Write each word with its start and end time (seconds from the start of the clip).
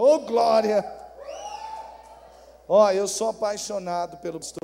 Oh, 0.00 0.20
glória! 0.20 0.84
Ó, 2.68 2.84
oh, 2.84 2.90
eu 2.92 3.08
sou 3.08 3.30
apaixonado 3.30 4.18
pelo 4.18 4.38
pastor. 4.38 4.60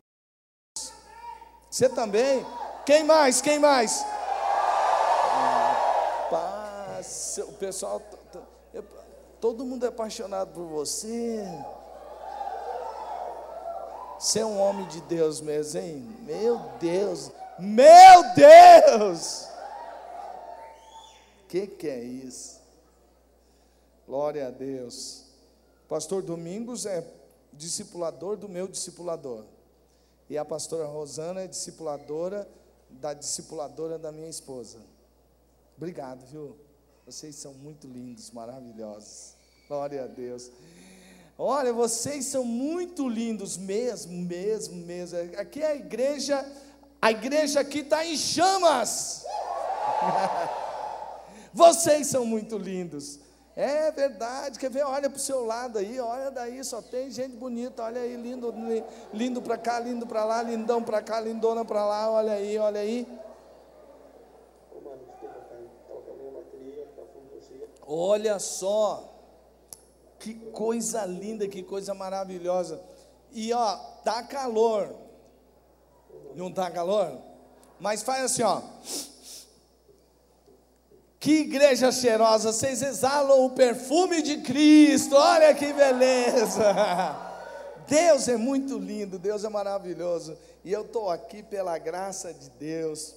Você 1.68 1.88
também? 1.88 2.46
Quem 2.86 3.02
mais? 3.02 3.40
Quem 3.40 3.58
mais? 3.58 4.04
Paz, 6.30 7.40
o 7.48 7.52
pessoal, 7.54 8.00
todo 9.40 9.64
mundo 9.64 9.84
é 9.84 9.88
apaixonado 9.88 10.52
por 10.52 10.66
você. 10.66 11.42
Você 14.20 14.38
é 14.38 14.46
um 14.46 14.60
homem 14.60 14.86
de 14.86 15.00
Deus 15.00 15.40
mesmo, 15.40 15.80
hein? 15.80 16.16
Meu 16.20 16.58
Deus, 16.78 17.32
meu 17.58 18.22
Deus! 18.36 19.48
Que 21.48 21.66
que 21.66 21.88
é 21.88 21.98
isso? 21.98 22.62
Glória 24.06 24.46
a 24.46 24.50
Deus. 24.50 25.23
Pastor 25.94 26.22
Domingos 26.22 26.86
é 26.86 27.06
discipulador 27.52 28.36
do 28.36 28.48
meu 28.48 28.66
discipulador. 28.66 29.44
E 30.28 30.36
a 30.36 30.44
pastora 30.44 30.86
Rosana 30.86 31.42
é 31.42 31.46
discipuladora 31.46 32.48
da 32.90 33.14
discipuladora 33.14 33.96
da 33.96 34.10
minha 34.10 34.28
esposa. 34.28 34.80
Obrigado, 35.76 36.26
viu? 36.26 36.56
Vocês 37.06 37.36
são 37.36 37.54
muito 37.54 37.86
lindos, 37.86 38.32
maravilhosos. 38.32 39.36
Glória 39.68 40.02
a 40.02 40.06
Deus. 40.08 40.50
Olha, 41.38 41.72
vocês 41.72 42.24
são 42.24 42.42
muito 42.42 43.08
lindos 43.08 43.56
mesmo, 43.56 44.14
mesmo, 44.14 44.74
mesmo. 44.74 45.16
Aqui 45.36 45.62
é 45.62 45.68
a 45.68 45.76
igreja, 45.76 46.44
a 47.00 47.12
igreja 47.12 47.60
aqui 47.60 47.78
está 47.78 48.04
em 48.04 48.16
chamas. 48.16 49.24
vocês 51.54 52.08
são 52.08 52.26
muito 52.26 52.58
lindos. 52.58 53.20
É 53.56 53.90
verdade, 53.92 54.58
quer 54.58 54.68
ver? 54.68 54.82
Olha 54.82 55.08
para 55.08 55.16
o 55.16 55.20
seu 55.20 55.44
lado 55.44 55.78
aí, 55.78 56.00
olha 56.00 56.28
daí, 56.28 56.64
só 56.64 56.82
tem 56.82 57.08
gente 57.08 57.36
bonita, 57.36 57.84
olha 57.84 58.00
aí, 58.00 58.16
lindo, 58.16 58.52
lindo 59.12 59.40
para 59.40 59.56
cá, 59.56 59.78
lindo 59.78 60.06
para 60.06 60.24
lá, 60.24 60.42
lindão 60.42 60.82
para 60.82 61.00
cá, 61.00 61.20
lindona 61.20 61.64
para 61.64 61.86
lá, 61.86 62.10
olha 62.10 62.32
aí, 62.32 62.58
olha 62.58 62.80
aí. 62.80 63.06
Olha 67.86 68.38
só, 68.40 69.14
que 70.18 70.34
coisa 70.34 71.04
linda, 71.04 71.46
que 71.46 71.62
coisa 71.62 71.94
maravilhosa. 71.94 72.82
E 73.30 73.52
ó, 73.52 73.76
tá 74.02 74.22
calor. 74.22 74.94
Não 76.34 76.50
tá 76.50 76.70
calor? 76.70 77.18
Mas 77.78 78.02
faz 78.02 78.24
assim, 78.24 78.42
ó. 78.42 78.62
Que 81.24 81.40
igreja 81.40 81.90
cheirosa, 81.90 82.52
vocês 82.52 82.82
exalam 82.82 83.46
o 83.46 83.50
perfume 83.52 84.20
de 84.20 84.42
Cristo, 84.42 85.16
olha 85.16 85.54
que 85.54 85.72
beleza. 85.72 86.62
Deus 87.88 88.28
é 88.28 88.36
muito 88.36 88.76
lindo, 88.76 89.18
Deus 89.18 89.42
é 89.42 89.48
maravilhoso, 89.48 90.36
e 90.62 90.70
eu 90.70 90.82
estou 90.82 91.08
aqui 91.08 91.42
pela 91.42 91.78
graça 91.78 92.30
de 92.34 92.50
Deus. 92.50 93.14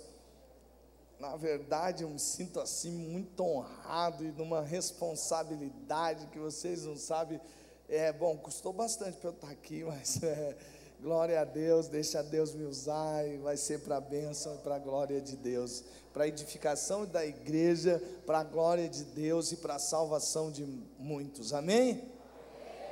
Na 1.20 1.36
verdade, 1.36 2.04
eu 2.04 2.10
me 2.10 2.18
sinto 2.18 2.62
assim 2.62 2.92
muito 2.92 3.44
honrado 3.44 4.24
e 4.24 4.32
numa 4.32 4.62
responsabilidade 4.62 6.28
que 6.28 6.40
vocês 6.40 6.86
não 6.86 6.96
sabem. 6.96 7.42
É 7.90 8.14
bom, 8.14 8.38
custou 8.38 8.72
bastante 8.72 9.18
para 9.18 9.32
eu 9.32 9.34
estar 9.34 9.50
aqui, 9.50 9.84
mas 9.86 10.24
é, 10.24 10.56
glória 11.02 11.42
a 11.42 11.46
Deus, 11.46 11.88
deixa 11.88 12.22
Deus 12.22 12.54
me 12.54 12.66
usar 12.66 13.28
e 13.28 13.38
vai 13.38 13.58
ser 13.58 13.80
para 13.80 13.98
a 13.98 14.02
bênção 14.02 14.56
e 14.56 14.58
para 14.60 14.76
a 14.76 14.80
glória 14.80 15.22
de 15.22 15.36
Deus 15.36 15.84
para 16.18 16.24
a 16.24 16.28
edificação 16.28 17.06
da 17.06 17.24
igreja, 17.24 18.02
para 18.26 18.40
a 18.40 18.44
glória 18.44 18.90
de 18.90 19.04
Deus 19.04 19.52
e 19.52 19.58
para 19.58 19.76
a 19.76 19.80
salvação 19.80 20.52
de 20.52 20.66
muitos. 20.98 21.54
Amém? 21.54 22.02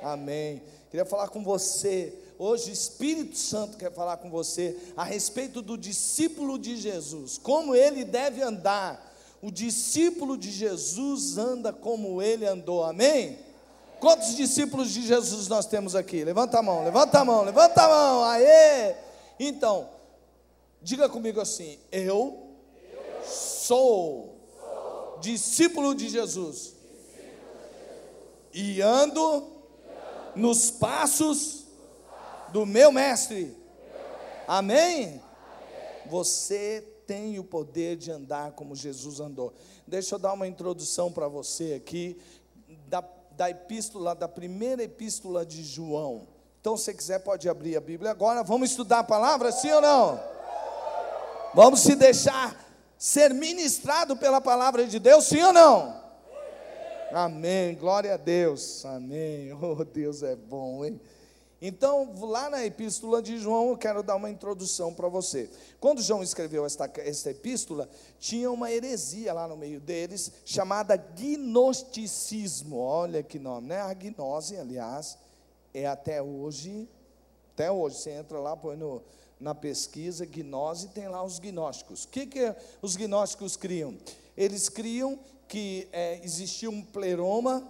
Amém. 0.00 0.62
Queria 0.92 1.04
falar 1.04 1.26
com 1.26 1.42
você. 1.42 2.16
Hoje 2.38 2.70
o 2.70 2.72
Espírito 2.72 3.36
Santo 3.36 3.76
quer 3.76 3.92
falar 3.92 4.18
com 4.18 4.30
você 4.30 4.78
a 4.96 5.02
respeito 5.02 5.60
do 5.60 5.76
discípulo 5.76 6.56
de 6.56 6.76
Jesus, 6.76 7.36
como 7.36 7.74
ele 7.74 8.04
deve 8.04 8.42
andar. 8.42 9.12
O 9.42 9.50
discípulo 9.50 10.38
de 10.38 10.52
Jesus 10.52 11.36
anda 11.36 11.72
como 11.72 12.22
ele 12.22 12.46
andou, 12.46 12.84
amém? 12.84 13.40
Quantos 14.00 14.36
discípulos 14.36 14.90
de 14.90 15.02
Jesus 15.02 15.48
nós 15.48 15.66
temos 15.66 15.94
aqui? 15.94 16.24
Levanta 16.24 16.58
a 16.58 16.62
mão, 16.62 16.84
levanta 16.84 17.20
a 17.20 17.24
mão, 17.24 17.42
levanta 17.42 17.82
a 17.82 17.88
mão, 17.88 18.24
aê! 18.24 18.94
Então, 19.38 19.88
diga 20.82 21.08
comigo 21.08 21.40
assim: 21.40 21.78
eu 21.90 22.46
Sou 23.26 24.36
discípulo 25.20 25.94
de 25.94 26.08
Jesus 26.08 26.74
e 28.54 28.80
ando 28.80 29.50
nos 30.36 30.70
passos 30.70 31.64
do 32.52 32.64
meu 32.64 32.92
mestre. 32.92 33.56
Amém? 34.46 35.20
Você 36.06 36.86
tem 37.06 37.38
o 37.40 37.44
poder 37.44 37.96
de 37.96 38.12
andar 38.12 38.52
como 38.52 38.76
Jesus 38.76 39.18
andou. 39.18 39.52
Deixa 39.84 40.14
eu 40.14 40.18
dar 40.18 40.32
uma 40.32 40.46
introdução 40.46 41.10
para 41.10 41.26
você 41.26 41.74
aqui 41.74 42.16
da, 43.36 43.50
epístola, 43.50 44.14
da 44.14 44.26
primeira 44.26 44.82
epístola 44.82 45.44
de 45.44 45.62
João. 45.62 46.26
Então, 46.60 46.76
se 46.76 46.92
quiser, 46.94 47.20
pode 47.20 47.48
abrir 47.48 47.76
a 47.76 47.80
Bíblia 47.80 48.10
agora. 48.10 48.42
Vamos 48.42 48.70
estudar 48.70 49.00
a 49.00 49.04
palavra, 49.04 49.52
sim 49.52 49.70
ou 49.70 49.80
não? 49.80 50.20
Vamos 51.54 51.80
se 51.80 51.94
deixar 51.94 52.64
ser 52.98 53.32
ministrado 53.32 54.16
pela 54.16 54.40
palavra 54.40 54.86
de 54.86 54.98
Deus, 54.98 55.24
sim 55.26 55.42
ou 55.42 55.52
não? 55.52 56.06
Amém, 57.12 57.74
glória 57.76 58.14
a 58.14 58.16
Deus, 58.16 58.84
amém. 58.84 59.52
Oh, 59.52 59.84
Deus 59.84 60.22
é 60.22 60.34
bom, 60.34 60.84
hein? 60.84 61.00
Então, 61.60 62.12
lá 62.20 62.50
na 62.50 62.64
epístola 62.66 63.22
de 63.22 63.38
João, 63.38 63.70
eu 63.70 63.78
quero 63.78 64.02
dar 64.02 64.16
uma 64.16 64.28
introdução 64.28 64.92
para 64.92 65.08
você. 65.08 65.48
Quando 65.80 66.02
João 66.02 66.22
escreveu 66.22 66.66
esta, 66.66 66.90
esta 66.98 67.30
epístola, 67.30 67.88
tinha 68.18 68.50
uma 68.50 68.70
heresia 68.70 69.32
lá 69.32 69.48
no 69.48 69.56
meio 69.56 69.80
deles, 69.80 70.30
chamada 70.44 70.96
gnosticismo. 70.96 72.76
Olha 72.76 73.22
que 73.22 73.38
nome, 73.38 73.68
né? 73.68 73.80
A 73.80 73.94
gnose, 73.94 74.56
aliás, 74.56 75.16
é 75.72 75.86
até 75.86 76.22
hoje, 76.22 76.86
até 77.54 77.70
hoje, 77.70 77.96
você 77.96 78.10
entra 78.10 78.38
lá, 78.38 78.54
põe 78.54 78.76
no, 78.76 79.02
na 79.40 79.54
pesquisa 79.54 80.26
gnose, 80.26 80.88
tem 80.88 81.08
lá 81.08 81.24
os 81.24 81.38
gnósticos. 81.38 82.04
O 82.04 82.08
que, 82.08 82.26
que 82.26 82.54
os 82.82 82.96
gnósticos 82.96 83.56
criam? 83.56 83.96
Eles 84.36 84.68
criam 84.68 85.18
que 85.48 85.88
é, 85.90 86.20
existia 86.22 86.68
um 86.68 86.82
pleroma, 86.82 87.66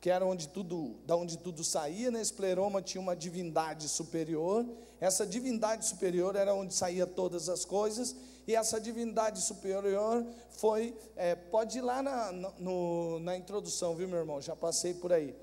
que 0.00 0.10
era 0.10 0.24
onde 0.24 0.48
tudo, 0.48 0.96
da 1.04 1.16
onde 1.16 1.36
tudo 1.38 1.64
saía, 1.64 2.10
né? 2.10 2.22
pleroma 2.36 2.80
tinha 2.80 3.00
uma 3.00 3.16
divindade 3.16 3.88
superior, 3.88 4.64
essa 5.00 5.26
divindade 5.26 5.84
superior 5.86 6.36
era 6.36 6.54
onde 6.54 6.72
saía 6.72 7.06
todas 7.06 7.48
as 7.48 7.64
coisas, 7.64 8.14
e 8.46 8.54
essa 8.54 8.80
divindade 8.80 9.42
superior 9.42 10.24
foi, 10.50 10.96
é, 11.16 11.34
pode 11.34 11.78
ir 11.78 11.82
lá 11.82 12.02
na, 12.02 12.32
no, 12.32 13.18
na 13.20 13.36
introdução, 13.36 13.94
viu 13.94 14.08
meu 14.08 14.20
irmão, 14.20 14.40
já 14.40 14.56
passei 14.56 14.94
por 14.94 15.12
aí. 15.12 15.34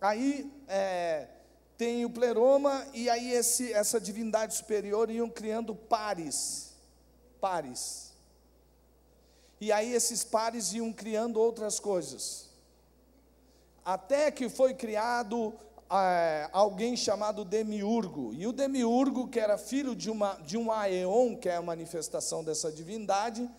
Aí, 0.00 0.52
é, 0.68 1.26
tem 1.78 2.04
o 2.04 2.10
pleroma, 2.10 2.86
e 2.92 3.08
aí 3.08 3.32
esse, 3.32 3.72
essa 3.72 3.98
divindade 3.98 4.54
superior 4.54 5.10
iam 5.10 5.30
criando 5.30 5.74
pares. 5.74 6.74
Pares. 7.40 8.12
E 9.58 9.72
aí 9.72 9.94
esses 9.94 10.22
pares 10.22 10.74
iam 10.74 10.92
criando 10.92 11.40
outras 11.40 11.80
coisas. 11.80 12.49
Até 13.84 14.30
que 14.30 14.48
foi 14.48 14.74
criado 14.74 15.54
é, 15.90 16.48
alguém 16.52 16.96
chamado 16.96 17.44
Demiurgo. 17.44 18.32
E 18.34 18.46
o 18.46 18.52
Demiurgo, 18.52 19.26
que 19.28 19.40
era 19.40 19.58
filho 19.58 19.96
de, 19.96 20.10
uma, 20.10 20.34
de 20.46 20.56
um 20.56 20.70
Aeon, 20.70 21.36
que 21.36 21.48
é 21.48 21.56
a 21.56 21.62
manifestação 21.62 22.44
dessa 22.44 22.70
divindade, 22.70 23.50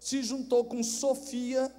se 0.00 0.22
juntou 0.22 0.64
com 0.64 0.82
Sofia. 0.82 1.70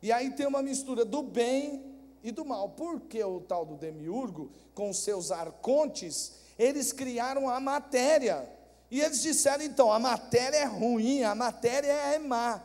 E 0.00 0.12
aí 0.12 0.30
tem 0.30 0.46
uma 0.46 0.62
mistura 0.62 1.04
do 1.04 1.22
bem 1.22 1.82
e 2.22 2.30
do 2.30 2.44
mal. 2.44 2.70
Porque 2.70 3.22
o 3.24 3.40
tal 3.40 3.64
do 3.64 3.76
Demiurgo, 3.76 4.50
com 4.74 4.92
seus 4.92 5.32
arcontes, 5.32 6.34
eles 6.58 6.92
criaram 6.92 7.48
a 7.48 7.58
matéria. 7.58 8.48
E 8.90 9.00
eles 9.00 9.22
disseram 9.22 9.64
então: 9.64 9.90
a 9.90 9.98
matéria 9.98 10.58
é 10.58 10.64
ruim, 10.64 11.22
a 11.24 11.34
matéria 11.34 11.92
é 11.92 12.18
má. 12.18 12.62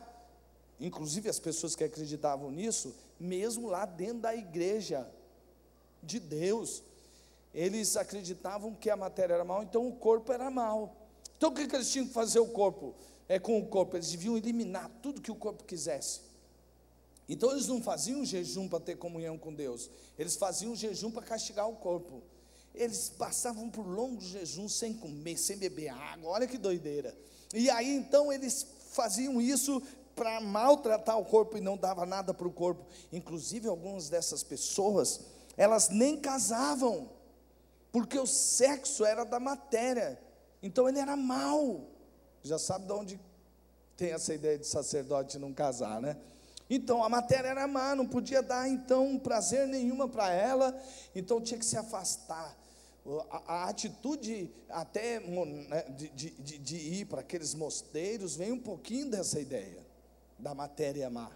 Inclusive 0.78 1.28
as 1.28 1.38
pessoas 1.38 1.74
que 1.74 1.84
acreditavam 1.84 2.50
nisso, 2.50 2.94
mesmo 3.22 3.68
lá 3.68 3.86
dentro 3.86 4.18
da 4.18 4.34
igreja 4.34 5.08
de 6.02 6.18
Deus, 6.18 6.82
eles 7.54 7.96
acreditavam 7.96 8.74
que 8.74 8.90
a 8.90 8.96
matéria 8.96 9.34
era 9.34 9.44
mal, 9.44 9.62
então 9.62 9.86
o 9.86 9.92
corpo 9.92 10.32
era 10.32 10.50
mal. 10.50 10.96
Então 11.36 11.50
o 11.50 11.54
que, 11.54 11.62
eles 11.62 11.90
tinham 11.90 12.06
que 12.06 12.12
fazer 12.12 12.40
o 12.40 12.48
corpo? 12.48 12.94
É 13.28 13.38
com 13.38 13.58
o 13.58 13.66
corpo, 13.66 13.96
eles 13.96 14.10
deviam 14.10 14.36
eliminar 14.36 14.90
tudo 15.00 15.20
que 15.20 15.30
o 15.30 15.36
corpo 15.36 15.62
quisesse. 15.62 16.20
Então 17.28 17.52
eles 17.52 17.68
não 17.68 17.80
faziam 17.80 18.24
jejum 18.24 18.68
para 18.68 18.80
ter 18.80 18.96
comunhão 18.96 19.38
com 19.38 19.54
Deus, 19.54 19.88
eles 20.18 20.34
faziam 20.34 20.74
jejum 20.74 21.10
para 21.10 21.22
castigar 21.22 21.68
o 21.68 21.76
corpo. 21.76 22.22
Eles 22.74 23.10
passavam 23.10 23.70
por 23.70 23.86
longos 23.86 24.24
jejuns 24.24 24.74
sem 24.74 24.94
comer, 24.94 25.36
sem 25.36 25.58
beber 25.58 25.90
água, 25.90 26.30
olha 26.30 26.46
que 26.46 26.58
doideira. 26.58 27.16
E 27.54 27.70
aí 27.70 27.94
então 27.94 28.32
eles 28.32 28.66
faziam 28.90 29.40
isso 29.40 29.82
para 30.14 30.40
maltratar 30.40 31.18
o 31.18 31.24
corpo 31.24 31.56
e 31.56 31.60
não 31.60 31.76
dava 31.76 32.06
nada 32.06 32.32
para 32.32 32.46
o 32.46 32.52
corpo. 32.52 32.84
Inclusive, 33.12 33.68
algumas 33.68 34.08
dessas 34.08 34.42
pessoas, 34.42 35.20
elas 35.56 35.88
nem 35.88 36.16
casavam, 36.16 37.10
porque 37.90 38.18
o 38.18 38.26
sexo 38.26 39.04
era 39.04 39.24
da 39.24 39.40
matéria. 39.40 40.18
Então 40.62 40.88
ele 40.88 40.98
era 40.98 41.16
mau. 41.16 41.88
Já 42.42 42.58
sabe 42.58 42.86
de 42.86 42.92
onde 42.92 43.20
tem 43.96 44.12
essa 44.12 44.34
ideia 44.34 44.58
de 44.58 44.66
sacerdote 44.66 45.38
não 45.38 45.52
casar, 45.52 46.00
né? 46.00 46.16
Então 46.70 47.04
a 47.04 47.08
matéria 47.08 47.48
era 47.48 47.66
má, 47.66 47.94
não 47.94 48.06
podia 48.06 48.42
dar 48.42 48.68
então 48.68 49.18
prazer 49.18 49.68
nenhuma 49.68 50.08
para 50.08 50.32
ela, 50.32 50.74
então 51.14 51.40
tinha 51.40 51.58
que 51.58 51.66
se 51.66 51.76
afastar. 51.76 52.56
A, 53.30 53.54
a 53.54 53.68
atitude 53.68 54.50
até 54.70 55.20
né, 55.20 55.82
de, 55.90 56.08
de, 56.10 56.30
de, 56.30 56.58
de 56.58 56.76
ir 56.76 57.06
para 57.06 57.20
aqueles 57.20 57.52
mosteiros 57.52 58.36
vem 58.36 58.52
um 58.52 58.60
pouquinho 58.60 59.10
dessa 59.10 59.40
ideia 59.40 59.91
da 60.42 60.54
matéria 60.54 61.08
má. 61.08 61.30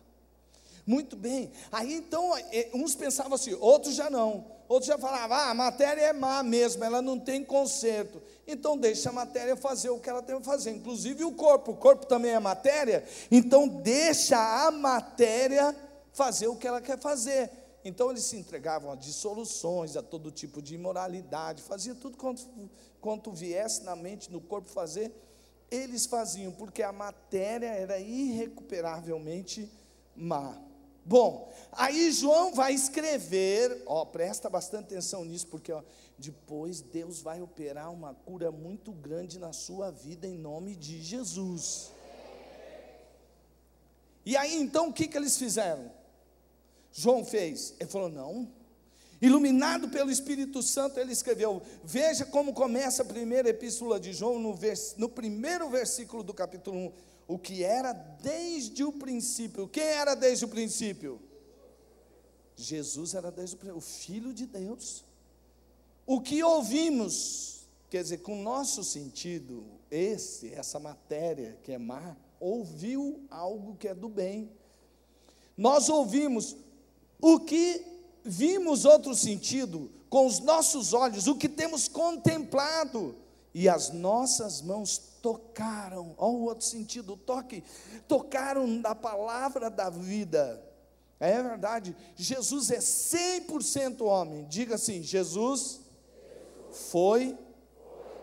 Muito 0.85 1.17
bem, 1.17 1.50
aí 1.73 1.94
então 1.94 2.32
uns 2.75 2.94
pensavam 2.94 3.35
assim, 3.35 3.55
outros 3.55 3.94
já 3.94 4.11
não. 4.11 4.44
Outros 4.69 4.88
já 4.88 4.99
falavam, 4.99 5.37
ah, 5.37 5.50
a 5.50 5.55
matéria 5.55 6.00
é 6.00 6.12
má 6.12 6.43
mesmo, 6.43 6.82
ela 6.82 7.00
não 7.00 7.19
tem 7.19 7.44
conserto. 7.44 8.20
Então 8.47 8.76
deixa 8.76 9.11
a 9.11 9.12
matéria 9.12 9.56
fazer 9.56 9.91
o 9.91 10.00
que 10.00 10.11
ela 10.11 10.23
tem 10.23 10.37
que 10.38 10.44
fazer, 10.44 10.70
inclusive 10.73 11.25
o 11.25 11.32
corpo. 11.32 11.73
O 11.73 11.76
corpo 11.76 12.05
também 12.06 12.32
é 12.32 12.38
matéria, 12.41 13.05
então 13.31 13.69
deixa 13.69 14.37
a 14.67 14.70
matéria 14.73 15.75
fazer 16.12 16.49
o 16.49 16.56
que 16.56 16.67
ela 16.67 16.81
quer 16.81 16.99
fazer. 16.99 17.50
Então 17.85 18.11
eles 18.11 18.25
se 18.25 18.37
entregavam 18.37 18.91
a 18.91 18.97
dissoluções, 18.97 19.97
a 19.97 20.02
todo 20.02 20.32
tipo 20.32 20.61
de 20.61 20.75
imoralidade, 20.75 21.62
fazia 21.62 21.94
tudo 21.94 22.17
quanto, 22.17 22.44
quanto 23.00 23.31
viesse 23.31 23.85
na 23.85 23.94
mente, 23.94 24.32
no 24.32 24.41
corpo 24.41 24.69
fazer, 24.69 25.12
eles 25.71 26.07
faziam, 26.07 26.53
porque 26.53 26.83
a 26.83 26.93
matéria 26.93 27.69
era 27.69 27.99
irrecuperavelmente 27.99 29.71
má. 30.15 30.61
Bom, 31.05 31.53
aí 31.71 32.11
João 32.11 32.53
vai 32.53 32.75
escrever, 32.75 33.83
ó, 33.87 34.05
presta 34.05 34.51
bastante 34.51 34.87
atenção 34.87 35.25
nisso, 35.25 35.47
porque 35.47 35.71
ó, 35.71 35.83
depois 36.19 36.81
Deus 36.81 37.21
vai 37.21 37.41
operar 37.41 37.93
uma 37.93 38.13
cura 38.13 38.51
muito 38.51 38.91
grande 38.91 39.39
na 39.39 39.53
sua 39.53 39.91
vida 39.91 40.27
em 40.27 40.37
nome 40.37 40.75
de 40.75 41.01
Jesus. 41.01 41.93
E 44.25 44.37
aí 44.37 44.57
então 44.57 44.89
o 44.89 44.93
que, 44.93 45.07
que 45.07 45.17
eles 45.17 45.37
fizeram? 45.37 45.93
João 46.91 47.25
fez, 47.25 47.75
ele 47.79 47.89
falou: 47.89 48.09
não, 48.09 48.51
Iluminado 49.21 49.89
pelo 49.89 50.11
Espírito 50.11 50.63
Santo, 50.63 51.01
ele 51.01 51.13
escreveu. 51.13 51.63
Veja 51.85 52.25
como 52.25 52.53
começa 52.53 53.03
a 53.03 53.07
primeira 53.07 53.49
epístola 53.49 53.99
de 53.99 54.13
João, 54.13 54.39
no, 54.39 54.55
vers, 54.55 54.95
no 54.99 55.09
primeiro 55.09 55.69
versículo 55.69 56.23
do 56.23 56.35
capítulo 56.35 56.77
1 56.77 56.93
o 57.29 57.39
que 57.39 57.65
era 57.65 57.93
desde 57.93 58.85
o 58.85 58.93
princípio. 58.93 59.69
Quem 59.69 59.83
era 59.83 60.15
desde 60.15 60.45
o 60.45 60.49
princípio? 60.49 61.21
Jesus 62.57 63.15
era 63.15 63.31
desde 63.31 63.57
o 63.57 63.59
princípio, 63.59 63.79
o 63.79 63.81
Filho 63.81 64.33
de 64.33 64.47
Deus. 64.47 65.05
O 66.07 66.21
que 66.21 66.43
ouvimos, 66.43 67.67
quer 67.91 68.03
dizer, 68.03 68.19
com 68.19 68.39
o 68.39 68.43
nosso 68.43 68.85
sentido, 68.85 69.67
esse, 69.91 70.53
essa 70.55 70.79
matéria 70.79 71.59
que 71.62 71.73
é 71.73 71.79
má, 71.79 72.17
ouviu 72.39 73.21
algo 73.29 73.77
que 73.77 73.89
é 73.89 73.95
do 73.95 74.09
bem. 74.09 74.51
Nós 75.57 75.89
ouvimos 75.89 76.57
o 77.21 77.41
que 77.41 77.85
vimos 78.26 78.84
outro 78.84 79.14
sentido, 79.14 79.90
com 80.08 80.26
os 80.26 80.40
nossos 80.40 80.93
olhos, 80.93 81.26
o 81.26 81.37
que 81.37 81.49
temos 81.49 81.88
contemplado, 81.88 83.14
e 83.55 83.69
as 83.69 83.90
nossas 83.90 84.61
mãos 84.61 84.99
tocaram, 85.23 86.14
olha 86.19 86.37
o 86.37 86.44
outro 86.44 86.67
sentido, 86.67 87.14
o 87.14 87.17
toque, 87.17 87.64
tocaram 88.06 88.67
na 88.67 88.94
palavra 88.94 89.70
da 89.70 89.88
vida. 89.88 90.62
É 91.19 91.43
verdade, 91.43 91.96
Jesus 92.14 92.70
é 92.70 92.78
100% 92.78 94.02
homem. 94.02 94.44
Diga 94.44 94.75
assim: 94.75 95.02
Jesus 95.02 95.81
foi 96.70 97.37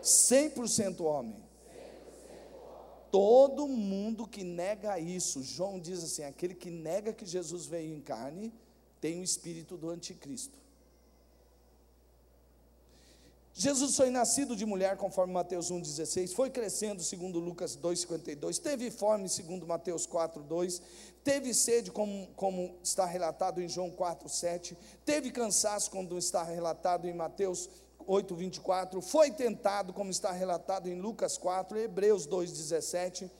100% 0.00 1.00
homem. 1.00 1.42
Todo 3.10 3.66
mundo 3.66 4.26
que 4.26 4.44
nega 4.44 4.98
isso, 4.98 5.42
João 5.42 5.80
diz 5.80 6.02
assim: 6.04 6.22
aquele 6.22 6.54
que 6.54 6.70
nega 6.70 7.12
que 7.12 7.26
Jesus 7.26 7.66
veio 7.66 7.94
em 7.94 8.00
carne, 8.00 8.52
tem 9.04 9.20
o 9.20 9.22
espírito 9.22 9.76
do 9.76 9.90
anticristo. 9.90 10.58
Jesus 13.52 13.94
foi 13.96 14.08
nascido 14.08 14.56
de 14.56 14.64
mulher, 14.64 14.96
conforme 14.96 15.30
Mateus 15.30 15.70
1,16, 15.70 16.32
foi 16.32 16.48
crescendo, 16.48 17.02
segundo 17.02 17.38
Lucas 17.38 17.76
2,52, 17.76 18.58
teve 18.58 18.90
fome, 18.90 19.28
segundo 19.28 19.66
Mateus 19.66 20.06
4,2, 20.06 20.80
teve 21.22 21.52
sede, 21.52 21.90
como, 21.90 22.28
como 22.28 22.78
está 22.82 23.04
relatado 23.04 23.60
em 23.60 23.68
João 23.68 23.90
4,7, 23.90 24.74
teve 25.04 25.30
cansaço, 25.30 25.90
como 25.90 26.16
está 26.16 26.42
relatado 26.42 27.06
em 27.06 27.12
Mateus 27.12 27.68
8,24, 28.08 29.02
foi 29.02 29.30
tentado, 29.30 29.92
como 29.92 30.10
está 30.10 30.32
relatado 30.32 30.88
em 30.88 30.98
Lucas 30.98 31.36
4, 31.36 31.76
Hebreus 31.78 32.26
2,17, 32.26 33.30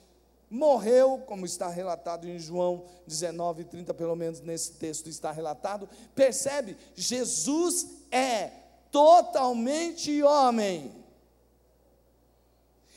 morreu, 0.50 1.22
como 1.26 1.46
está 1.46 1.68
relatado 1.68 2.28
em 2.28 2.38
João 2.38 2.84
19, 3.06 3.64
30, 3.64 3.94
pelo 3.94 4.14
menos 4.14 4.40
nesse 4.40 4.72
texto 4.72 5.08
está 5.08 5.30
relatado, 5.30 5.88
percebe? 6.14 6.76
Jesus 6.94 7.86
é 8.10 8.50
totalmente 8.90 10.22
homem. 10.22 10.92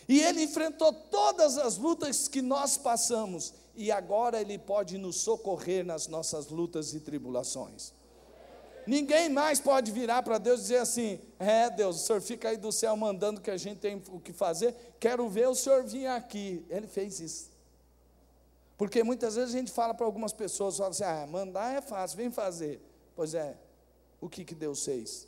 E 0.07 0.21
ele 0.21 0.43
enfrentou 0.43 0.93
todas 0.93 1.57
as 1.57 1.77
lutas 1.77 2.27
que 2.27 2.41
nós 2.41 2.77
passamos, 2.77 3.53
e 3.75 3.91
agora 3.91 4.39
ele 4.39 4.57
pode 4.57 4.97
nos 4.97 5.17
socorrer 5.17 5.85
nas 5.85 6.07
nossas 6.07 6.47
lutas 6.47 6.93
e 6.93 6.99
tribulações. 6.99 7.91
Ninguém 8.87 9.29
mais 9.29 9.59
pode 9.59 9.91
virar 9.91 10.23
para 10.23 10.37
Deus 10.37 10.61
e 10.61 10.63
dizer 10.63 10.77
assim: 10.77 11.19
é, 11.37 11.69
Deus, 11.69 11.97
o 11.97 12.05
senhor 12.05 12.21
fica 12.21 12.49
aí 12.49 12.57
do 12.57 12.71
céu 12.71 12.95
mandando 12.95 13.41
que 13.41 13.51
a 13.51 13.57
gente 13.57 13.79
tem 13.79 14.01
o 14.09 14.19
que 14.19 14.33
fazer, 14.33 14.73
quero 14.99 15.27
ver 15.29 15.47
o 15.49 15.55
senhor 15.55 15.83
vir 15.83 16.07
aqui. 16.07 16.65
Ele 16.69 16.87
fez 16.87 17.19
isso. 17.19 17.51
Porque 18.77 19.03
muitas 19.03 19.35
vezes 19.35 19.53
a 19.53 19.57
gente 19.57 19.71
fala 19.71 19.93
para 19.93 20.05
algumas 20.05 20.33
pessoas, 20.33 20.77
fala 20.77 20.89
assim: 20.89 21.03
ah, 21.03 21.27
mandar 21.27 21.75
é 21.75 21.81
fácil, 21.81 22.17
vem 22.17 22.31
fazer. 22.31 22.81
Pois 23.15 23.33
é, 23.33 23.57
o 24.21 24.29
que, 24.29 24.45
que 24.45 24.55
Deus 24.55 24.85
fez? 24.85 25.27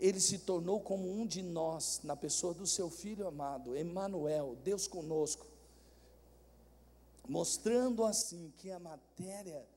ele 0.00 0.18
se 0.18 0.38
tornou 0.38 0.80
como 0.80 1.12
um 1.12 1.26
de 1.26 1.42
nós, 1.42 2.00
na 2.02 2.16
pessoa 2.16 2.54
do 2.54 2.66
seu 2.66 2.88
filho 2.88 3.26
amado, 3.26 3.76
Emmanuel, 3.76 4.56
Deus 4.64 4.88
conosco, 4.88 5.46
mostrando 7.28 8.04
assim 8.04 8.50
que 8.56 8.70
a 8.70 8.78
matéria, 8.78 9.68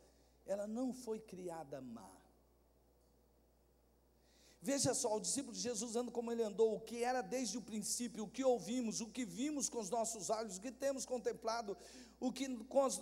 ela 0.46 0.66
não 0.66 0.94
foi 0.94 1.20
criada 1.20 1.82
má. 1.82 2.10
Veja 4.64 4.94
só, 4.94 5.14
o 5.14 5.20
discípulo 5.20 5.54
de 5.54 5.60
Jesus 5.60 5.94
anda 5.98 6.10
como 6.10 6.32
ele 6.32 6.42
andou, 6.42 6.74
o 6.74 6.80
que 6.80 7.04
era 7.04 7.22
desde 7.22 7.58
o 7.58 7.62
princípio, 7.62 8.24
o 8.24 8.30
que 8.30 8.46
ouvimos, 8.46 9.02
o 9.02 9.08
que 9.08 9.26
vimos 9.26 9.68
com 9.68 9.78
os 9.78 9.90
nossos 9.90 10.30
olhos, 10.30 10.56
o 10.56 10.62
que 10.62 10.72
temos 10.72 11.06
contemplado, 11.06 11.76
o 12.18 12.32
que 12.32 12.48
as, 12.82 13.02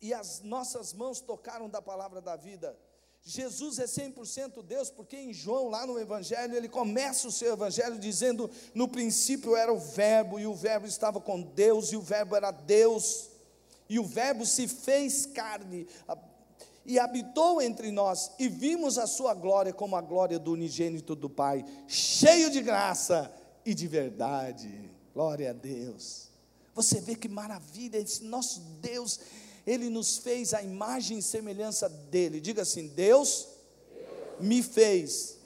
e 0.00 0.14
as 0.14 0.40
nossas 0.40 0.94
mãos 0.94 1.20
tocaram 1.20 1.68
da 1.68 1.82
palavra 1.82 2.22
da 2.22 2.36
vida. 2.36 2.74
Jesus 3.22 3.78
é 3.78 3.84
100% 3.84 4.62
Deus, 4.62 4.88
porque 4.88 5.18
em 5.18 5.34
João, 5.34 5.68
lá 5.68 5.86
no 5.86 5.98
Evangelho, 5.98 6.56
ele 6.56 6.70
começa 6.70 7.28
o 7.28 7.32
seu 7.32 7.52
Evangelho 7.52 7.98
dizendo: 7.98 8.50
no 8.74 8.88
princípio 8.88 9.54
era 9.54 9.70
o 9.70 9.78
Verbo, 9.78 10.40
e 10.40 10.46
o 10.46 10.54
Verbo 10.54 10.86
estava 10.86 11.20
com 11.20 11.42
Deus, 11.42 11.92
e 11.92 11.98
o 11.98 12.00
Verbo 12.00 12.34
era 12.34 12.50
Deus, 12.50 13.28
e 13.90 13.98
o 13.98 14.04
Verbo 14.04 14.46
se 14.46 14.66
fez 14.66 15.26
carne 15.26 15.86
e 16.84 16.98
habitou 16.98 17.62
entre 17.62 17.90
nós, 17.90 18.30
e 18.38 18.48
vimos 18.48 18.98
a 18.98 19.06
sua 19.06 19.32
glória 19.32 19.72
como 19.72 19.96
a 19.96 20.00
glória 20.00 20.38
do 20.38 20.52
unigênito 20.52 21.14
do 21.14 21.30
Pai, 21.30 21.64
cheio 21.86 22.50
de 22.50 22.60
graça 22.60 23.32
e 23.64 23.74
de 23.74 23.86
verdade. 23.86 24.90
Glória 25.14 25.50
a 25.50 25.52
Deus. 25.52 26.28
Você 26.74 27.00
vê 27.00 27.14
que 27.14 27.28
maravilha, 27.28 27.98
esse 27.98 28.24
nosso 28.24 28.60
Deus 28.80 29.20
ele 29.66 29.88
nos 29.88 30.18
fez 30.18 30.52
a 30.52 30.62
imagem 30.62 31.18
e 31.18 31.22
semelhança 31.22 31.88
dele. 31.88 32.40
Diga 32.40 32.62
assim: 32.62 32.88
Deus, 32.88 33.48
Deus 33.90 34.40
me, 34.40 34.62
fez 34.62 34.62
me 34.62 34.62
fez 34.62 35.38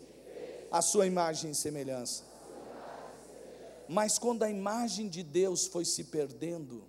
a 0.70 0.82
sua 0.82 1.06
imagem 1.06 1.52
e 1.52 1.54
semelhança. 1.54 2.24
Mas 3.88 4.18
quando 4.18 4.42
a 4.42 4.50
imagem 4.50 5.08
de 5.08 5.22
Deus 5.22 5.66
foi 5.66 5.84
se 5.84 6.04
perdendo, 6.04 6.84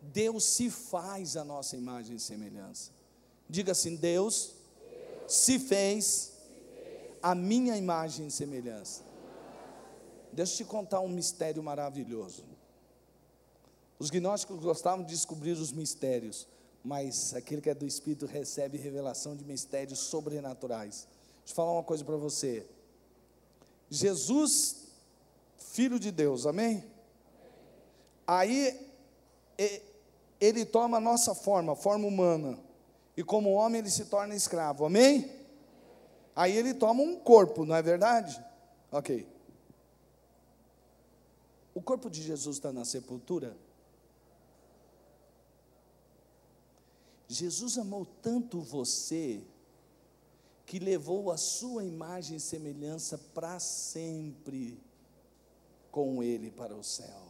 Deus 0.00 0.44
se 0.44 0.70
faz 0.70 1.36
a 1.36 1.44
nossa 1.44 1.76
imagem 1.76 2.16
e 2.16 2.20
semelhança. 2.20 2.97
Diga 3.48 3.72
assim: 3.72 3.96
Deus, 3.96 4.52
Deus 4.90 5.26
se, 5.26 5.58
fez 5.58 6.04
se 6.04 6.28
fez 6.28 6.32
a 7.22 7.34
minha 7.34 7.76
imagem 7.76 8.26
e 8.26 8.30
semelhança. 8.30 9.02
Deixa 10.32 10.52
eu 10.52 10.56
te 10.58 10.64
contar 10.64 11.00
um 11.00 11.08
mistério 11.08 11.62
maravilhoso. 11.62 12.44
Os 13.98 14.10
gnósticos 14.10 14.60
gostavam 14.60 15.04
de 15.04 15.10
descobrir 15.10 15.52
os 15.52 15.72
mistérios, 15.72 16.46
mas 16.84 17.34
aquele 17.34 17.60
que 17.60 17.70
é 17.70 17.74
do 17.74 17.86
Espírito 17.86 18.26
recebe 18.26 18.78
revelação 18.78 19.34
de 19.34 19.44
mistérios 19.44 19.98
sobrenaturais. 19.98 21.08
Deixa 21.38 21.52
eu 21.52 21.54
falar 21.56 21.72
uma 21.72 21.82
coisa 21.82 22.04
para 22.04 22.16
você. 22.16 22.64
Jesus, 23.90 24.88
Filho 25.58 25.98
de 25.98 26.10
Deus, 26.10 26.46
amém? 26.46 26.84
Aí, 28.26 28.78
ele 30.40 30.64
toma 30.64 30.98
a 30.98 31.00
nossa 31.00 31.34
forma, 31.34 31.74
forma 31.74 32.06
humana, 32.06 32.58
e 33.18 33.24
como 33.24 33.54
homem 33.54 33.80
ele 33.80 33.90
se 33.90 34.04
torna 34.04 34.32
escravo, 34.36 34.84
amém? 34.84 35.28
Aí 36.36 36.56
ele 36.56 36.72
toma 36.72 37.02
um 37.02 37.18
corpo, 37.18 37.64
não 37.64 37.74
é 37.74 37.82
verdade? 37.82 38.40
Ok. 38.92 39.26
O 41.74 41.82
corpo 41.82 42.08
de 42.08 42.22
Jesus 42.22 42.58
está 42.58 42.72
na 42.72 42.84
sepultura? 42.84 43.56
Jesus 47.26 47.76
amou 47.76 48.06
tanto 48.22 48.60
você, 48.60 49.42
que 50.64 50.78
levou 50.78 51.32
a 51.32 51.36
sua 51.36 51.82
imagem 51.82 52.36
e 52.36 52.40
semelhança 52.40 53.18
para 53.18 53.58
sempre 53.58 54.80
com 55.90 56.22
ele 56.22 56.52
para 56.52 56.72
o 56.72 56.84
céu. 56.84 57.27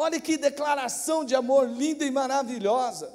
Olha 0.00 0.20
que 0.20 0.36
declaração 0.36 1.24
de 1.24 1.34
amor 1.34 1.68
linda 1.68 2.04
e 2.04 2.10
maravilhosa. 2.12 3.12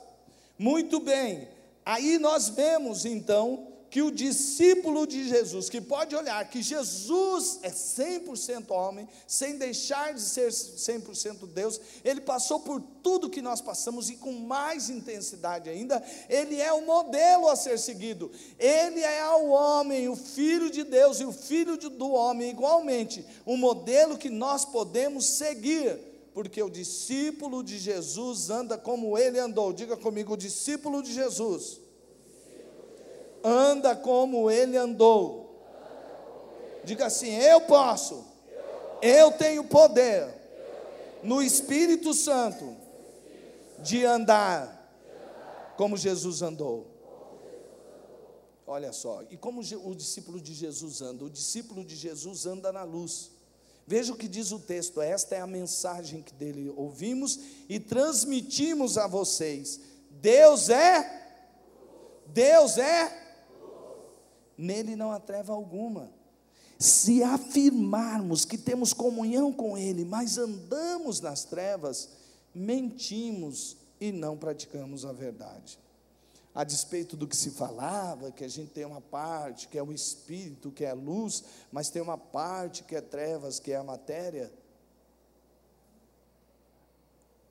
Muito 0.59 0.99
bem, 0.99 1.47
aí 1.85 2.19
nós 2.19 2.49
vemos 2.49 3.05
então 3.05 3.69
que 3.89 4.01
o 4.01 4.11
discípulo 4.11 5.07
de 5.07 5.29
Jesus, 5.29 5.69
que 5.69 5.79
pode 5.79 6.13
olhar 6.13 6.43
que 6.49 6.61
Jesus 6.61 7.59
é 7.61 7.69
100% 7.69 8.69
homem, 8.71 9.07
sem 9.25 9.57
deixar 9.57 10.13
de 10.13 10.19
ser 10.19 10.49
100% 10.49 11.47
Deus, 11.47 11.79
ele 12.03 12.19
passou 12.19 12.59
por 12.59 12.81
tudo 13.01 13.29
que 13.29 13.41
nós 13.41 13.61
passamos 13.61 14.09
e 14.09 14.17
com 14.17 14.33
mais 14.33 14.89
intensidade 14.89 15.69
ainda, 15.69 16.03
ele 16.27 16.59
é 16.59 16.73
o 16.73 16.85
modelo 16.85 17.47
a 17.47 17.55
ser 17.55 17.79
seguido. 17.79 18.29
Ele 18.59 18.99
é 18.99 19.25
o 19.29 19.51
homem, 19.51 20.09
o 20.09 20.17
filho 20.17 20.69
de 20.69 20.83
Deus 20.83 21.21
e 21.21 21.23
o 21.23 21.31
filho 21.31 21.77
do 21.77 22.11
homem 22.11 22.49
igualmente, 22.49 23.25
um 23.47 23.55
modelo 23.55 24.17
que 24.17 24.29
nós 24.29 24.65
podemos 24.65 25.25
seguir 25.25 26.11
porque 26.33 26.61
o 26.61 26.69
discípulo 26.69 27.63
de 27.63 27.77
Jesus 27.77 28.49
anda 28.49 28.77
como 28.77 29.17
ele 29.17 29.39
andou. 29.39 29.71
Diga 29.71 29.95
comigo, 29.95 30.33
o 30.33 30.37
discípulo 30.37 31.03
de 31.03 31.13
Jesus 31.13 31.79
anda 33.43 33.95
como 33.95 34.49
ele 34.49 34.77
andou. 34.77 35.43
Diga 36.83 37.05
assim: 37.05 37.35
Eu 37.35 37.61
posso, 37.61 38.25
eu 39.01 39.31
tenho 39.33 39.63
poder 39.65 40.27
no 41.21 41.41
Espírito 41.41 42.13
Santo 42.13 42.75
de 43.79 44.05
andar 44.05 44.79
como 45.77 45.97
Jesus 45.97 46.41
andou. 46.41 46.87
Olha 48.65 48.93
só, 48.93 49.21
e 49.29 49.37
como 49.37 49.61
o 49.61 49.95
discípulo 49.95 50.39
de 50.39 50.53
Jesus 50.53 51.01
anda? 51.01 51.25
O 51.25 51.29
discípulo 51.29 51.83
de 51.83 51.95
Jesus 51.95 52.45
anda 52.45 52.71
na 52.71 52.83
luz. 52.83 53.31
Veja 53.85 54.13
o 54.13 54.17
que 54.17 54.27
diz 54.27 54.51
o 54.51 54.59
texto, 54.59 55.01
esta 55.01 55.35
é 55.35 55.41
a 55.41 55.47
mensagem 55.47 56.21
que 56.21 56.33
dele 56.33 56.71
ouvimos 56.75 57.39
e 57.67 57.79
transmitimos 57.79 58.97
a 58.97 59.07
vocês. 59.07 59.79
Deus 60.09 60.69
é, 60.69 61.41
Deus 62.27 62.77
é 62.77 63.23
nele 64.57 64.95
não 64.95 65.11
há 65.11 65.19
treva 65.19 65.53
alguma. 65.53 66.11
Se 66.79 67.23
afirmarmos 67.23 68.45
que 68.45 68.57
temos 68.57 68.93
comunhão 68.93 69.53
com 69.53 69.77
Ele, 69.77 70.03
mas 70.03 70.37
andamos 70.37 71.21
nas 71.21 71.43
trevas, 71.43 72.09
mentimos 72.53 73.77
e 73.99 74.11
não 74.11 74.37
praticamos 74.37 75.05
a 75.05 75.11
verdade. 75.11 75.79
A 76.55 76.63
despeito 76.63 77.17
do 77.17 77.27
que 77.27 77.35
se 77.35 77.51
falava, 77.51 78.31
que 78.31 78.43
a 78.43 78.47
gente 78.47 78.71
tem 78.71 78.85
uma 78.85 79.01
parte 79.01 79.67
que 79.67 79.77
é 79.77 79.83
o 79.83 79.91
espírito, 79.91 80.71
que 80.71 80.85
é 80.85 80.91
a 80.91 80.93
luz, 80.93 81.43
mas 81.71 81.89
tem 81.89 82.01
uma 82.01 82.17
parte 82.17 82.83
que 82.83 82.95
é 82.95 83.01
trevas, 83.01 83.59
que 83.59 83.71
é 83.71 83.75
a 83.75 83.83
matéria. 83.83 84.51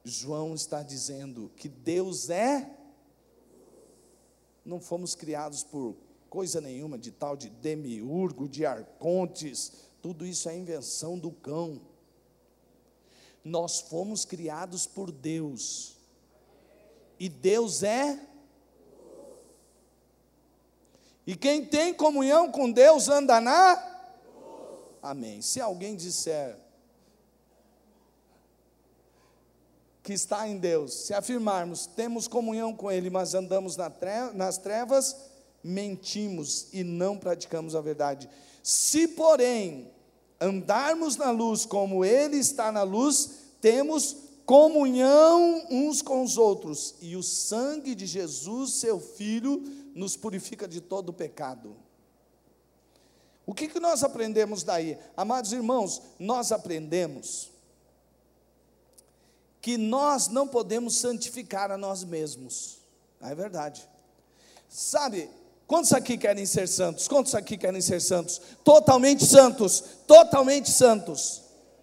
João 0.04 0.54
está 0.54 0.82
dizendo 0.82 1.50
que 1.56 1.68
Deus 1.68 2.30
é, 2.30 2.68
não 4.64 4.80
fomos 4.80 5.14
criados 5.14 5.64
por 5.64 5.96
coisa 6.28 6.60
nenhuma 6.60 6.96
de 6.96 7.10
tal 7.10 7.36
de 7.36 7.50
demiurgo, 7.50 8.48
de 8.48 8.64
arcontes, 8.64 9.72
tudo 10.00 10.24
isso 10.26 10.48
é 10.48 10.56
invenção 10.56 11.18
do 11.18 11.30
cão. 11.30 11.80
Nós 13.44 13.80
fomos 13.80 14.24
criados 14.24 14.86
por 14.86 15.10
Deus, 15.10 15.96
e 17.18 17.28
Deus 17.28 17.82
é. 17.82 18.28
E 21.26 21.36
quem 21.36 21.64
tem 21.64 21.94
comunhão 21.94 22.50
com 22.50 22.70
Deus 22.70 23.08
anda 23.08 23.40
na. 23.40 23.90
Amém. 25.02 25.40
Se 25.40 25.60
alguém 25.60 25.94
disser 25.94 26.56
que 30.02 30.12
está 30.12 30.48
em 30.48 30.58
Deus, 30.58 30.92
se 30.92 31.14
afirmarmos 31.14 31.86
temos 31.86 32.26
comunhão 32.26 32.74
com 32.74 32.90
Ele, 32.90 33.08
mas 33.08 33.34
andamos 33.34 33.76
nas 34.34 34.58
trevas, 34.58 35.16
mentimos 35.62 36.66
e 36.72 36.82
não 36.82 37.16
praticamos 37.16 37.76
a 37.76 37.80
verdade. 37.80 38.28
Se, 38.62 39.06
porém, 39.06 39.90
andarmos 40.40 41.16
na 41.16 41.30
luz 41.30 41.64
como 41.64 42.04
Ele 42.04 42.36
está 42.36 42.72
na 42.72 42.82
luz, 42.82 43.30
temos 43.60 44.16
comunhão 44.44 45.64
uns 45.70 46.02
com 46.02 46.22
os 46.24 46.36
outros, 46.36 46.96
e 47.00 47.16
o 47.16 47.22
sangue 47.22 47.94
de 47.94 48.06
Jesus, 48.06 48.72
seu 48.74 48.98
Filho, 48.98 49.62
nos 49.94 50.16
purifica 50.16 50.66
de 50.66 50.80
todo 50.80 51.10
o 51.10 51.12
pecado. 51.12 51.76
O 53.44 53.54
que, 53.54 53.68
que 53.68 53.80
nós 53.80 54.04
aprendemos 54.04 54.62
daí? 54.62 54.98
Amados 55.16 55.52
irmãos, 55.52 56.00
nós 56.18 56.52
aprendemos 56.52 57.50
que 59.60 59.76
nós 59.76 60.28
não 60.28 60.46
podemos 60.48 60.96
santificar 60.96 61.70
a 61.70 61.78
nós 61.78 62.04
mesmos. 62.04 62.78
É 63.20 63.34
verdade. 63.34 63.88
Sabe, 64.68 65.28
Quantos 65.72 65.94
aqui 65.94 66.18
querem 66.18 66.44
ser 66.44 66.68
santos? 66.68 67.08
Quantos 67.08 67.34
aqui 67.34 67.56
querem 67.56 67.80
ser 67.80 67.98
santos? 67.98 68.38
Totalmente 68.62 69.24
santos, 69.24 69.82
totalmente 70.06 70.70
santos. 70.70 71.40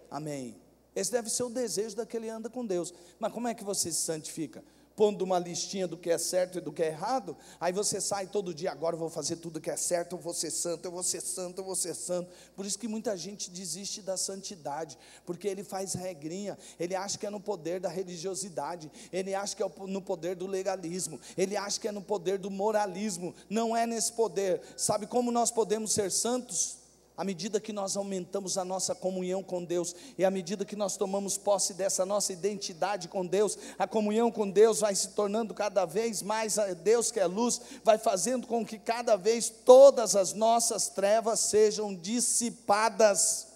Amém. 0.08 0.56
Esse 0.94 1.10
deve 1.10 1.28
ser 1.28 1.42
o 1.42 1.50
desejo 1.50 1.96
daquele 1.96 2.26
que 2.26 2.30
anda 2.30 2.48
com 2.48 2.64
Deus. 2.64 2.94
Mas 3.18 3.32
como 3.32 3.48
é 3.48 3.54
que 3.54 3.64
você 3.64 3.90
se 3.90 4.00
santifica? 4.00 4.62
Pondo 5.00 5.24
uma 5.24 5.38
listinha 5.38 5.88
do 5.88 5.96
que 5.96 6.10
é 6.10 6.18
certo 6.18 6.58
e 6.58 6.60
do 6.60 6.70
que 6.70 6.82
é 6.82 6.88
errado, 6.88 7.34
aí 7.58 7.72
você 7.72 8.02
sai 8.02 8.26
todo 8.26 8.52
dia, 8.52 8.70
agora 8.70 8.94
eu 8.94 9.00
vou 9.00 9.08
fazer 9.08 9.36
tudo 9.36 9.58
que 9.58 9.70
é 9.70 9.76
certo, 9.76 10.16
eu 10.16 10.18
vou 10.18 10.34
ser 10.34 10.50
santo, 10.50 10.84
eu 10.84 10.92
vou 10.92 11.02
ser 11.02 11.22
santo, 11.22 11.58
eu 11.58 11.64
vou 11.64 11.74
ser 11.74 11.94
santo. 11.94 12.30
Por 12.54 12.66
isso 12.66 12.78
que 12.78 12.86
muita 12.86 13.16
gente 13.16 13.50
desiste 13.50 14.02
da 14.02 14.18
santidade, 14.18 14.98
porque 15.24 15.48
ele 15.48 15.64
faz 15.64 15.94
regrinha, 15.94 16.58
ele 16.78 16.94
acha 16.94 17.16
que 17.16 17.24
é 17.24 17.30
no 17.30 17.40
poder 17.40 17.80
da 17.80 17.88
religiosidade, 17.88 18.92
ele 19.10 19.34
acha 19.34 19.56
que 19.56 19.62
é 19.62 19.66
no 19.86 20.02
poder 20.02 20.36
do 20.36 20.46
legalismo, 20.46 21.18
ele 21.34 21.56
acha 21.56 21.80
que 21.80 21.88
é 21.88 21.92
no 21.92 22.02
poder 22.02 22.36
do 22.36 22.50
moralismo, 22.50 23.34
não 23.48 23.74
é 23.74 23.86
nesse 23.86 24.12
poder. 24.12 24.60
Sabe 24.76 25.06
como 25.06 25.32
nós 25.32 25.50
podemos 25.50 25.92
ser 25.92 26.10
santos? 26.10 26.79
À 27.20 27.24
medida 27.24 27.60
que 27.60 27.70
nós 27.70 27.98
aumentamos 27.98 28.56
a 28.56 28.64
nossa 28.64 28.94
comunhão 28.94 29.42
com 29.42 29.62
Deus, 29.62 29.94
e 30.16 30.24
à 30.24 30.30
medida 30.30 30.64
que 30.64 30.74
nós 30.74 30.96
tomamos 30.96 31.36
posse 31.36 31.74
dessa 31.74 32.06
nossa 32.06 32.32
identidade 32.32 33.08
com 33.08 33.26
Deus, 33.26 33.58
a 33.78 33.86
comunhão 33.86 34.32
com 34.32 34.48
Deus 34.48 34.80
vai 34.80 34.94
se 34.94 35.08
tornando 35.08 35.52
cada 35.52 35.84
vez 35.84 36.22
mais 36.22 36.58
a 36.58 36.72
Deus 36.72 37.10
que 37.10 37.20
é 37.20 37.26
luz, 37.26 37.60
vai 37.84 37.98
fazendo 37.98 38.46
com 38.46 38.64
que 38.64 38.78
cada 38.78 39.16
vez 39.16 39.50
todas 39.50 40.16
as 40.16 40.32
nossas 40.32 40.88
trevas 40.88 41.40
sejam 41.40 41.94
dissipadas. 41.94 43.48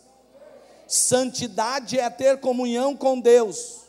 Santidade 0.87 1.99
é 1.99 2.11
ter 2.11 2.40
comunhão 2.40 2.94
com 2.94 3.18
Deus. 3.18 3.84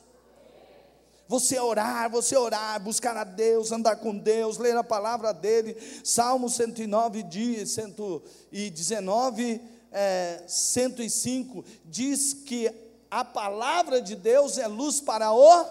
Você 1.27 1.59
orar, 1.59 2.09
você 2.09 2.37
orar, 2.37 2.79
buscar 2.79 3.17
a 3.17 3.23
Deus, 3.23 3.71
andar 3.71 3.95
com 3.95 4.15
Deus, 4.15 4.57
ler 4.57 4.77
a 4.77 4.83
palavra 4.83 5.33
dele. 5.33 5.75
Salmo 6.03 6.49
109, 6.49 7.25
119, 7.65 9.61
é, 9.91 10.43
105 10.47 11.65
diz 11.85 12.33
que 12.33 12.71
a 13.09 13.23
palavra 13.25 14.01
de 14.01 14.15
Deus 14.15 14.57
é 14.57 14.67
luz 14.67 15.01
para 15.01 15.33
o 15.33 15.65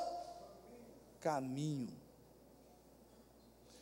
caminho. 1.21 2.05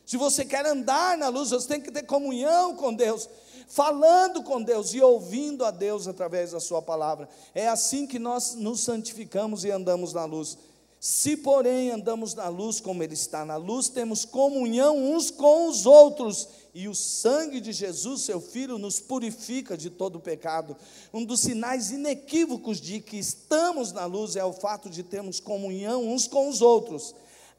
Se 0.05 0.17
você 0.17 0.45
quer 0.45 0.65
andar 0.65 1.17
na 1.17 1.29
luz, 1.29 1.49
você 1.49 1.67
tem 1.67 1.81
que 1.81 1.91
ter 1.91 2.03
comunhão 2.03 2.75
com 2.75 2.93
Deus, 2.93 3.27
falando 3.67 4.43
com 4.43 4.61
Deus 4.61 4.93
e 4.93 5.01
ouvindo 5.01 5.65
a 5.65 5.71
Deus 5.71 6.07
através 6.07 6.51
da 6.51 6.59
Sua 6.59 6.81
palavra. 6.81 7.27
É 7.55 7.67
assim 7.67 8.05
que 8.05 8.19
nós 8.19 8.53
nos 8.53 8.81
santificamos 8.81 9.63
e 9.63 9.71
andamos 9.71 10.13
na 10.13 10.25
luz. 10.25 10.57
Se, 11.05 11.35
porém, 11.35 11.91
andamos 11.91 12.33
na 12.33 12.47
luz 12.47 12.79
como 12.79 13.03
Ele 13.03 13.13
está 13.13 13.43
na 13.43 13.57
luz, 13.57 13.89
temos 13.89 14.23
comunhão 14.23 14.97
uns 14.97 15.29
com 15.29 15.67
os 15.67 15.85
outros, 15.85 16.47
e 16.73 16.87
o 16.87 16.95
sangue 16.95 17.59
de 17.59 17.73
Jesus, 17.73 18.21
seu 18.21 18.39
Filho, 18.39 18.77
nos 18.77 19.01
purifica 19.01 19.75
de 19.75 19.89
todo 19.89 20.17
pecado. 20.17 20.77
Um 21.13 21.25
dos 21.25 21.41
sinais 21.41 21.91
inequívocos 21.91 22.79
de 22.79 23.01
que 23.01 23.17
estamos 23.17 23.91
na 23.91 24.05
luz 24.05 24.37
é 24.37 24.45
o 24.45 24.53
fato 24.53 24.89
de 24.89 25.03
termos 25.03 25.41
comunhão 25.41 26.07
uns 26.07 26.25
com 26.25 26.47
os 26.47 26.61
outros. 26.61 27.13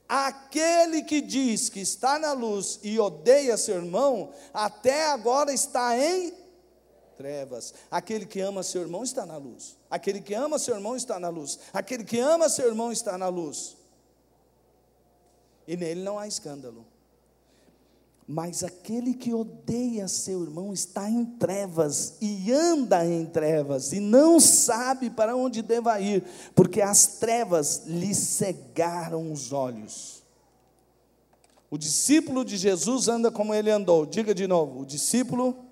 Aquele 0.09 1.03
que 1.03 1.21
diz 1.21 1.69
que 1.69 1.81
está 1.81 2.19
na 2.19 2.33
luz 2.33 2.81
e 2.83 2.99
odeia 2.99 3.59
seu 3.59 3.77
irmão, 3.77 4.31
até 4.55 5.09
agora 5.11 5.53
está 5.53 5.99
em 5.99 6.33
trevas. 7.17 7.75
Aquele 7.91 8.27
que 8.27 8.41
ama 8.41 8.63
seu 8.63 8.83
irmão 8.83 9.03
está 9.03 9.25
na 9.25 9.37
luz. 9.37 9.77
Aquele 9.91 10.21
que 10.21 10.35
ama 10.35 10.59
seu 10.59 10.75
irmão 10.75 10.97
está 10.97 11.19
na 11.19 11.29
luz. 11.29 11.59
Aquele 11.73 12.05
que 12.05 12.19
ama 12.19 12.49
seu 12.49 12.67
irmão 12.67 12.93
está 12.93 13.17
na 13.17 13.29
luz. 13.29 13.77
E 15.67 15.77
nele 15.77 16.03
não 16.03 16.19
há 16.19 16.27
escândalo. 16.29 16.87
Mas 18.27 18.65
aquele 18.65 19.13
que 19.13 19.35
odeia 19.35 20.09
seu 20.09 20.43
irmão 20.43 20.73
está 20.73 21.11
em 21.11 21.25
trevas 21.25 22.15
e 22.23 22.51
anda 22.51 23.05
em 23.05 23.27
trevas 23.27 23.93
e 23.93 24.01
não 24.01 24.41
sabe 24.41 25.11
para 25.11 25.37
onde 25.37 25.61
deva 25.61 26.01
ir, 26.01 26.25
porque 26.55 26.81
as 26.81 27.07
trevas 27.19 27.83
lhe 27.87 28.15
cegaram 28.15 29.31
os 29.31 29.53
olhos. 29.53 30.23
O 31.71 31.77
discípulo 31.77 32.45
de 32.45 32.57
Jesus 32.57 33.09
anda 33.09 33.31
como 33.31 33.53
ele 33.53 33.71
andou. 33.71 34.07
Diga 34.07 34.35
de 34.35 34.47
novo: 34.47 34.83
o 34.83 34.87
discípulo 34.87 35.64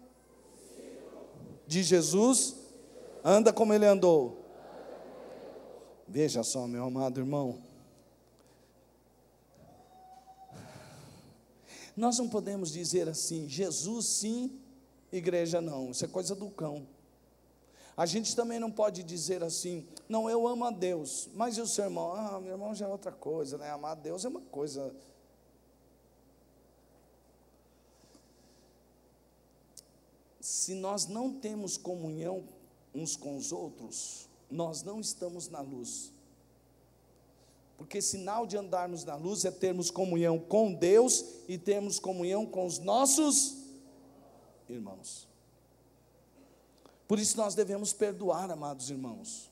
de 1.73 1.83
Jesus 1.83 2.55
anda 3.25 3.51
como 3.51 3.73
ele 3.73 3.87
andou. 3.87 4.45
Veja 6.07 6.43
só, 6.43 6.67
meu 6.67 6.85
amado 6.85 7.19
irmão. 7.19 7.59
Nós 11.97 12.19
não 12.19 12.29
podemos 12.29 12.71
dizer 12.71 13.09
assim, 13.09 13.49
Jesus 13.49 14.05
sim, 14.07 14.61
igreja 15.11 15.61
não, 15.63 15.91
isso 15.91 16.05
é 16.05 16.09
coisa 16.09 16.35
do 16.35 16.51
cão. 16.51 16.87
A 17.97 18.05
gente 18.05 18.37
também 18.37 18.59
não 18.59 18.71
pode 18.71 19.03
dizer 19.03 19.43
assim, 19.43 19.87
não, 20.09 20.29
eu 20.29 20.47
amo 20.47 20.67
a 20.67 20.71
Deus, 20.71 21.31
mas 21.35 21.57
e 21.57 21.61
o 21.63 21.67
seu 21.67 21.85
irmão? 21.85 22.13
Ah, 22.13 22.39
meu 22.39 22.53
irmão 22.53 22.75
já 22.75 22.87
é 22.87 22.89
outra 22.89 23.13
coisa, 23.13 23.57
né? 23.57 23.71
Amar 23.71 23.93
a 23.93 23.95
Deus 23.95 24.25
é 24.25 24.29
uma 24.29 24.41
coisa. 24.43 24.95
Se 30.43 30.75
nós 30.75 31.07
não 31.07 31.33
temos 31.33 31.77
comunhão 31.77 32.43
uns 32.93 33.15
com 33.15 33.37
os 33.37 33.53
outros, 33.53 34.29
nós 34.51 34.83
não 34.83 35.01
estamos 35.01 35.49
na 35.49 35.61
luz. 35.61 36.13
Porque 37.79 38.03
sinal 38.03 38.45
de 38.45 38.57
andarmos 38.57 39.05
na 39.05 39.15
luz 39.15 39.45
é 39.45 39.53
termos 39.53 39.89
comunhão 39.89 40.41
com 40.41 40.75
Deus 40.75 41.25
e 41.47 41.57
termos 41.57 42.01
comunhão 42.01 42.45
com 42.45 42.67
os 42.67 42.81
nossos 42.81 43.57
irmãos. 44.69 45.29
Por 47.07 47.21
isso 47.21 47.37
nós 47.37 47.55
devemos 47.55 47.93
perdoar, 47.93 48.51
amados 48.51 48.91
irmãos. 48.91 49.49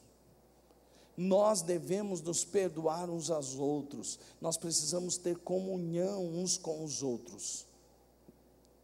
Nós 1.16 1.62
devemos 1.62 2.20
nos 2.20 2.44
perdoar 2.44 3.08
uns 3.08 3.30
aos 3.30 3.54
outros. 3.54 4.18
Nós 4.40 4.56
precisamos 4.56 5.16
ter 5.16 5.38
comunhão 5.38 6.26
uns 6.26 6.58
com 6.58 6.82
os 6.82 7.00
outros. 7.00 7.69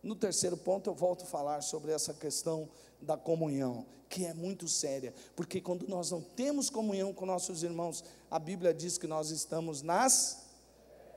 No 0.06 0.14
terceiro 0.14 0.56
ponto, 0.56 0.88
eu 0.88 0.94
volto 0.94 1.24
a 1.24 1.26
falar 1.26 1.60
sobre 1.62 1.90
essa 1.90 2.14
questão 2.14 2.68
da 3.02 3.16
comunhão 3.16 3.84
que 4.08 4.24
é 4.24 4.32
muito 4.32 4.68
séria, 4.68 5.12
porque 5.34 5.60
quando 5.60 5.88
nós 5.88 6.12
não 6.12 6.20
temos 6.20 6.70
comunhão 6.70 7.12
com 7.12 7.26
nossos 7.26 7.64
irmãos, 7.64 8.04
a 8.30 8.38
Bíblia 8.38 8.72
diz 8.72 8.96
que 8.96 9.08
nós 9.08 9.30
estamos 9.30 9.82
nas 9.82 10.44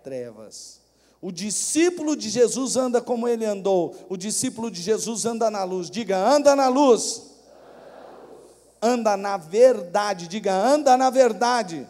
trevas. 0.03 0.81
O 1.22 1.31
discípulo 1.31 2.15
de 2.15 2.31
Jesus 2.31 2.75
anda 2.77 3.00
como 3.00 3.27
ele 3.27 3.46
andou, 3.46 3.96
o 4.10 4.17
discípulo 4.17 4.72
de 4.72 4.81
Jesus 4.81 5.24
anda 5.24 5.51
na 5.51 5.63
luz, 5.63 5.88
diga, 5.88 6.17
anda 6.17 6.55
na 6.55 6.67
luz, 6.67 7.25
anda 8.81 9.15
na 9.15 9.38
verdade, 9.38 10.27
diga, 10.27 10.51
anda 10.51 10.98
na 10.98 11.12
verdade. 11.12 11.88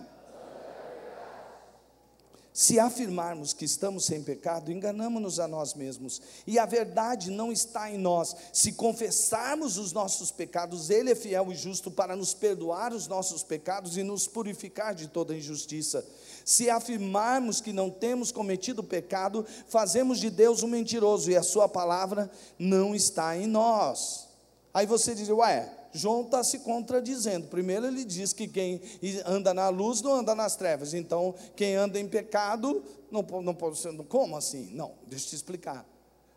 Se 2.52 2.80
afirmarmos 2.80 3.54
que 3.54 3.64
estamos 3.64 4.06
sem 4.06 4.24
pecado, 4.24 4.72
enganamos-nos 4.72 5.40
a 5.40 5.48
nós 5.48 5.76
mesmos, 5.76 6.22
e 6.46 6.58
a 6.58 6.66
verdade 6.66 7.30
não 7.30 7.52
está 7.52 7.90
em 7.92 7.98
nós. 7.98 8.36
Se 8.52 8.74
confessarmos 8.74 9.78
os 9.78 9.94
nossos 9.94 10.32
pecados, 10.32 10.90
Ele 10.90 11.12
é 11.12 11.16
fiel 11.16 11.52
e 11.52 11.56
justo 11.56 11.92
para 11.92 12.16
nos 12.16 12.34
perdoar 12.34 12.92
os 12.92 13.08
nossos 13.08 13.44
pecados 13.44 13.98
e 13.98 14.04
nos 14.04 14.28
purificar 14.28 14.94
de 14.94 15.08
toda 15.08 15.36
injustiça. 15.36 16.06
Se 16.44 16.70
afirmarmos 16.70 17.62
que 17.62 17.72
não 17.72 17.90
temos 17.90 18.32
cometido 18.32 18.84
pecado, 18.84 19.46
fazemos 19.68 20.20
de 20.20 20.30
Deus 20.30 20.64
um 20.64 20.68
mentiroso 20.68 21.30
e 21.30 21.38
a 21.38 21.44
Sua 21.44 21.70
palavra 21.70 22.30
não 22.58 22.96
está 22.96 23.38
em 23.38 23.48
nós. 23.48 24.28
Aí 24.74 24.86
você 24.86 25.16
diz, 25.16 25.30
ué, 25.30 25.72
João 25.92 26.22
está 26.22 26.44
se 26.44 26.60
contradizendo. 26.60 27.48
Primeiro, 27.48 27.88
ele 27.88 28.06
diz 28.06 28.32
que 28.34 28.48
quem 28.48 28.82
anda 29.26 29.54
na 29.54 29.70
luz 29.70 30.02
não 30.02 30.14
anda 30.14 30.36
nas 30.36 30.56
trevas. 30.56 30.94
Então, 30.94 31.34
quem 31.56 31.76
anda 31.76 32.00
em 32.00 32.08
pecado 32.08 32.84
não, 33.12 33.22
não 33.42 33.56
pode 33.56 33.78
ser. 33.78 33.96
Como 34.04 34.38
assim? 34.38 34.70
Não, 34.74 34.94
deixa 35.08 35.26
eu 35.26 35.30
te 35.30 35.36
explicar. 35.36 35.86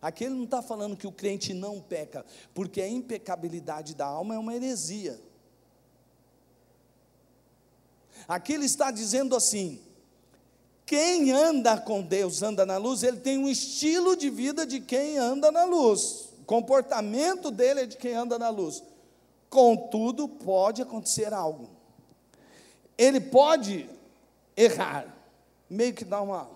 Aqui 0.01 0.25
ele 0.25 0.35
não 0.35 0.45
está 0.45 0.61
falando 0.61 0.97
que 0.97 1.07
o 1.07 1.13
crente 1.13 1.55
não 1.55 1.81
peca, 1.81 2.27
porque 2.53 2.81
a 2.81 2.89
impecabilidade 2.89 3.95
da 3.95 4.07
alma 4.07 4.35
é 4.35 4.39
uma 4.39 4.55
heresia. 4.55 5.21
Aqui 8.27 8.55
ele 8.55 8.65
está 8.65 8.91
dizendo 8.91 9.37
assim: 9.37 9.81
quem 10.85 11.31
anda 11.31 11.79
com 11.79 12.03
Deus, 12.03 12.43
anda 12.43 12.67
na 12.67 12.79
luz, 12.79 13.03
ele 13.03 13.19
tem 13.19 13.39
um 13.39 13.49
estilo 13.49 14.17
de 14.17 14.29
vida 14.29 14.67
de 14.67 14.81
quem 14.81 15.19
anda 15.19 15.53
na 15.53 15.65
luz. 15.65 16.31
O 16.41 16.45
comportamento 16.45 17.51
dele 17.51 17.83
é 17.83 17.87
de 17.87 17.97
quem 17.97 18.15
anda 18.15 18.39
na 18.39 18.49
luz. 18.49 18.83
Contudo, 19.53 20.27
pode 20.27 20.81
acontecer 20.81 21.31
algo. 21.35 21.69
Ele 22.97 23.21
pode 23.21 23.87
errar, 24.57 25.15
meio 25.69 25.93
que 25.93 26.07
dar 26.07 26.23
uma. 26.23 26.49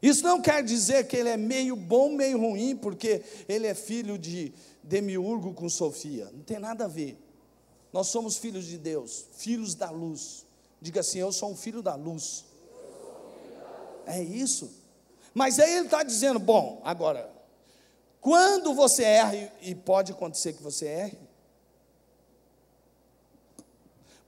Isso 0.00 0.22
não 0.22 0.40
quer 0.40 0.62
dizer 0.62 1.08
que 1.08 1.16
ele 1.16 1.30
é 1.30 1.36
meio 1.36 1.74
bom, 1.74 2.10
meio 2.10 2.38
ruim, 2.38 2.76
porque 2.76 3.24
ele 3.48 3.66
é 3.66 3.74
filho 3.74 4.16
de 4.16 4.52
Demiurgo 4.84 5.52
com 5.52 5.68
Sofia. 5.68 6.30
Não 6.32 6.44
tem 6.44 6.60
nada 6.60 6.84
a 6.84 6.88
ver. 6.88 7.18
Nós 7.92 8.06
somos 8.06 8.36
filhos 8.36 8.66
de 8.66 8.78
Deus, 8.78 9.26
filhos 9.32 9.74
da 9.74 9.90
luz. 9.90 10.46
Diga 10.80 11.00
assim: 11.00 11.18
Eu 11.18 11.32
sou 11.32 11.50
um 11.50 11.56
filho 11.56 11.82
da 11.82 11.96
luz. 11.96 12.44
É 14.06 14.22
isso. 14.22 14.70
Mas 15.34 15.58
aí 15.58 15.72
ele 15.74 15.86
está 15.86 16.04
dizendo: 16.04 16.38
Bom, 16.38 16.80
agora, 16.84 17.34
quando 18.24 18.72
você 18.72 19.02
erra, 19.02 19.52
e 19.60 19.74
pode 19.74 20.12
acontecer 20.12 20.54
que 20.54 20.62
você 20.62 20.86
erre, 20.86 21.18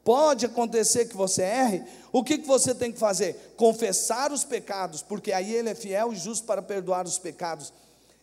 pode 0.05 0.45
acontecer 0.45 1.07
que 1.07 1.17
você 1.17 1.41
erre, 1.41 1.83
o 2.13 2.23
que, 2.23 2.37
que 2.37 2.47
você 2.47 2.75
tem 2.75 2.93
que 2.93 2.99
fazer? 2.99 3.55
Confessar 3.57 4.31
os 4.33 4.45
pecados, 4.45 5.01
porque 5.01 5.33
aí 5.33 5.51
Ele 5.51 5.71
é 5.71 5.75
fiel 5.75 6.13
e 6.13 6.17
justo 6.17 6.45
para 6.45 6.61
perdoar 6.61 7.07
os 7.07 7.19
pecados. 7.19 7.73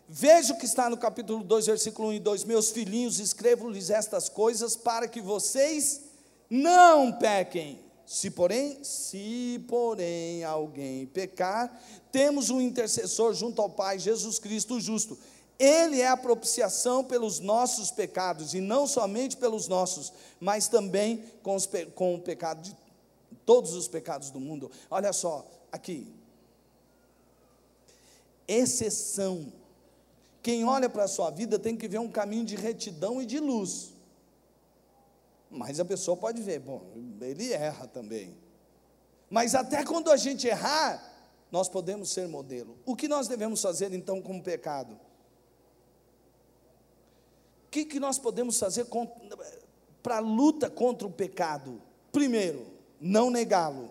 Veja 0.08 0.54
o 0.54 0.60
que 0.60 0.66
está 0.68 0.92
no 0.92 0.96
capítulo 0.96 1.44
2, 1.44 1.66
versículo 1.66 2.10
1 2.10 2.14
e 2.14 2.20
2: 2.20 2.44
Meus 2.44 2.70
filhinhos, 2.70 3.18
escrevo-lhes 3.18 3.90
estas 3.90 4.30
coisas 4.30 4.76
para 4.76 5.08
que 5.08 5.22
vocês 5.22 6.02
não 6.52 7.12
pequem. 7.12 7.80
Se 8.06 8.30
porém, 8.30 8.84
se 8.84 9.66
porém 9.68 10.44
alguém 10.44 11.08
pecar, 11.08 11.82
temos 12.12 12.52
um 12.52 12.62
intercessor 12.62 13.34
junto 13.34 13.60
ao 13.60 13.72
Pai, 13.72 13.98
Jesus 13.98 14.38
Cristo 14.38 14.80
justo 14.80 15.18
ele 15.60 16.02
é 16.02 16.08
a 16.08 16.18
propiciação 16.18 17.04
pelos 17.04 17.40
nossos 17.40 17.92
pecados, 17.92 18.54
e 18.54 18.62
não 18.62 18.88
somente 18.88 19.38
pelos 19.38 19.68
nossos, 19.68 20.12
mas 20.40 20.68
também 20.68 21.24
com, 21.42 21.56
os, 21.56 21.70
com 21.96 22.16
o 22.16 22.20
pecado 22.20 22.62
de 22.62 22.76
todos 23.46 23.74
os 23.74 23.88
pecados 23.88 24.30
do 24.30 24.40
mundo. 24.40 24.72
Olha 24.90 25.14
só, 25.14 25.46
aqui. 25.72 26.14
Exceção. 28.48 29.52
Quem 30.42 30.66
olha 30.66 30.90
para 30.90 31.06
a 31.06 31.08
sua 31.08 31.30
vida 31.30 31.58
tem 31.58 31.76
que 31.76 31.88
ver 31.88 32.00
um 32.00 32.12
caminho 32.12 32.46
de 32.46 32.56
retidão 32.56 33.22
e 33.22 33.26
de 33.26 33.40
luz. 33.40 33.94
Mas 35.50 35.80
a 35.80 35.86
pessoa 35.86 36.18
pode 36.18 36.42
ver, 36.42 36.60
bom, 36.60 36.82
ele 37.22 37.54
erra 37.54 37.88
também. 37.88 38.36
Mas 39.30 39.56
até 39.56 39.86
quando 39.86 40.12
a 40.12 40.18
gente 40.18 40.48
errar, 40.48 41.12
nós 41.52 41.70
podemos 41.70 42.10
ser 42.10 42.28
modelo. 42.28 42.78
O 42.86 42.96
que 42.96 43.08
nós 43.08 43.28
devemos 43.28 43.62
fazer 43.62 43.94
então 43.94 44.22
com 44.22 44.38
o 44.38 44.44
pecado? 44.44 45.00
Que, 47.74 47.86
que 47.86 48.00
nós 48.00 48.20
podemos 48.20 48.60
fazer 48.60 48.86
para 50.04 50.18
a 50.18 50.20
luta 50.20 50.70
contra 50.70 51.08
o 51.08 51.12
pecado? 51.12 51.82
Primeiro, 52.12 52.68
não 53.02 53.32
negá-lo. 53.32 53.90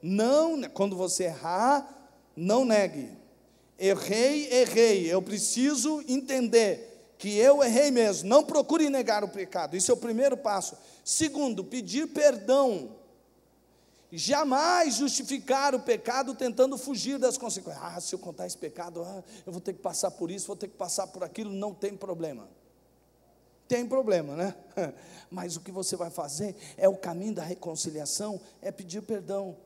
Não, 0.00 0.62
quando 0.70 0.96
você 0.96 1.24
errar, 1.24 2.10
não 2.34 2.64
negue. 2.64 3.10
Errei, 3.78 4.50
errei. 4.50 5.12
Eu 5.12 5.20
preciso 5.20 6.02
entender 6.08 7.12
que 7.18 7.36
eu 7.36 7.62
errei 7.62 7.90
mesmo. 7.90 8.26
Não 8.26 8.42
procure 8.42 8.88
negar 8.88 9.22
o 9.22 9.28
pecado. 9.28 9.76
Isso 9.76 9.90
é 9.90 9.94
o 9.94 9.98
primeiro 9.98 10.38
passo. 10.38 10.78
Segundo, 11.04 11.62
pedir 11.62 12.06
perdão 12.06 12.96
Jamais 14.12 14.96
justificar 14.96 15.74
o 15.74 15.80
pecado 15.80 16.34
tentando 16.34 16.76
fugir 16.76 17.18
das 17.18 17.38
consequências. 17.38 17.84
Ah, 17.84 18.00
se 18.00 18.14
eu 18.14 18.18
contar 18.18 18.46
esse 18.46 18.58
pecado, 18.58 19.02
ah, 19.02 19.22
eu 19.46 19.52
vou 19.52 19.60
ter 19.60 19.72
que 19.72 19.80
passar 19.80 20.10
por 20.10 20.30
isso, 20.30 20.48
vou 20.48 20.56
ter 20.56 20.68
que 20.68 20.76
passar 20.76 21.06
por 21.06 21.22
aquilo. 21.22 21.52
Não 21.52 21.72
tem 21.72 21.96
problema. 21.96 22.48
Tem 23.68 23.86
problema, 23.86 24.34
né? 24.34 24.54
Mas 25.30 25.54
o 25.56 25.60
que 25.60 25.70
você 25.70 25.94
vai 25.94 26.10
fazer 26.10 26.56
é 26.76 26.88
o 26.88 26.96
caminho 26.96 27.34
da 27.34 27.44
reconciliação, 27.44 28.40
é 28.60 28.72
pedir 28.72 29.00
perdão, 29.00 29.56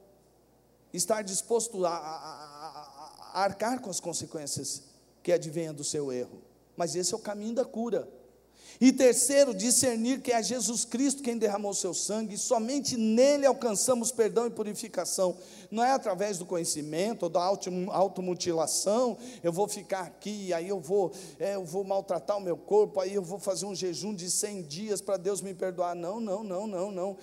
estar 0.92 1.22
disposto 1.22 1.87
a, 1.87 1.90
a, 1.90 1.94
a, 1.96 3.30
a 3.33 3.42
arcar 3.44 3.80
com 3.80 3.88
as 3.88 3.98
consequências 3.98 4.83
que 5.22 5.33
advenha 5.33 5.72
do 5.72 5.83
seu 5.83 6.12
erro. 6.12 6.42
Mas 6.76 6.94
esse 6.94 7.14
é 7.14 7.16
o 7.16 7.20
caminho 7.20 7.54
da 7.54 7.64
cura. 7.64 8.07
E 8.80 8.92
terceiro, 8.92 9.54
discernir 9.54 10.20
que 10.20 10.32
é 10.32 10.42
Jesus 10.42 10.84
Cristo 10.84 11.22
quem 11.22 11.38
derramou 11.38 11.72
seu 11.72 11.94
sangue, 11.94 12.34
e 12.34 12.38
somente 12.38 12.96
nele 12.96 13.46
alcançamos 13.46 14.10
perdão 14.10 14.46
e 14.46 14.50
purificação. 14.50 15.37
Não 15.70 15.84
é 15.84 15.92
através 15.92 16.38
do 16.38 16.46
conhecimento 16.46 17.24
ou 17.24 17.28
da 17.28 17.40
automutilação, 17.42 19.16
eu 19.42 19.52
vou 19.52 19.68
ficar 19.68 20.00
aqui, 20.00 20.52
aí 20.52 20.68
eu 20.68 20.80
vou, 20.80 21.12
é, 21.38 21.54
eu 21.54 21.64
vou 21.64 21.84
maltratar 21.84 22.37
o 22.37 22.40
meu 22.40 22.56
corpo, 22.56 23.00
aí 23.00 23.14
eu 23.14 23.22
vou 23.22 23.38
fazer 23.38 23.66
um 23.66 23.74
jejum 23.74 24.14
de 24.14 24.30
100 24.30 24.62
dias 24.62 25.00
para 25.00 25.16
Deus 25.16 25.40
me 25.40 25.54
perdoar. 25.54 25.94
Não, 25.94 26.20
não, 26.20 26.42
não, 26.42 26.66
não, 26.66 26.90
não. 26.90 27.16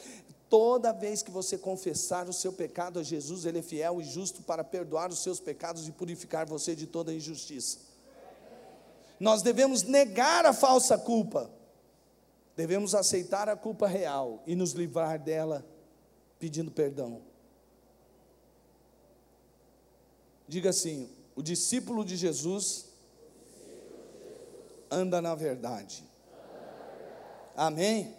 Toda 0.50 0.92
vez 0.92 1.24
que 1.24 1.32
você 1.32 1.58
confessar 1.58 2.28
o 2.28 2.34
seu 2.34 2.52
pecado 2.52 3.00
a 3.00 3.04
Jesus, 3.04 3.46
Ele 3.46 3.60
é 3.60 3.62
fiel 3.62 4.02
e 4.02 4.04
justo 4.04 4.42
para 4.42 4.66
perdoar 4.66 5.10
os 5.10 5.24
seus 5.24 5.40
pecados 5.40 5.88
e 5.88 5.92
purificar 5.92 6.46
você 6.46 6.76
de 6.76 6.86
toda 6.86 7.14
injustiça. 7.14 7.91
Nós 9.22 9.44
devemos 9.44 9.84
negar 9.84 10.48
a 10.48 10.52
falsa 10.52 10.98
culpa, 10.98 11.48
devemos 12.56 12.96
aceitar 12.96 13.48
a 13.48 13.56
culpa 13.56 13.88
real 13.88 14.42
e 14.48 14.56
nos 14.56 14.72
livrar 14.72 15.20
dela 15.20 15.64
pedindo 16.40 16.72
perdão. 16.72 17.22
Diga 20.48 20.72
assim: 20.72 21.08
o 21.36 21.44
discípulo 21.44 22.04
de 22.04 22.16
Jesus 22.16 22.88
anda 24.90 25.22
na 25.22 25.36
verdade. 25.36 26.04
Amém? 27.56 28.16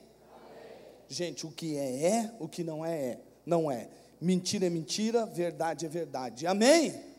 Gente, 1.08 1.44
o 1.44 1.50
que 1.50 1.76
é, 1.76 2.06
é, 2.06 2.34
o 2.38 2.46
que 2.46 2.62
não 2.62 2.86
é, 2.86 2.96
é. 2.96 3.20
Não 3.44 3.68
é. 3.68 3.88
Mentira 4.20 4.68
é 4.68 4.70
mentira, 4.70 5.26
verdade 5.26 5.84
é 5.84 5.88
verdade. 5.88 6.46
Amém? 6.46 7.11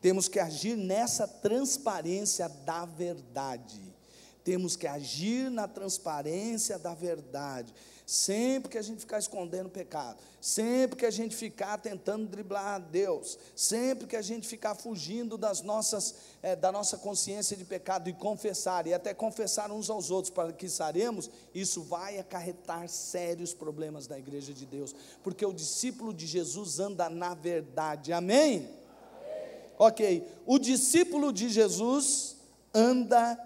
Temos 0.00 0.28
que 0.28 0.38
agir 0.38 0.76
nessa 0.76 1.28
transparência 1.28 2.48
da 2.48 2.84
verdade. 2.84 3.80
Temos 4.42 4.74
que 4.74 4.86
agir 4.86 5.50
na 5.50 5.68
transparência 5.68 6.78
da 6.78 6.94
verdade. 6.94 7.74
Sempre 8.06 8.72
que 8.72 8.78
a 8.78 8.82
gente 8.82 8.98
ficar 8.98 9.20
escondendo 9.20 9.66
o 9.66 9.70
pecado, 9.70 10.18
sempre 10.40 10.98
que 10.98 11.06
a 11.06 11.12
gente 11.12 11.36
ficar 11.36 11.78
tentando 11.78 12.26
driblar 12.26 12.74
a 12.74 12.78
Deus, 12.80 13.38
sempre 13.54 14.08
que 14.08 14.16
a 14.16 14.22
gente 14.22 14.48
ficar 14.48 14.74
fugindo 14.74 15.38
das 15.38 15.62
nossas, 15.62 16.16
é, 16.42 16.56
da 16.56 16.72
nossa 16.72 16.96
consciência 16.98 17.56
de 17.56 17.64
pecado 17.64 18.10
e 18.10 18.12
confessar, 18.12 18.88
e 18.88 18.94
até 18.94 19.14
confessar 19.14 19.70
uns 19.70 19.88
aos 19.88 20.10
outros 20.10 20.34
para 20.34 20.52
que 20.52 20.68
saremos, 20.68 21.30
isso 21.54 21.82
vai 21.82 22.18
acarretar 22.18 22.88
sérios 22.88 23.54
problemas 23.54 24.08
na 24.08 24.18
igreja 24.18 24.52
de 24.52 24.66
Deus, 24.66 24.92
porque 25.22 25.46
o 25.46 25.52
discípulo 25.52 26.12
de 26.12 26.26
Jesus 26.26 26.80
anda 26.80 27.08
na 27.08 27.34
verdade, 27.34 28.12
amém? 28.12 28.79
Ok, 29.82 30.22
o 30.44 30.58
discípulo 30.58 31.32
de 31.32 31.48
Jesus 31.48 32.36
anda 32.74 33.40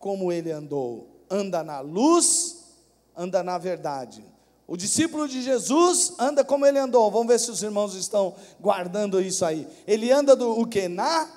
como 0.00 0.32
ele 0.32 0.50
andou, 0.50 1.24
anda 1.30 1.62
na 1.62 1.78
luz, 1.78 2.74
anda 3.16 3.40
na 3.40 3.56
verdade. 3.56 4.24
O 4.66 4.76
discípulo 4.76 5.28
de 5.28 5.40
Jesus 5.42 6.14
anda 6.18 6.44
como 6.44 6.66
ele 6.66 6.76
andou. 6.76 7.08
Vamos 7.08 7.28
ver 7.28 7.38
se 7.38 7.52
os 7.52 7.62
irmãos 7.62 7.94
estão 7.94 8.34
guardando 8.58 9.20
isso 9.20 9.44
aí. 9.44 9.64
Ele 9.86 10.10
anda 10.10 10.34
do 10.34 10.60
o 10.60 10.66
que? 10.66 10.88
Na 10.88 11.30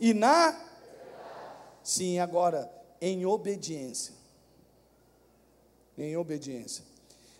e 0.00 0.14
na 0.14 0.58
Sim, 1.82 2.20
agora 2.20 2.72
em 2.98 3.26
obediência. 3.26 4.14
Em 5.98 6.16
obediência. 6.16 6.82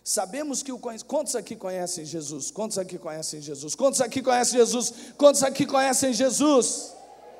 Sabemos 0.07 0.61
que 0.61 0.71
o 0.71 0.77
quantos 0.77 1.35
aqui 1.35 1.55
conhecem 1.55 2.05
Jesus? 2.05 2.51
Quantos 2.51 2.77
aqui 2.77 2.99
conhecem 2.99 3.41
Jesus? 3.41 3.73
Quantos 3.73 3.99
aqui 4.01 4.21
conhecem 4.21 4.59
Jesus? 4.59 4.93
Quantos 5.17 5.41
aqui 5.41 5.65
conhecem 5.65 6.13
Jesus? 6.13 6.93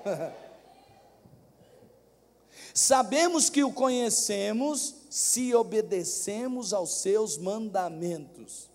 Sabemos 2.74 3.52
que 3.52 3.64
o 3.64 3.72
conhecemos 3.72 4.96
se 5.12 5.54
obedecemos 5.54 6.74
aos 6.74 7.02
seus 7.02 7.38
mandamentos. 7.38 8.68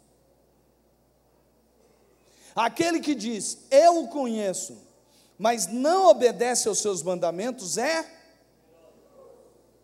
Aquele 2.55 3.01
que 3.01 3.17
diz, 3.17 3.59
eu 3.73 4.05
o 4.05 4.09
conheço, 4.09 4.79
mas 5.37 5.67
não 5.67 6.07
obedece 6.07 6.69
aos 6.69 6.79
seus 6.79 7.03
mandamentos, 7.03 7.77
é. 7.77 8.20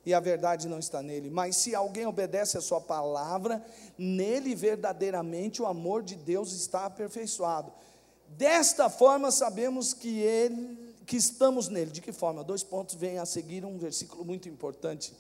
E 0.07 0.15
a 0.15 0.21
verdade 0.21 0.69
não 0.69 0.79
está 0.79 1.03
nele. 1.03 1.29
Mas 1.29 1.57
se 1.57 1.75
alguém 1.75 2.07
obedece 2.07 2.57
a 2.57 2.61
sua 2.61 2.81
palavra, 2.81 3.61
nele 3.99 4.55
verdadeiramente 4.55 5.61
o 5.61 5.67
amor 5.67 6.05
de 6.05 6.15
Deus 6.15 6.53
está 6.53 6.87
aperfeiçoado. 6.87 7.73
Desta 8.29 8.89
forma 8.89 9.33
sabemos 9.33 9.93
que 9.93 10.21
ele 10.21 10.95
que 11.05 11.17
estamos 11.17 11.69
nele. 11.69 11.91
De 11.91 12.01
que 12.01 12.13
forma? 12.13 12.45
Dois 12.45 12.63
pontos 12.63 12.95
vêm 12.95 13.19
a 13.19 13.27
seguir 13.27 13.65
um 13.65 13.79
versículo 13.79 14.25
muito 14.25 14.49
importante 14.49 15.13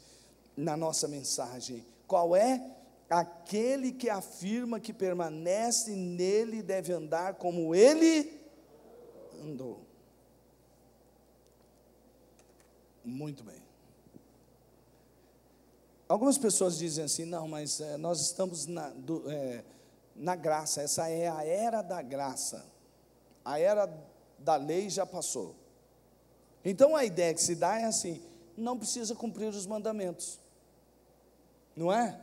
na 0.56 0.76
nossa 0.76 1.08
mensagem. 1.08 1.84
Qual 2.06 2.36
é? 2.36 2.76
Aquele 3.10 3.90
que 3.90 4.08
afirma 4.08 4.78
que 4.78 4.92
permanece 4.92 5.92
nele 5.96 6.62
deve 6.62 6.92
andar 6.92 7.34
como 7.34 7.74
ele 7.74 8.40
andou. 9.42 9.80
Muito 13.04 13.42
bem. 13.42 13.65
Algumas 16.08 16.38
pessoas 16.38 16.78
dizem 16.78 17.04
assim: 17.04 17.24
não, 17.24 17.48
mas 17.48 17.80
é, 17.80 17.96
nós 17.96 18.20
estamos 18.20 18.66
na, 18.66 18.90
do, 18.90 19.28
é, 19.30 19.64
na 20.14 20.36
graça, 20.36 20.82
essa 20.82 21.08
é 21.08 21.28
a 21.28 21.44
era 21.44 21.82
da 21.82 22.00
graça, 22.00 22.64
a 23.44 23.58
era 23.58 23.92
da 24.38 24.56
lei 24.56 24.88
já 24.88 25.04
passou. 25.04 25.54
Então 26.64 26.94
a 26.94 27.04
ideia 27.04 27.34
que 27.34 27.42
se 27.42 27.54
dá 27.54 27.78
é 27.80 27.84
assim: 27.84 28.22
não 28.56 28.78
precisa 28.78 29.14
cumprir 29.14 29.48
os 29.48 29.66
mandamentos. 29.66 30.38
Não 31.74 31.92
é? 31.92 32.18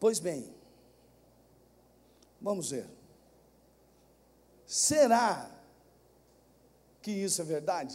Pois 0.00 0.18
bem, 0.18 0.52
vamos 2.40 2.70
ver. 2.70 2.86
Será 4.66 5.50
que 7.00 7.10
isso 7.10 7.40
é 7.42 7.44
verdade? 7.44 7.94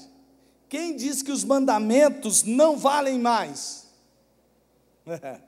Quem 0.70 0.96
diz 0.96 1.24
que 1.24 1.32
os 1.32 1.44
mandamentos 1.44 2.44
não 2.44 2.78
valem 2.78 3.18
mais? 3.20 3.89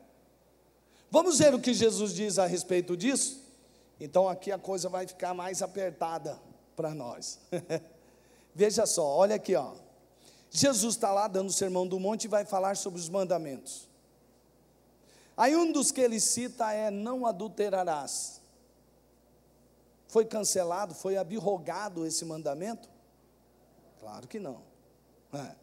Vamos 1.09 1.39
ver 1.39 1.53
o 1.53 1.59
que 1.59 1.73
Jesus 1.73 2.13
diz 2.13 2.39
a 2.39 2.45
respeito 2.45 2.95
disso? 2.95 3.41
Então 3.99 4.27
aqui 4.27 4.51
a 4.51 4.57
coisa 4.57 4.89
vai 4.89 5.05
ficar 5.05 5.33
mais 5.33 5.61
apertada 5.61 6.39
para 6.75 6.93
nós. 6.93 7.39
Veja 8.55 8.85
só, 8.85 9.05
olha 9.05 9.35
aqui, 9.35 9.55
ó. 9.55 9.73
Jesus 10.49 10.95
está 10.95 11.11
lá 11.11 11.27
dando 11.27 11.49
o 11.49 11.53
sermão 11.53 11.87
do 11.87 11.99
monte 11.99 12.25
e 12.25 12.27
vai 12.27 12.43
falar 12.43 12.75
sobre 12.75 12.99
os 12.99 13.07
mandamentos. 13.07 13.87
Aí 15.37 15.55
um 15.55 15.71
dos 15.71 15.91
que 15.91 16.01
ele 16.01 16.19
cita 16.19 16.71
é: 16.73 16.91
não 16.91 17.25
adulterarás. 17.25 18.41
Foi 20.07 20.25
cancelado, 20.25 20.93
foi 20.93 21.15
abirrogado 21.15 22.05
esse 22.05 22.25
mandamento? 22.25 22.89
Claro 23.99 24.27
que 24.27 24.39
não. 24.39 24.61
É. 25.33 25.55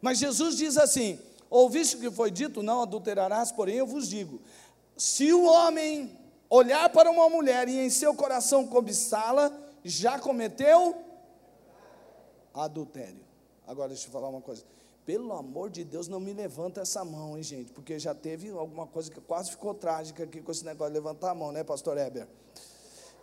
Mas 0.00 0.18
Jesus 0.18 0.56
diz 0.56 0.78
assim: 0.78 1.20
ouviste 1.52 1.96
o 1.96 2.00
que 2.00 2.10
foi 2.10 2.30
dito, 2.30 2.62
não 2.62 2.82
adulterarás, 2.82 3.52
porém 3.52 3.76
eu 3.76 3.86
vos 3.86 4.08
digo: 4.08 4.40
se 4.96 5.32
o 5.32 5.44
homem 5.44 6.18
olhar 6.48 6.88
para 6.88 7.10
uma 7.10 7.28
mulher 7.28 7.68
e 7.68 7.78
em 7.78 7.90
seu 7.90 8.14
coração 8.14 8.66
cobiçá-la, 8.66 9.52
já 9.84 10.18
cometeu 10.18 10.96
adultério. 12.54 13.20
Agora 13.66 13.88
deixa 13.88 14.08
eu 14.08 14.12
falar 14.12 14.28
uma 14.28 14.40
coisa. 14.40 14.64
Pelo 15.04 15.32
amor 15.32 15.68
de 15.68 15.82
Deus, 15.82 16.06
não 16.06 16.20
me 16.20 16.32
levanta 16.32 16.80
essa 16.80 17.04
mão, 17.04 17.36
hein, 17.36 17.42
gente? 17.42 17.72
Porque 17.72 17.98
já 17.98 18.14
teve 18.14 18.50
alguma 18.50 18.86
coisa 18.86 19.10
que 19.10 19.20
quase 19.20 19.50
ficou 19.50 19.74
trágica 19.74 20.22
aqui 20.22 20.40
com 20.40 20.52
esse 20.52 20.64
negócio 20.64 20.92
de 20.92 20.98
levantar 20.98 21.30
a 21.30 21.34
mão, 21.34 21.50
né, 21.50 21.64
pastor 21.64 21.98
Heber? 21.98 22.28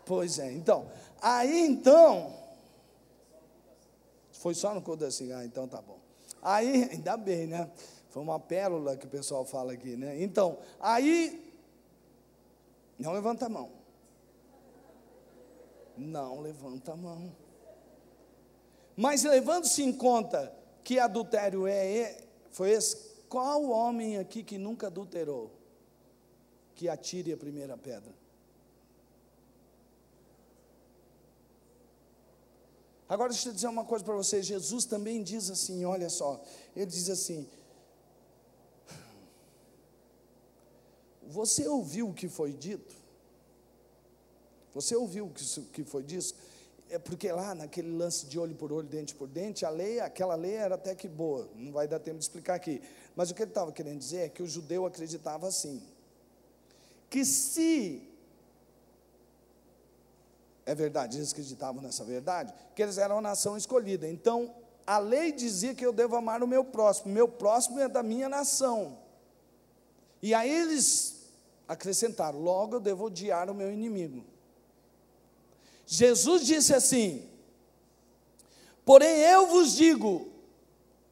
Pois 0.05 0.39
é, 0.39 0.51
então. 0.51 0.91
Aí 1.21 1.65
então. 1.65 2.33
Foi 4.31 4.53
só 4.53 4.73
no 4.73 4.81
culto 4.81 5.03
da 5.03 5.11
cigarra, 5.11 5.45
então 5.45 5.67
tá 5.67 5.81
bom. 5.81 5.99
Aí, 6.41 6.89
ainda 6.91 7.17
bem, 7.17 7.47
né? 7.47 7.69
Foi 8.09 8.23
uma 8.23 8.39
pérola 8.39 8.97
que 8.97 9.05
o 9.05 9.09
pessoal 9.09 9.45
fala 9.45 9.73
aqui, 9.73 9.95
né? 9.95 10.21
Então, 10.21 10.57
aí. 10.79 11.47
Não 12.97 13.13
levanta 13.13 13.45
a 13.45 13.49
mão. 13.49 13.71
Não 15.95 16.41
levanta 16.41 16.93
a 16.93 16.95
mão. 16.95 17.31
Mas 18.95 19.23
levando-se 19.23 19.81
em 19.81 19.93
conta 19.93 20.53
que 20.83 20.99
adultério 20.99 21.65
é, 21.67 22.17
foi 22.51 22.71
esse? 22.71 23.09
Qual 23.29 23.69
homem 23.69 24.17
aqui 24.17 24.43
que 24.43 24.57
nunca 24.57 24.87
adulterou? 24.87 25.51
Que 26.75 26.89
atire 26.89 27.31
a 27.31 27.37
primeira 27.37 27.77
pedra. 27.77 28.13
Agora 33.07 33.29
deixa 33.29 33.49
eu 33.49 33.53
dizer 33.53 33.67
uma 33.67 33.85
coisa 33.85 34.03
para 34.03 34.15
você. 34.15 34.41
Jesus 34.41 34.85
também 34.85 35.23
diz 35.23 35.49
assim: 35.49 35.85
olha 35.85 36.09
só, 36.09 36.43
ele 36.75 36.85
diz 36.87 37.09
assim: 37.09 37.47
Você 41.29 41.67
ouviu 41.67 42.09
o 42.09 42.13
que 42.13 42.27
foi 42.27 42.51
dito? 42.51 42.95
Você 44.73 44.95
ouviu 44.95 45.27
o 45.27 45.31
que 45.71 45.83
foi 45.83 46.03
dito? 46.03 46.35
é 46.89 46.97
porque 46.97 47.31
lá 47.31 47.53
naquele 47.53 47.91
lance 47.95 48.25
de 48.25 48.39
olho 48.39 48.55
por 48.55 48.71
olho, 48.73 48.87
dente 48.87 49.13
por 49.13 49.27
dente, 49.27 49.65
a 49.65 49.69
lei, 49.69 49.99
aquela 49.99 50.35
lei 50.35 50.55
era 50.55 50.75
até 50.75 50.95
que 50.95 51.07
boa, 51.07 51.47
não 51.55 51.71
vai 51.71 51.87
dar 51.87 51.99
tempo 51.99 52.17
de 52.17 52.23
explicar 52.23 52.55
aqui. 52.55 52.81
Mas 53.15 53.29
o 53.29 53.35
que 53.35 53.43
ele 53.43 53.51
estava 53.51 53.71
querendo 53.71 53.99
dizer 53.99 54.25
é 54.25 54.29
que 54.29 54.41
o 54.41 54.47
judeu 54.47 54.85
acreditava 54.85 55.47
assim: 55.47 55.81
que 57.09 57.23
se 57.23 58.01
é 60.65 60.73
verdade, 60.73 61.17
eles 61.17 61.31
acreditavam 61.31 61.81
nessa 61.81 62.03
verdade, 62.03 62.53
que 62.75 62.81
eles 62.81 62.97
eram 62.97 63.19
a 63.19 63.21
nação 63.21 63.55
escolhida. 63.55 64.07
Então, 64.07 64.53
a 64.85 64.97
lei 64.97 65.31
dizia 65.31 65.75
que 65.75 65.85
eu 65.85 65.93
devo 65.93 66.15
amar 66.15 66.41
o 66.41 66.47
meu 66.47 66.63
próximo, 66.63 67.13
meu 67.13 67.27
próximo 67.27 67.79
é 67.79 67.87
da 67.87 68.01
minha 68.01 68.27
nação. 68.27 68.97
E 70.21 70.33
aí 70.33 70.49
eles 70.49 71.18
acrescentaram: 71.69 72.39
logo 72.39 72.77
eu 72.77 72.79
devo 72.79 73.05
odiar 73.05 73.47
o 73.49 73.53
meu 73.53 73.71
inimigo. 73.71 74.25
Jesus 75.86 76.45
disse 76.45 76.73
assim: 76.73 77.29
Porém 78.84 79.19
eu 79.19 79.47
vos 79.47 79.75
digo, 79.75 80.27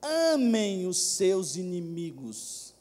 amem 0.01 0.87
os 0.87 0.97
seus 0.97 1.55
inimigos, 1.55 2.73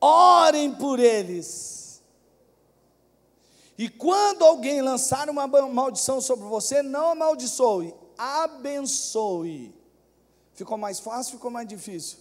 orem 0.00 0.74
por 0.74 0.98
eles. 0.98 2.02
E 3.78 3.88
quando 3.88 4.44
alguém 4.44 4.82
lançar 4.82 5.28
uma 5.28 5.46
maldição 5.46 6.20
sobre 6.20 6.46
você, 6.46 6.80
não 6.82 7.10
amaldiçoe, 7.10 7.92
abençoe. 8.16 9.74
Ficou 10.52 10.78
mais 10.78 11.00
fácil, 11.00 11.32
ficou 11.32 11.50
mais 11.50 11.66
difícil? 11.66 12.18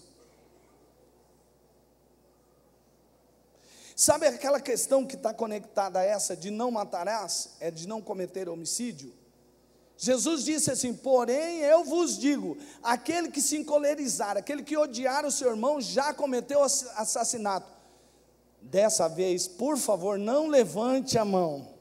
Sabe 4.04 4.28
aquela 4.28 4.60
questão 4.60 5.06
que 5.06 5.16
está 5.16 5.34
conectada 5.34 6.00
a 6.00 6.04
essa 6.04 6.36
de 6.36 6.52
não 6.52 6.70
matarás, 6.70 7.52
é 7.62 7.72
de 7.72 7.88
não 7.88 8.02
cometer 8.02 8.50
homicídio? 8.50 9.14
Jesus 9.98 10.44
disse 10.44 10.70
assim: 10.70 10.94
Porém, 10.94 11.60
eu 11.60 11.86
vos 11.86 12.18
digo: 12.18 12.58
aquele 12.84 13.32
que 13.32 13.42
se 13.42 13.56
encolerizar, 13.56 14.36
aquele 14.36 14.62
que 14.62 14.76
odiar 14.76 15.26
o 15.26 15.32
seu 15.32 15.52
irmão, 15.52 15.80
já 15.80 16.14
cometeu 16.14 16.62
assassinato. 16.62 17.72
Dessa 18.62 19.08
vez, 19.08 19.48
por 19.48 19.78
favor, 19.78 20.20
não 20.20 20.48
levante 20.48 21.18
a 21.18 21.24
mão. 21.24 21.74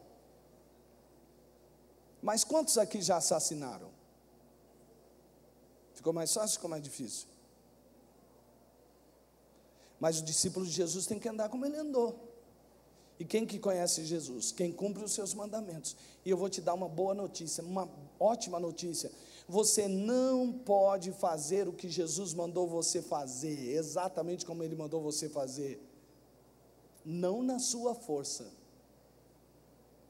Mas 2.22 2.44
quantos 2.44 2.78
aqui 2.78 3.02
já 3.02 3.16
assassinaram? 3.16 3.90
Ficou 5.92 6.12
mais 6.12 6.32
fácil, 6.32 6.54
ficou 6.54 6.70
mais 6.70 6.84
difícil? 6.84 7.31
Mas 10.02 10.18
o 10.18 10.24
discípulo 10.24 10.66
de 10.66 10.72
Jesus 10.72 11.06
tem 11.06 11.16
que 11.16 11.28
andar 11.28 11.48
como 11.48 11.64
ele 11.64 11.76
andou. 11.76 12.18
E 13.20 13.24
quem 13.24 13.46
que 13.46 13.56
conhece 13.56 14.04
Jesus? 14.04 14.50
Quem 14.50 14.72
cumpre 14.72 15.04
os 15.04 15.12
seus 15.12 15.32
mandamentos. 15.32 15.94
E 16.24 16.30
eu 16.30 16.36
vou 16.36 16.48
te 16.48 16.60
dar 16.60 16.74
uma 16.74 16.88
boa 16.88 17.14
notícia, 17.14 17.62
uma 17.62 17.88
ótima 18.18 18.58
notícia. 18.58 19.12
Você 19.48 19.86
não 19.86 20.52
pode 20.52 21.12
fazer 21.12 21.68
o 21.68 21.72
que 21.72 21.88
Jesus 21.88 22.34
mandou 22.34 22.66
você 22.66 23.00
fazer, 23.00 23.76
exatamente 23.76 24.44
como 24.44 24.64
ele 24.64 24.74
mandou 24.74 25.00
você 25.00 25.28
fazer. 25.28 25.80
Não 27.04 27.40
na 27.40 27.60
sua 27.60 27.94
força. 27.94 28.50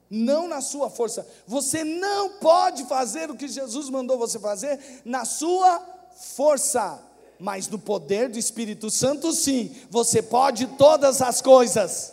Não 0.09 0.49
na 0.49 0.63
sua 0.63 0.89
força. 0.89 1.29
Você 1.47 1.85
não 1.85 2.39
pode 2.39 2.87
fazer 2.87 3.31
o 3.31 3.37
que 3.37 3.47
Jesus 3.47 3.91
mandou 3.91 4.17
você 4.17 4.39
fazer 4.39 5.03
na 5.05 5.27
sua 5.27 5.81
força 6.15 7.12
mas 7.43 7.67
no 7.67 7.77
poder 7.77 8.29
do 8.29 8.39
Espírito 8.39 8.89
Santo, 8.89 9.33
sim, 9.33 9.75
você 9.91 10.23
pode 10.23 10.69
todas 10.79 11.21
as 11.21 11.43
coisas. 11.43 12.13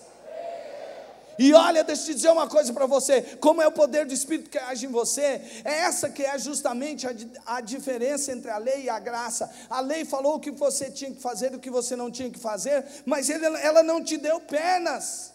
E 1.38 1.54
olha, 1.54 1.84
deixa 1.84 2.02
eu 2.02 2.06
te 2.08 2.14
dizer 2.16 2.32
uma 2.32 2.48
coisa 2.48 2.74
para 2.74 2.88
você: 2.88 3.22
como 3.40 3.62
é 3.62 3.68
o 3.68 3.72
poder 3.72 4.08
do 4.08 4.14
Espírito 4.14 4.50
que 4.50 4.58
age 4.58 4.88
em 4.88 4.90
você, 4.90 5.40
é 5.64 5.82
essa 5.86 6.10
que 6.10 6.24
é 6.24 6.38
justamente 6.38 7.08
a, 7.08 7.14
a, 7.46 7.62
diferença 7.62 8.32
entre 8.32 8.50
a 8.50 8.58
lei 8.58 8.86
e 8.86 8.90
a 8.90 9.00
graça. 9.00 9.50
A 9.70 9.80
lei 9.80 10.04
falou 10.04 10.36
o 10.36 10.40
que 10.40 10.52
você 10.52 10.90
tinha 10.90 11.12
que 11.12 11.22
fazer 11.22 11.54
e 11.54 11.58
o 11.58 11.60
que 11.60 11.70
você 11.70 11.96
não 11.96 12.10
tinha 12.10 12.30
que 12.30 12.40
fazer, 12.40 12.84
mas 13.06 13.30
ele, 13.30 13.46
ela 13.46 13.84
não 13.84 14.04
te 14.04 14.18
deu 14.18 14.40
pernas. 14.42 15.32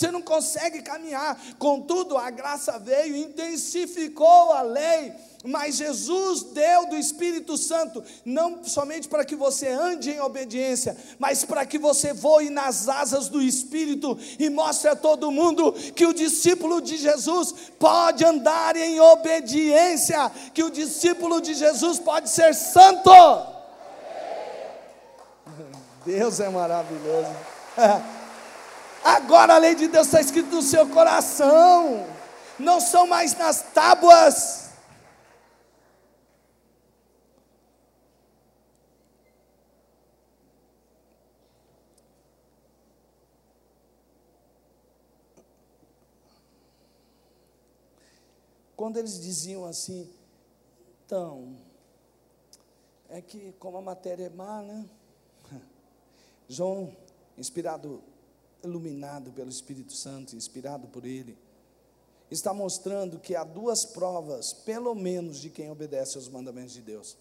Você 0.00 0.10
não 0.10 0.22
consegue 0.22 0.80
caminhar. 0.80 1.38
Contudo, 1.58 2.16
a 2.16 2.30
graça 2.30 2.78
veio 2.78 3.14
intensificou 3.14 4.50
a 4.50 4.62
lei. 4.62 5.12
Mas 5.44 5.76
Jesus 5.76 6.42
deu 6.42 6.86
do 6.86 6.96
Espírito 6.96 7.58
Santo, 7.58 8.02
não 8.24 8.64
somente 8.64 9.08
para 9.08 9.26
que 9.26 9.36
você 9.36 9.68
ande 9.68 10.10
em 10.10 10.20
obediência, 10.20 10.96
mas 11.18 11.44
para 11.44 11.66
que 11.66 11.78
você 11.78 12.14
voe 12.14 12.48
nas 12.48 12.88
asas 12.88 13.28
do 13.28 13.42
Espírito 13.42 14.18
e 14.38 14.48
mostre 14.48 14.88
a 14.88 14.96
todo 14.96 15.30
mundo 15.30 15.72
que 15.94 16.06
o 16.06 16.14
discípulo 16.14 16.80
de 16.80 16.96
Jesus 16.96 17.54
pode 17.78 18.24
andar 18.24 18.76
em 18.76 18.98
obediência, 19.00 20.30
que 20.54 20.62
o 20.62 20.70
discípulo 20.70 21.42
de 21.42 21.52
Jesus 21.52 21.98
pode 21.98 22.30
ser 22.30 22.54
santo. 22.54 23.10
Deus 26.06 26.40
é 26.40 26.48
maravilhoso. 26.48 27.28
Agora 29.02 29.54
a 29.54 29.58
lei 29.58 29.74
de 29.74 29.88
Deus 29.88 30.06
está 30.06 30.20
escrita 30.20 30.54
no 30.54 30.62
seu 30.62 30.86
coração, 30.88 32.06
não 32.58 32.80
são 32.80 33.06
mais 33.06 33.36
nas 33.36 33.62
tábuas. 33.72 34.68
Quando 48.76 48.96
eles 48.96 49.20
diziam 49.20 49.66
assim, 49.66 50.10
então, 51.04 51.56
é 53.10 53.20
que 53.20 53.52
como 53.58 53.76
a 53.76 53.82
matéria 53.82 54.26
é 54.26 54.30
má, 54.30 54.62
né? 54.62 54.88
João, 56.48 56.96
inspirado 57.36 58.02
iluminado 58.64 59.32
pelo 59.32 59.50
Espírito 59.50 59.92
Santo, 59.92 60.36
inspirado 60.36 60.86
por 60.88 61.04
Ele, 61.04 61.36
está 62.30 62.54
mostrando 62.54 63.18
que 63.18 63.34
há 63.34 63.44
duas 63.44 63.84
provas, 63.84 64.52
pelo 64.52 64.94
menos, 64.94 65.38
de 65.38 65.50
quem 65.50 65.70
obedece 65.70 66.16
aos 66.16 66.28
mandamentos 66.28 66.72
de 66.72 66.80
Deus. 66.80 67.16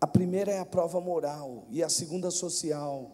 A 0.00 0.06
primeira 0.06 0.52
é 0.52 0.58
a 0.58 0.66
prova 0.66 1.00
moral 1.00 1.64
e 1.70 1.82
a 1.82 1.88
segunda 1.88 2.30
social. 2.30 3.10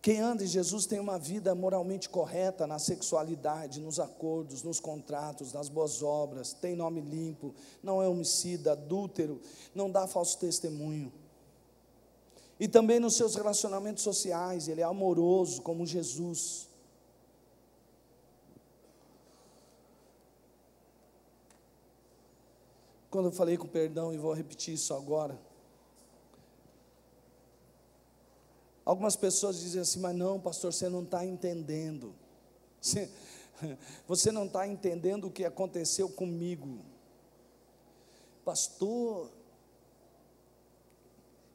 Quem 0.00 0.20
anda 0.20 0.44
em 0.44 0.46
Jesus 0.46 0.86
tem 0.86 1.00
uma 1.00 1.18
vida 1.18 1.54
moralmente 1.54 2.08
correta 2.08 2.66
na 2.66 2.78
sexualidade, 2.78 3.80
nos 3.80 3.98
acordos, 3.98 4.62
nos 4.62 4.78
contratos, 4.78 5.52
nas 5.52 5.68
boas 5.68 6.02
obras, 6.02 6.52
tem 6.52 6.76
nome 6.76 7.00
limpo, 7.00 7.54
não 7.82 8.02
é 8.02 8.08
homicida, 8.08 8.72
adúltero, 8.72 9.40
não 9.74 9.90
dá 9.90 10.06
falso 10.06 10.38
testemunho. 10.38 11.12
E 12.60 12.66
também 12.66 12.98
nos 12.98 13.14
seus 13.14 13.36
relacionamentos 13.36 14.02
sociais, 14.02 14.66
ele 14.66 14.80
é 14.80 14.84
amoroso 14.84 15.62
como 15.62 15.86
Jesus. 15.86 16.68
Quando 23.10 23.26
eu 23.26 23.32
falei 23.32 23.56
com 23.56 23.66
perdão, 23.66 24.12
e 24.12 24.18
vou 24.18 24.32
repetir 24.32 24.74
isso 24.74 24.92
agora. 24.92 25.38
Algumas 28.84 29.16
pessoas 29.16 29.60
dizem 29.60 29.82
assim, 29.82 30.00
mas 30.00 30.16
não, 30.16 30.40
pastor, 30.40 30.72
você 30.72 30.88
não 30.88 31.02
está 31.02 31.24
entendendo. 31.24 32.14
Você, 32.80 33.10
não 34.32 34.46
está 34.46 34.66
entendendo 34.66 35.26
o 35.26 35.30
que 35.30 35.44
aconteceu 35.44 36.08
comigo. 36.08 36.80
Pastor, 38.44 39.30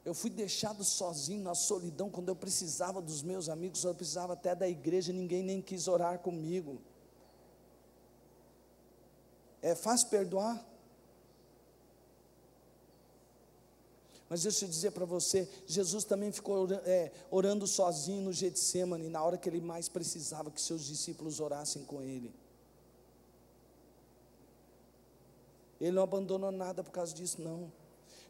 eu 0.04 0.12
fui 0.12 0.28
deixado 0.28 0.84
sozinho 0.84 1.42
na 1.42 1.54
solidão 1.54 2.10
quando 2.10 2.28
eu 2.28 2.36
precisava 2.36 3.00
dos 3.00 3.22
meus 3.22 3.48
amigos, 3.48 3.84
eu 3.84 3.94
precisava 3.94 4.34
até 4.34 4.54
da 4.54 4.68
igreja, 4.68 5.12
ninguém 5.12 5.42
nem 5.42 5.62
quis 5.62 5.88
orar 5.88 6.18
comigo. 6.18 6.78
É 9.62 9.74
fácil 9.74 10.08
perdoar? 10.08 10.62
Mas 14.28 14.42
deixa 14.42 14.66
eu 14.66 14.68
dizer 14.68 14.90
para 14.90 15.06
você, 15.06 15.48
Jesus 15.66 16.04
também 16.04 16.30
ficou 16.32 16.68
é, 16.84 17.10
orando 17.30 17.66
sozinho 17.66 18.20
no 18.20 18.32
Getsemane, 18.32 19.08
na 19.08 19.22
hora 19.22 19.38
que 19.38 19.48
ele 19.48 19.60
mais 19.60 19.88
precisava 19.88 20.50
que 20.50 20.60
seus 20.60 20.84
discípulos 20.84 21.40
orassem 21.40 21.82
com 21.84 22.02
ele. 22.02 22.34
Ele 25.80 25.92
não 25.92 26.02
abandonou 26.02 26.50
nada 26.50 26.82
por 26.82 26.90
causa 26.90 27.14
disso, 27.14 27.40
não. 27.40 27.72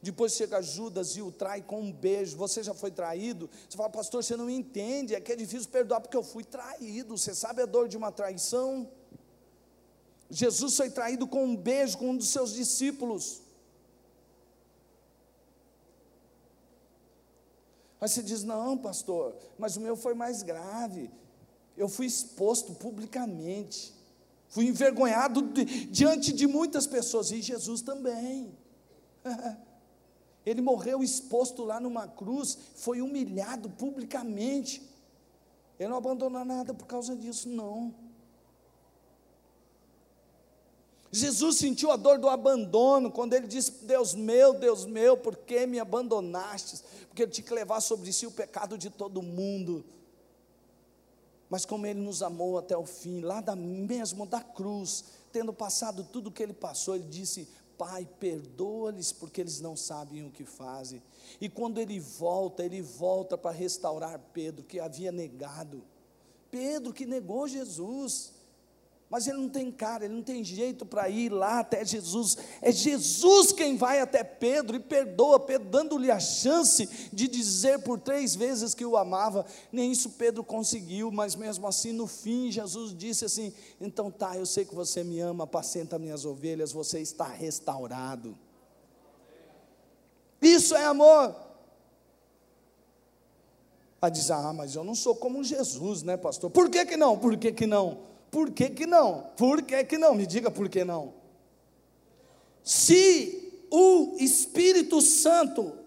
Depois 0.04 0.32
chega 0.34 0.60
Judas 0.60 1.16
e 1.16 1.22
o 1.22 1.32
trai 1.32 1.62
com 1.62 1.80
um 1.80 1.90
beijo. 1.90 2.36
Você 2.36 2.62
já 2.62 2.74
foi 2.74 2.90
traído? 2.90 3.48
Você 3.66 3.74
fala, 3.74 3.88
pastor, 3.88 4.22
você 4.22 4.36
não 4.36 4.50
entende. 4.50 5.14
É 5.14 5.20
que 5.20 5.32
é 5.32 5.36
difícil 5.36 5.70
perdoar 5.70 6.00
porque 6.02 6.16
eu 6.16 6.22
fui 6.22 6.44
traído. 6.44 7.16
Você 7.16 7.34
sabe 7.34 7.62
a 7.62 7.66
dor 7.66 7.88
de 7.88 7.96
uma 7.96 8.12
traição? 8.12 8.86
Jesus 10.28 10.76
foi 10.76 10.90
traído 10.90 11.26
com 11.26 11.42
um 11.44 11.56
beijo 11.56 11.96
com 11.96 12.10
um 12.10 12.16
dos 12.16 12.28
seus 12.28 12.52
discípulos. 12.52 13.40
Aí 17.98 18.08
você 18.08 18.22
diz: 18.22 18.44
Não, 18.44 18.76
pastor, 18.76 19.34
mas 19.58 19.78
o 19.78 19.80
meu 19.80 19.96
foi 19.96 20.12
mais 20.12 20.42
grave. 20.42 21.10
Eu 21.78 21.88
fui 21.88 22.04
exposto 22.04 22.74
publicamente. 22.74 23.94
Fui 24.48 24.66
envergonhado 24.66 25.40
de, 25.40 25.64
diante 25.86 26.30
de 26.30 26.46
muitas 26.46 26.86
pessoas, 26.86 27.30
e 27.30 27.40
Jesus 27.40 27.80
também. 27.80 28.54
Ele 30.44 30.60
morreu 30.60 31.02
exposto 31.02 31.64
lá 31.64 31.80
numa 31.80 32.06
cruz, 32.06 32.58
foi 32.74 33.00
humilhado 33.00 33.70
publicamente. 33.70 34.82
Ele 35.78 35.88
não 35.88 35.96
abandonou 35.96 36.44
nada 36.44 36.74
por 36.74 36.86
causa 36.86 37.16
disso, 37.16 37.48
não. 37.48 37.94
Jesus 41.10 41.58
sentiu 41.58 41.92
a 41.92 41.96
dor 41.96 42.18
do 42.18 42.28
abandono 42.28 43.10
quando 43.10 43.34
ele 43.34 43.46
disse: 43.46 43.84
Deus 43.84 44.14
meu, 44.14 44.52
Deus 44.52 44.84
meu, 44.84 45.16
por 45.16 45.36
que 45.36 45.64
me 45.64 45.78
abandonaste? 45.78 46.82
Porque 47.06 47.22
ele 47.22 47.30
tinha 47.30 47.46
que 47.46 47.54
levar 47.54 47.80
sobre 47.80 48.12
si 48.12 48.26
o 48.26 48.32
pecado 48.32 48.76
de 48.76 48.90
todo 48.90 49.22
mundo. 49.22 49.84
Mas 51.48 51.64
como 51.64 51.86
ele 51.86 52.00
nos 52.00 52.20
amou 52.20 52.58
até 52.58 52.76
o 52.76 52.84
fim, 52.84 53.20
lá 53.20 53.40
da 53.40 53.54
mesmo 53.54 54.26
da 54.26 54.40
cruz, 54.40 55.04
tendo 55.32 55.52
passado 55.52 56.02
tudo 56.02 56.28
o 56.28 56.32
que 56.32 56.42
ele 56.42 56.52
passou, 56.52 56.96
ele 56.96 57.04
disse: 57.04 57.48
Pai, 57.76 58.08
perdoa-lhes 58.18 59.12
porque 59.12 59.40
eles 59.40 59.60
não 59.60 59.76
sabem 59.76 60.24
o 60.24 60.30
que 60.30 60.44
fazem. 60.44 61.02
E 61.40 61.48
quando 61.48 61.78
ele 61.78 61.98
volta, 61.98 62.64
ele 62.64 62.82
volta 62.82 63.36
para 63.36 63.50
restaurar 63.50 64.18
Pedro, 64.32 64.64
que 64.64 64.80
havia 64.80 65.10
negado. 65.10 65.82
Pedro 66.50 66.92
que 66.92 67.04
negou 67.04 67.48
Jesus 67.48 68.32
mas 69.14 69.28
ele 69.28 69.38
não 69.38 69.48
tem 69.48 69.70
cara, 69.70 70.04
ele 70.04 70.14
não 70.14 70.24
tem 70.24 70.42
jeito 70.42 70.84
para 70.84 71.08
ir 71.08 71.28
lá 71.28 71.60
até 71.60 71.84
Jesus. 71.84 72.36
É 72.60 72.72
Jesus 72.72 73.52
quem 73.52 73.76
vai 73.76 74.00
até 74.00 74.24
Pedro 74.24 74.74
e 74.74 74.80
perdoa 74.80 75.38
Pedro, 75.38 75.68
dando-lhe 75.68 76.10
a 76.10 76.18
chance 76.18 76.88
de 77.12 77.28
dizer 77.28 77.78
por 77.84 78.00
três 78.00 78.34
vezes 78.34 78.74
que 78.74 78.84
o 78.84 78.96
amava. 78.96 79.46
Nem 79.70 79.92
isso 79.92 80.10
Pedro 80.10 80.42
conseguiu, 80.42 81.12
mas 81.12 81.36
mesmo 81.36 81.64
assim, 81.64 81.92
no 81.92 82.08
fim, 82.08 82.50
Jesus 82.50 82.92
disse 82.92 83.24
assim: 83.24 83.54
Então 83.80 84.10
tá, 84.10 84.36
eu 84.36 84.44
sei 84.44 84.64
que 84.64 84.74
você 84.74 85.04
me 85.04 85.20
ama, 85.20 85.44
apacenta 85.44 85.96
minhas 85.96 86.24
ovelhas, 86.24 86.72
você 86.72 86.98
está 86.98 87.28
restaurado. 87.28 88.36
Isso 90.42 90.74
é 90.74 90.86
amor. 90.86 91.36
A 94.02 94.08
dizer, 94.08 94.32
ah, 94.32 94.52
mas 94.52 94.74
eu 94.74 94.82
não 94.82 94.96
sou 94.96 95.14
como 95.14 95.44
Jesus, 95.44 96.02
né, 96.02 96.16
pastor? 96.16 96.50
Por 96.50 96.68
que, 96.68 96.84
que 96.84 96.96
não? 96.96 97.16
Por 97.16 97.36
que, 97.36 97.52
que 97.52 97.64
não? 97.64 98.12
Por 98.34 98.50
que, 98.50 98.68
que 98.68 98.84
não? 98.84 99.30
Por 99.36 99.62
que, 99.62 99.84
que 99.84 99.96
não? 99.96 100.12
Me 100.12 100.26
diga 100.26 100.50
por 100.50 100.68
que 100.68 100.82
não. 100.82 101.14
Se 102.64 103.64
o 103.70 104.16
Espírito 104.18 105.00
Santo 105.00 105.78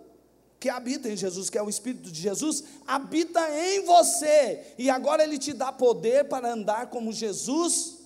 que 0.58 0.70
habita 0.70 1.10
em 1.10 1.18
Jesus, 1.18 1.50
que 1.50 1.58
é 1.58 1.62
o 1.62 1.68
Espírito 1.68 2.10
de 2.10 2.22
Jesus, 2.22 2.64
habita 2.88 3.42
em 3.52 3.84
você, 3.84 4.74
e 4.78 4.90
agora 4.90 5.26
ele 5.26 5.38
te 5.38 5.52
dá 5.52 5.74
poder 5.74 6.30
para 6.30 6.54
andar 6.54 6.90
como 6.90 7.12
Jesus. 7.12 7.98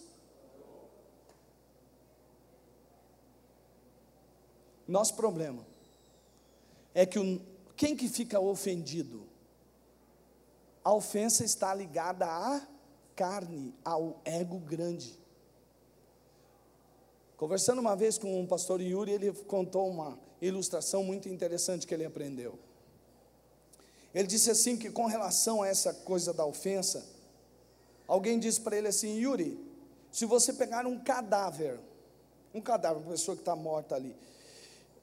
Nosso 4.87 5.13
problema 5.13 5.63
é 6.95 7.05
que 7.05 7.19
o, 7.19 7.39
quem 7.75 7.95
que 7.95 8.09
fica 8.09 8.39
ofendido? 8.39 9.29
A 10.83 10.91
ofensa 10.91 11.45
está 11.45 11.75
ligada 11.75 12.25
a 12.25 12.71
carne, 13.15 13.73
ao 13.83 14.19
ego 14.25 14.57
grande. 14.59 15.19
Conversando 17.37 17.79
uma 17.79 17.95
vez 17.95 18.17
com 18.17 18.41
o 18.41 18.47
pastor 18.47 18.81
Yuri, 18.81 19.11
ele 19.11 19.33
contou 19.47 19.89
uma 19.89 20.17
ilustração 20.41 21.03
muito 21.03 21.27
interessante 21.27 21.87
que 21.87 21.93
ele 21.93 22.05
aprendeu. 22.05 22.57
Ele 24.13 24.27
disse 24.27 24.51
assim 24.51 24.77
que 24.77 24.91
com 24.91 25.05
relação 25.05 25.61
a 25.61 25.67
essa 25.67 25.93
coisa 25.93 26.33
da 26.33 26.45
ofensa, 26.45 27.05
alguém 28.07 28.37
disse 28.37 28.59
para 28.61 28.77
ele 28.77 28.87
assim, 28.87 29.19
Yuri, 29.19 29.57
se 30.11 30.25
você 30.25 30.53
pegar 30.53 30.85
um 30.85 30.99
cadáver, 30.99 31.79
um 32.53 32.61
cadáver, 32.61 33.01
uma 33.01 33.11
pessoa 33.11 33.35
que 33.35 33.41
está 33.41 33.55
morta 33.55 33.95
ali, 33.95 34.15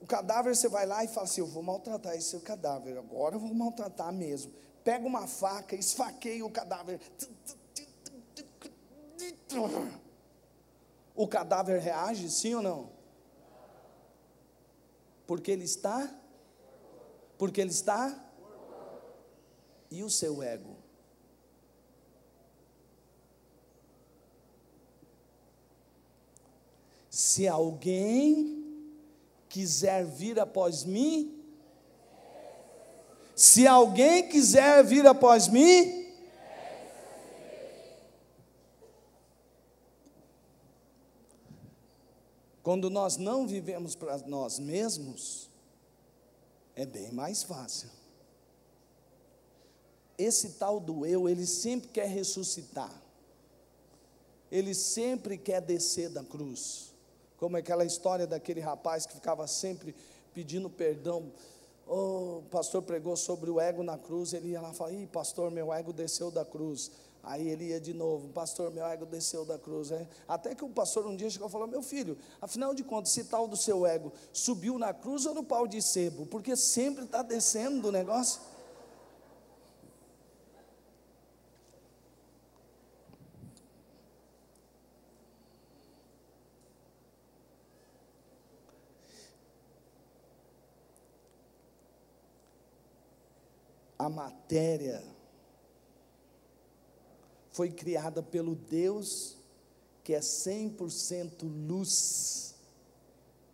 o 0.00 0.06
cadáver 0.06 0.54
você 0.54 0.68
vai 0.68 0.86
lá 0.86 1.02
e 1.02 1.08
fala 1.08 1.26
assim, 1.26 1.40
eu 1.40 1.46
vou 1.46 1.62
maltratar 1.62 2.14
esse 2.14 2.38
cadáver, 2.40 2.98
agora 2.98 3.34
eu 3.34 3.40
vou 3.40 3.52
maltratar 3.52 4.12
mesmo. 4.12 4.52
Pega 4.84 5.06
uma 5.06 5.26
faca, 5.26 5.74
esfaqueia 5.74 6.44
o 6.44 6.50
cadáver, 6.50 7.00
o 11.14 11.26
cadáver 11.26 11.80
reage, 11.80 12.30
sim 12.30 12.54
ou 12.54 12.62
não? 12.62 12.90
Porque 15.26 15.50
ele 15.50 15.64
está? 15.64 16.08
Porque 17.36 17.60
ele 17.60 17.70
está? 17.70 18.24
E 19.90 20.02
o 20.02 20.10
seu 20.10 20.42
ego? 20.42 20.76
Se 27.10 27.48
alguém 27.48 28.64
quiser 29.48 30.04
vir 30.04 30.38
após 30.38 30.84
mim, 30.84 31.42
se 33.34 33.66
alguém 33.66 34.28
quiser 34.28 34.84
vir 34.84 35.06
após 35.06 35.48
mim, 35.48 36.07
Quando 42.68 42.90
nós 42.90 43.16
não 43.16 43.46
vivemos 43.46 43.94
para 43.94 44.18
nós 44.26 44.58
mesmos, 44.58 45.48
é 46.76 46.84
bem 46.84 47.10
mais 47.10 47.42
fácil. 47.42 47.88
Esse 50.18 50.50
tal 50.50 50.78
do 50.78 51.06
eu, 51.06 51.30
ele 51.30 51.46
sempre 51.46 51.88
quer 51.88 52.06
ressuscitar. 52.06 52.92
Ele 54.52 54.74
sempre 54.74 55.38
quer 55.38 55.62
descer 55.62 56.10
da 56.10 56.22
cruz. 56.22 56.92
Como 57.38 57.56
aquela 57.56 57.86
história 57.86 58.26
daquele 58.26 58.60
rapaz 58.60 59.06
que 59.06 59.14
ficava 59.14 59.46
sempre 59.46 59.96
pedindo 60.34 60.68
perdão. 60.68 61.32
Oh, 61.86 62.40
o 62.40 62.46
pastor 62.50 62.82
pregou 62.82 63.16
sobre 63.16 63.48
o 63.48 63.58
ego 63.58 63.82
na 63.82 63.96
cruz. 63.96 64.34
Ele 64.34 64.48
ia 64.48 64.60
lá 64.60 64.72
e 64.72 64.74
falava: 64.74 64.94
Ih, 64.94 65.06
pastor, 65.06 65.50
meu 65.50 65.72
ego 65.72 65.90
desceu 65.90 66.30
da 66.30 66.44
cruz. 66.44 66.90
Aí 67.28 67.46
ele 67.46 67.66
ia 67.66 67.78
de 67.78 67.92
novo, 67.92 68.28
pastor, 68.28 68.70
meu 68.70 68.86
ego 68.86 69.04
desceu 69.04 69.44
da 69.44 69.58
cruz. 69.58 69.90
É? 69.90 70.08
Até 70.26 70.54
que 70.54 70.64
o 70.64 70.68
pastor 70.70 71.06
um 71.06 71.14
dia 71.14 71.28
chegou 71.28 71.46
e 71.46 71.50
falou: 71.50 71.66
Meu 71.66 71.82
filho, 71.82 72.16
afinal 72.40 72.74
de 72.74 72.82
contas, 72.82 73.10
esse 73.10 73.28
tal 73.28 73.46
do 73.46 73.54
seu 73.54 73.86
ego 73.86 74.10
subiu 74.32 74.78
na 74.78 74.94
cruz 74.94 75.26
ou 75.26 75.34
no 75.34 75.44
pau 75.44 75.66
de 75.66 75.82
sebo? 75.82 76.24
Porque 76.24 76.56
sempre 76.56 77.04
está 77.04 77.20
descendo 77.20 77.82
do 77.82 77.92
negócio. 77.92 78.40
A 93.98 94.08
matéria 94.08 95.17
foi 97.58 97.70
criada 97.70 98.22
pelo 98.22 98.54
Deus 98.54 99.36
que 100.04 100.14
é 100.14 100.20
100% 100.20 101.42
luz, 101.42 102.54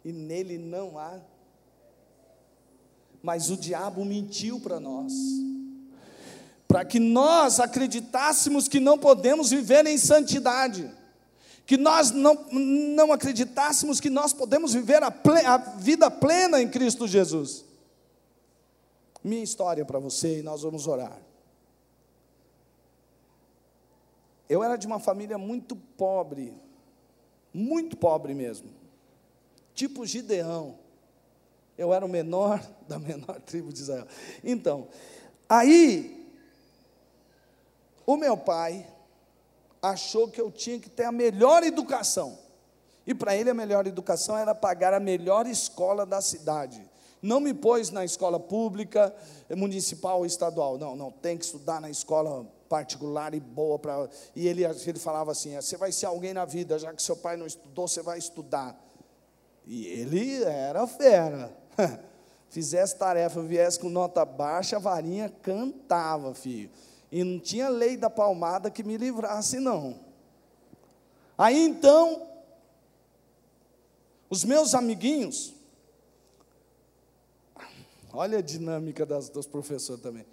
e 0.04 0.12
nele 0.12 0.58
não 0.58 0.98
há. 0.98 1.18
Mas 3.22 3.48
o 3.48 3.56
diabo 3.56 4.04
mentiu 4.04 4.60
para 4.60 4.78
nós, 4.78 5.14
para 6.68 6.84
que 6.84 7.00
nós 7.00 7.58
acreditássemos 7.58 8.68
que 8.68 8.78
não 8.78 8.98
podemos 8.98 9.48
viver 9.48 9.86
em 9.86 9.96
santidade, 9.96 10.94
que 11.64 11.78
nós 11.78 12.10
não, 12.10 12.46
não 12.52 13.10
acreditássemos 13.10 14.00
que 14.00 14.10
nós 14.10 14.34
podemos 14.34 14.74
viver 14.74 15.02
a, 15.02 15.10
ple, 15.10 15.40
a 15.46 15.56
vida 15.56 16.10
plena 16.10 16.60
em 16.60 16.68
Cristo 16.68 17.08
Jesus. 17.08 17.64
Minha 19.24 19.42
história 19.42 19.82
para 19.82 19.98
você 19.98 20.40
e 20.40 20.42
nós 20.42 20.60
vamos 20.60 20.86
orar. 20.86 21.18
Eu 24.48 24.62
era 24.62 24.76
de 24.76 24.86
uma 24.86 24.98
família 24.98 25.38
muito 25.38 25.74
pobre, 25.74 26.54
muito 27.52 27.96
pobre 27.96 28.34
mesmo, 28.34 28.70
tipo 29.74 30.04
Gideão. 30.06 30.78
Eu 31.76 31.92
era 31.92 32.04
o 32.04 32.08
menor 32.08 32.64
da 32.86 32.98
menor 32.98 33.40
tribo 33.40 33.72
de 33.72 33.80
Israel. 33.80 34.06
Então, 34.42 34.88
aí, 35.48 36.30
o 38.06 38.16
meu 38.16 38.36
pai 38.36 38.86
achou 39.82 40.28
que 40.28 40.40
eu 40.40 40.50
tinha 40.50 40.78
que 40.78 40.88
ter 40.88 41.04
a 41.04 41.12
melhor 41.12 41.62
educação. 41.62 42.38
E 43.06 43.14
para 43.14 43.36
ele 43.36 43.50
a 43.50 43.54
melhor 43.54 43.86
educação 43.86 44.36
era 44.36 44.54
pagar 44.54 44.94
a 44.94 45.00
melhor 45.00 45.46
escola 45.46 46.06
da 46.06 46.20
cidade. 46.20 46.82
Não 47.20 47.40
me 47.40 47.54
pôs 47.54 47.90
na 47.90 48.04
escola 48.04 48.38
pública, 48.38 49.14
municipal 49.56 50.18
ou 50.18 50.26
estadual. 50.26 50.78
Não, 50.78 50.94
não, 50.94 51.10
tem 51.10 51.36
que 51.36 51.44
estudar 51.44 51.80
na 51.80 51.90
escola 51.90 52.46
particular 52.74 53.32
e 53.34 53.38
boa 53.38 53.78
para. 53.78 54.08
E 54.34 54.48
ele, 54.48 54.64
ele 54.64 54.98
falava 54.98 55.30
assim: 55.30 55.54
você 55.54 55.76
vai 55.76 55.92
ser 55.92 56.06
alguém 56.06 56.34
na 56.34 56.44
vida, 56.44 56.76
já 56.76 56.92
que 56.92 57.00
seu 57.00 57.16
pai 57.16 57.36
não 57.36 57.46
estudou, 57.46 57.86
você 57.86 58.02
vai 58.02 58.18
estudar. 58.18 58.76
E 59.64 59.86
ele 59.86 60.42
era 60.42 60.84
fera. 60.88 61.56
Fizesse 62.50 62.96
tarefa, 62.96 63.40
viesse 63.42 63.78
com 63.78 63.88
nota 63.88 64.24
baixa, 64.24 64.76
a 64.76 64.80
varinha 64.80 65.28
cantava, 65.28 66.34
filho. 66.34 66.70
E 67.10 67.22
não 67.22 67.38
tinha 67.38 67.68
lei 67.68 67.96
da 67.96 68.10
palmada 68.10 68.70
que 68.70 68.82
me 68.82 68.96
livrasse, 68.96 69.60
não. 69.60 70.00
Aí 71.38 71.56
então, 71.56 72.28
os 74.28 74.44
meus 74.44 74.74
amiguinhos, 74.74 75.54
olha 78.12 78.38
a 78.38 78.42
dinâmica 78.42 79.04
das, 79.06 79.28
dos 79.28 79.46
professores 79.46 80.02
também, 80.02 80.24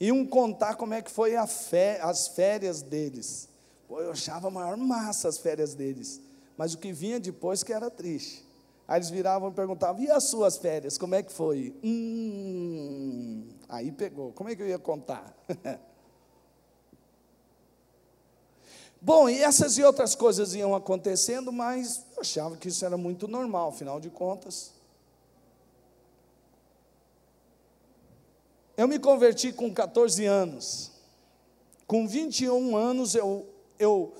iam 0.00 0.24
contar 0.26 0.76
como 0.76 0.94
é 0.94 1.02
que 1.02 1.10
foi 1.10 1.34
fé, 1.46 2.00
as 2.02 2.28
férias 2.28 2.82
deles. 2.82 3.48
Pô, 3.86 4.00
eu 4.00 4.12
achava 4.12 4.48
a 4.48 4.50
maior 4.50 4.76
massa 4.76 5.28
as 5.28 5.38
férias 5.38 5.74
deles, 5.74 6.20
mas 6.56 6.74
o 6.74 6.78
que 6.78 6.92
vinha 6.92 7.18
depois 7.18 7.62
que 7.62 7.72
era 7.72 7.90
triste. 7.90 8.46
Aí 8.86 8.98
eles 8.98 9.10
viravam 9.10 9.50
e 9.50 9.52
perguntavam: 9.52 10.02
e 10.02 10.10
as 10.10 10.24
suas 10.24 10.56
férias, 10.56 10.96
como 10.96 11.14
é 11.14 11.22
que 11.22 11.32
foi? 11.32 11.74
Hum, 11.82 13.48
aí 13.68 13.92
pegou, 13.92 14.32
como 14.32 14.48
é 14.48 14.56
que 14.56 14.62
eu 14.62 14.68
ia 14.68 14.78
contar? 14.78 15.36
Bom, 19.00 19.28
e 19.28 19.40
essas 19.42 19.78
e 19.78 19.84
outras 19.84 20.16
coisas 20.16 20.54
iam 20.54 20.74
acontecendo, 20.74 21.52
mas 21.52 22.04
eu 22.16 22.22
achava 22.22 22.56
que 22.56 22.68
isso 22.68 22.84
era 22.84 22.96
muito 22.96 23.28
normal, 23.28 23.68
afinal 23.68 24.00
de 24.00 24.10
contas. 24.10 24.72
Eu 28.78 28.86
me 28.86 28.96
converti 28.96 29.52
com 29.52 29.74
14 29.74 30.24
anos. 30.24 30.92
Com 31.84 32.06
21 32.06 32.76
anos 32.76 33.16
eu, 33.16 33.44
eu, 33.76 34.14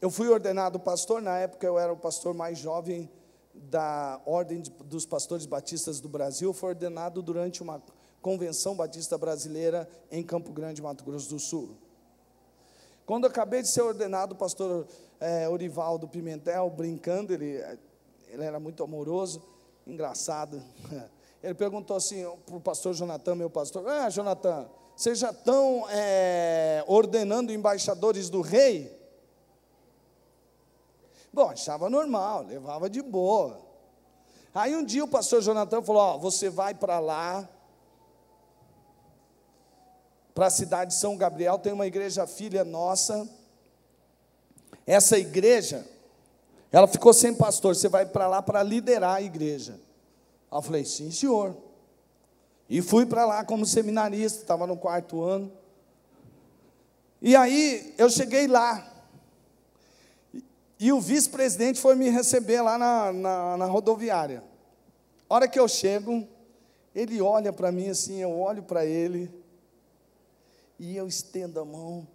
eu 0.00 0.10
fui 0.10 0.26
ordenado 0.26 0.80
pastor, 0.80 1.22
na 1.22 1.38
época 1.38 1.64
eu 1.64 1.78
era 1.78 1.92
o 1.92 1.96
pastor 1.96 2.34
mais 2.34 2.58
jovem 2.58 3.08
da 3.54 4.20
Ordem 4.26 4.60
dos 4.86 5.06
Pastores 5.06 5.46
Batistas 5.46 6.00
do 6.00 6.08
Brasil, 6.08 6.52
foi 6.52 6.70
ordenado 6.70 7.22
durante 7.22 7.62
uma 7.62 7.80
convenção 8.20 8.74
batista 8.74 9.16
brasileira 9.16 9.88
em 10.10 10.24
Campo 10.24 10.50
Grande, 10.50 10.82
Mato 10.82 11.04
Grosso 11.04 11.28
do 11.28 11.38
Sul. 11.38 11.76
Quando 13.06 13.26
eu 13.26 13.30
acabei 13.30 13.62
de 13.62 13.68
ser 13.68 13.82
ordenado, 13.82 14.34
o 14.34 14.36
pastor 14.36 14.84
é, 15.20 15.48
Orivaldo 15.48 16.08
Pimentel, 16.08 16.68
brincando, 16.70 17.32
ele, 17.32 17.64
ele 18.26 18.42
era 18.42 18.58
muito 18.58 18.82
amoroso, 18.82 19.40
engraçado. 19.86 20.60
Ele 21.42 21.54
perguntou 21.54 21.96
assim 21.96 22.24
para 22.46 22.56
o 22.56 22.60
pastor 22.60 22.94
Jonathan, 22.94 23.34
meu 23.34 23.50
pastor: 23.50 23.86
Ah, 23.88 24.08
Jonathan, 24.08 24.68
vocês 24.94 25.18
já 25.18 25.30
estão 25.30 25.86
é, 25.90 26.84
ordenando 26.86 27.52
embaixadores 27.52 28.30
do 28.30 28.40
rei? 28.40 28.96
Bom, 31.32 31.48
achava 31.48 31.90
normal, 31.90 32.44
levava 32.44 32.88
de 32.88 33.02
boa. 33.02 33.58
Aí 34.54 34.76
um 34.76 34.84
dia 34.84 35.02
o 35.02 35.08
pastor 35.08 35.42
Jonathan 35.42 35.82
falou: 35.82 36.02
Ó, 36.02 36.18
você 36.18 36.48
vai 36.48 36.74
para 36.74 37.00
lá, 37.00 37.48
para 40.32 40.46
a 40.46 40.50
cidade 40.50 40.92
de 40.92 41.00
São 41.00 41.16
Gabriel, 41.16 41.58
tem 41.58 41.72
uma 41.72 41.86
igreja 41.86 42.26
filha 42.26 42.62
nossa. 42.62 43.28
Essa 44.86 45.18
igreja, 45.18 45.86
ela 46.70 46.86
ficou 46.86 47.12
sem 47.12 47.34
pastor, 47.34 47.74
você 47.74 47.88
vai 47.88 48.06
para 48.06 48.28
lá 48.28 48.42
para 48.42 48.62
liderar 48.62 49.16
a 49.16 49.22
igreja. 49.22 49.80
Aí 50.52 50.58
eu 50.58 50.62
falei, 50.62 50.84
sim, 50.84 51.10
senhor. 51.10 51.56
E 52.68 52.82
fui 52.82 53.06
para 53.06 53.24
lá 53.24 53.42
como 53.42 53.64
seminarista, 53.64 54.42
estava 54.42 54.66
no 54.66 54.76
quarto 54.76 55.22
ano. 55.22 55.50
E 57.22 57.34
aí 57.34 57.94
eu 57.96 58.10
cheguei 58.10 58.46
lá. 58.46 58.86
E 60.78 60.92
o 60.92 61.00
vice-presidente 61.00 61.80
foi 61.80 61.94
me 61.94 62.10
receber 62.10 62.60
lá 62.60 62.76
na, 62.76 63.12
na, 63.12 63.56
na 63.56 63.64
rodoviária. 63.64 64.44
A 65.26 65.34
hora 65.34 65.48
que 65.48 65.58
eu 65.58 65.66
chego, 65.66 66.28
ele 66.94 67.22
olha 67.22 67.50
para 67.50 67.72
mim 67.72 67.88
assim, 67.88 68.18
eu 68.18 68.38
olho 68.38 68.62
para 68.62 68.84
ele 68.84 69.32
e 70.78 70.94
eu 70.94 71.06
estendo 71.08 71.60
a 71.60 71.64
mão 71.64 72.06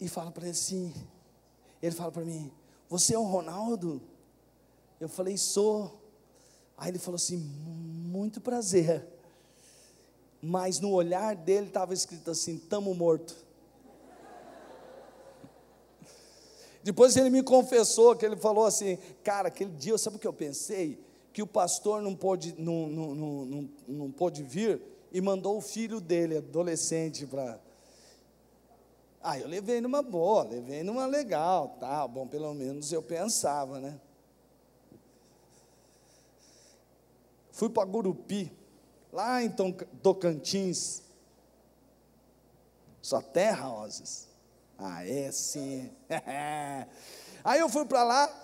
e 0.00 0.08
falo 0.08 0.30
para 0.30 0.44
ele 0.44 0.52
assim. 0.52 0.94
Ele 1.82 1.94
fala 1.94 2.10
para 2.10 2.24
mim: 2.24 2.50
Você 2.88 3.14
é 3.14 3.18
o 3.18 3.24
Ronaldo? 3.24 4.00
Eu 4.98 5.08
falei: 5.08 5.36
Sou. 5.36 5.99
Aí 6.80 6.88
ele 6.88 6.98
falou 6.98 7.16
assim: 7.16 7.36
Muito 7.36 8.40
prazer. 8.40 9.06
Mas 10.42 10.80
no 10.80 10.90
olhar 10.90 11.36
dele 11.36 11.66
estava 11.66 11.92
escrito 11.92 12.30
assim: 12.30 12.56
Tamo 12.56 12.94
morto. 12.94 13.36
Depois 16.82 17.14
ele 17.14 17.28
me 17.28 17.42
confessou 17.42 18.16
que 18.16 18.24
ele 18.24 18.36
falou 18.36 18.64
assim: 18.64 18.98
Cara, 19.22 19.48
aquele 19.48 19.72
dia, 19.72 19.98
sabe 19.98 20.16
o 20.16 20.18
que 20.18 20.26
eu 20.26 20.32
pensei? 20.32 20.98
Que 21.34 21.42
o 21.42 21.46
pastor 21.46 22.00
não 22.00 22.16
pôde, 22.16 22.54
não, 22.58 22.88
não, 22.88 23.14
não, 23.14 23.68
não, 23.86 24.10
pôde 24.10 24.42
vir 24.42 24.80
e 25.12 25.20
mandou 25.20 25.58
o 25.58 25.60
filho 25.60 26.00
dele, 26.00 26.38
adolescente, 26.38 27.26
para. 27.26 27.60
Ah, 29.22 29.38
eu 29.38 29.46
levei 29.46 29.82
numa 29.82 30.02
boa, 30.02 30.44
levei 30.44 30.82
numa 30.82 31.04
legal, 31.04 31.76
tá, 31.78 32.08
bom, 32.08 32.26
pelo 32.26 32.54
menos 32.54 32.90
eu 32.90 33.02
pensava, 33.02 33.78
né? 33.78 34.00
Fui 37.60 37.68
para 37.68 37.84
Gurupi, 37.84 38.50
lá 39.12 39.42
em 39.42 39.52
Tocantins. 40.02 41.02
Sua 43.02 43.20
terra, 43.20 43.66
Rosas? 43.66 44.28
Ah, 44.78 45.06
é 45.06 45.30
sim. 45.30 45.90
Aí 47.44 47.60
eu 47.60 47.68
fui 47.68 47.84
para 47.84 48.02
lá 48.02 48.42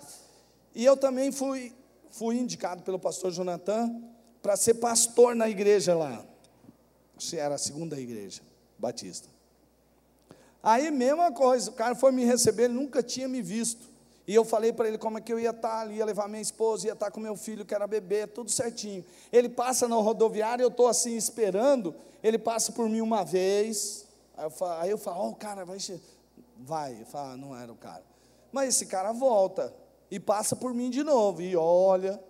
e 0.75 0.85
eu 0.85 0.95
também 0.95 1.31
fui, 1.31 1.73
fui 2.11 2.37
indicado 2.37 2.83
pelo 2.83 2.99
pastor 2.99 3.31
Jonathan 3.31 4.03
para 4.39 4.55
ser 4.55 4.75
pastor 4.75 5.35
na 5.35 5.49
igreja 5.49 5.95
lá 5.95 6.23
era 7.33 7.55
a 7.55 7.57
segunda 7.57 7.99
igreja 7.99 8.43
batista. 8.77 9.27
Aí, 10.61 10.91
mesma 10.91 11.31
coisa, 11.31 11.71
o 11.71 11.73
cara 11.73 11.95
foi 11.95 12.11
me 12.11 12.23
receber, 12.23 12.65
ele 12.65 12.75
nunca 12.75 13.01
tinha 13.01 13.27
me 13.27 13.41
visto. 13.41 13.89
E 14.27 14.35
eu 14.35 14.43
falei 14.43 14.73
para 14.73 14.89
ele 14.89 14.97
como 14.97 15.17
é 15.17 15.21
que 15.21 15.31
eu 15.31 15.39
ia 15.39 15.51
estar 15.51 15.79
ali, 15.79 15.95
ia 15.95 16.05
levar 16.05 16.27
minha 16.27 16.41
esposa, 16.41 16.85
ia 16.85 16.93
estar 16.93 17.09
com 17.09 17.19
meu 17.19 17.37
filho, 17.37 17.65
que 17.65 17.73
era 17.73 17.87
bebê, 17.87 18.27
tudo 18.27 18.51
certinho. 18.51 19.05
Ele 19.31 19.47
passa 19.47 19.87
na 19.87 19.95
rodoviária, 19.95 20.61
eu 20.61 20.67
estou 20.67 20.87
assim 20.87 21.15
esperando, 21.15 21.95
ele 22.21 22.37
passa 22.37 22.73
por 22.73 22.89
mim 22.89 22.99
uma 22.99 23.23
vez. 23.23 24.05
Aí 24.35 24.43
eu 24.43 24.49
falo, 24.49 24.85
eu 24.85 24.97
falo 24.97 25.23
oh, 25.23 25.29
o 25.29 25.35
cara 25.35 25.63
vai. 25.63 25.77
Vai, 26.57 27.05
fala, 27.05 27.33
ah, 27.33 27.37
não 27.37 27.57
era 27.57 27.71
o 27.71 27.75
cara. 27.75 28.03
Mas 28.51 28.69
esse 28.69 28.87
cara 28.87 29.13
volta 29.13 29.73
e 30.11 30.19
passa 30.19 30.55
por 30.55 30.73
mim 30.73 30.89
de 30.89 31.03
novo, 31.03 31.41
e 31.41 31.55
olha. 31.55 32.21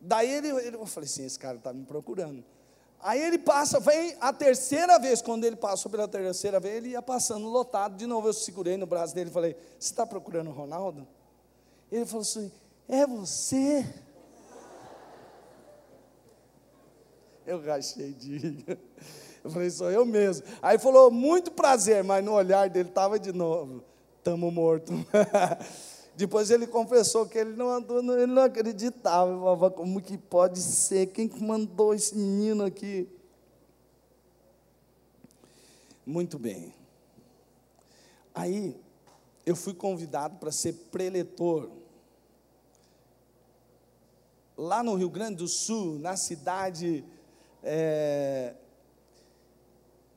Daí 0.00 0.30
ele, 0.30 0.48
ele 0.48 0.76
eu 0.76 0.86
falei 0.86 1.08
assim: 1.08 1.24
esse 1.24 1.38
cara 1.38 1.58
está 1.58 1.72
me 1.72 1.84
procurando. 1.84 2.42
Aí 3.00 3.20
ele 3.20 3.38
passa, 3.38 3.78
vem 3.78 4.16
a 4.20 4.32
terceira 4.32 4.98
vez, 4.98 5.22
quando 5.22 5.44
ele 5.44 5.56
passou 5.56 5.90
pela 5.90 6.08
terceira 6.08 6.58
vez, 6.58 6.76
ele 6.76 6.88
ia 6.90 7.02
passando 7.02 7.46
lotado. 7.48 7.96
De 7.96 8.06
novo 8.06 8.28
eu 8.28 8.32
segurei 8.32 8.76
no 8.76 8.86
braço 8.86 9.14
dele 9.14 9.30
e 9.30 9.32
falei: 9.32 9.56
Você 9.78 9.92
está 9.92 10.06
procurando 10.06 10.48
o 10.48 10.52
Ronaldo? 10.52 11.06
Ele 11.90 12.04
falou 12.04 12.22
assim: 12.22 12.50
É 12.88 13.06
você? 13.06 13.86
Eu 17.46 17.64
rachei 17.64 18.12
de. 18.12 18.64
Eu 19.44 19.50
falei: 19.52 19.70
Sou 19.70 19.90
eu 19.90 20.04
mesmo. 20.04 20.44
Aí 20.60 20.76
falou: 20.76 21.10
Muito 21.10 21.52
prazer, 21.52 22.02
mas 22.02 22.24
no 22.24 22.32
olhar 22.32 22.68
dele 22.68 22.88
estava 22.88 23.16
de 23.18 23.32
novo: 23.32 23.84
Estamos 24.18 24.52
mortos. 24.52 24.96
Depois 26.16 26.50
ele 26.50 26.66
confessou 26.66 27.26
que 27.26 27.36
ele 27.36 27.52
não 27.52 27.68
andou, 27.68 27.98
ele 28.14 28.24
não 28.32 28.42
acreditava. 28.42 29.70
Como 29.70 30.00
que 30.00 30.16
pode 30.16 30.60
ser? 30.60 31.08
Quem 31.08 31.30
mandou 31.40 31.92
esse 31.92 32.16
menino 32.16 32.64
aqui? 32.64 33.06
Muito 36.06 36.38
bem. 36.38 36.74
Aí 38.34 38.74
eu 39.44 39.54
fui 39.54 39.74
convidado 39.74 40.38
para 40.38 40.50
ser 40.50 40.72
preletor. 40.90 41.70
Lá 44.56 44.82
no 44.82 44.94
Rio 44.94 45.10
Grande 45.10 45.36
do 45.36 45.48
Sul, 45.48 45.98
na 45.98 46.16
cidade 46.16 47.04
é, 47.62 48.54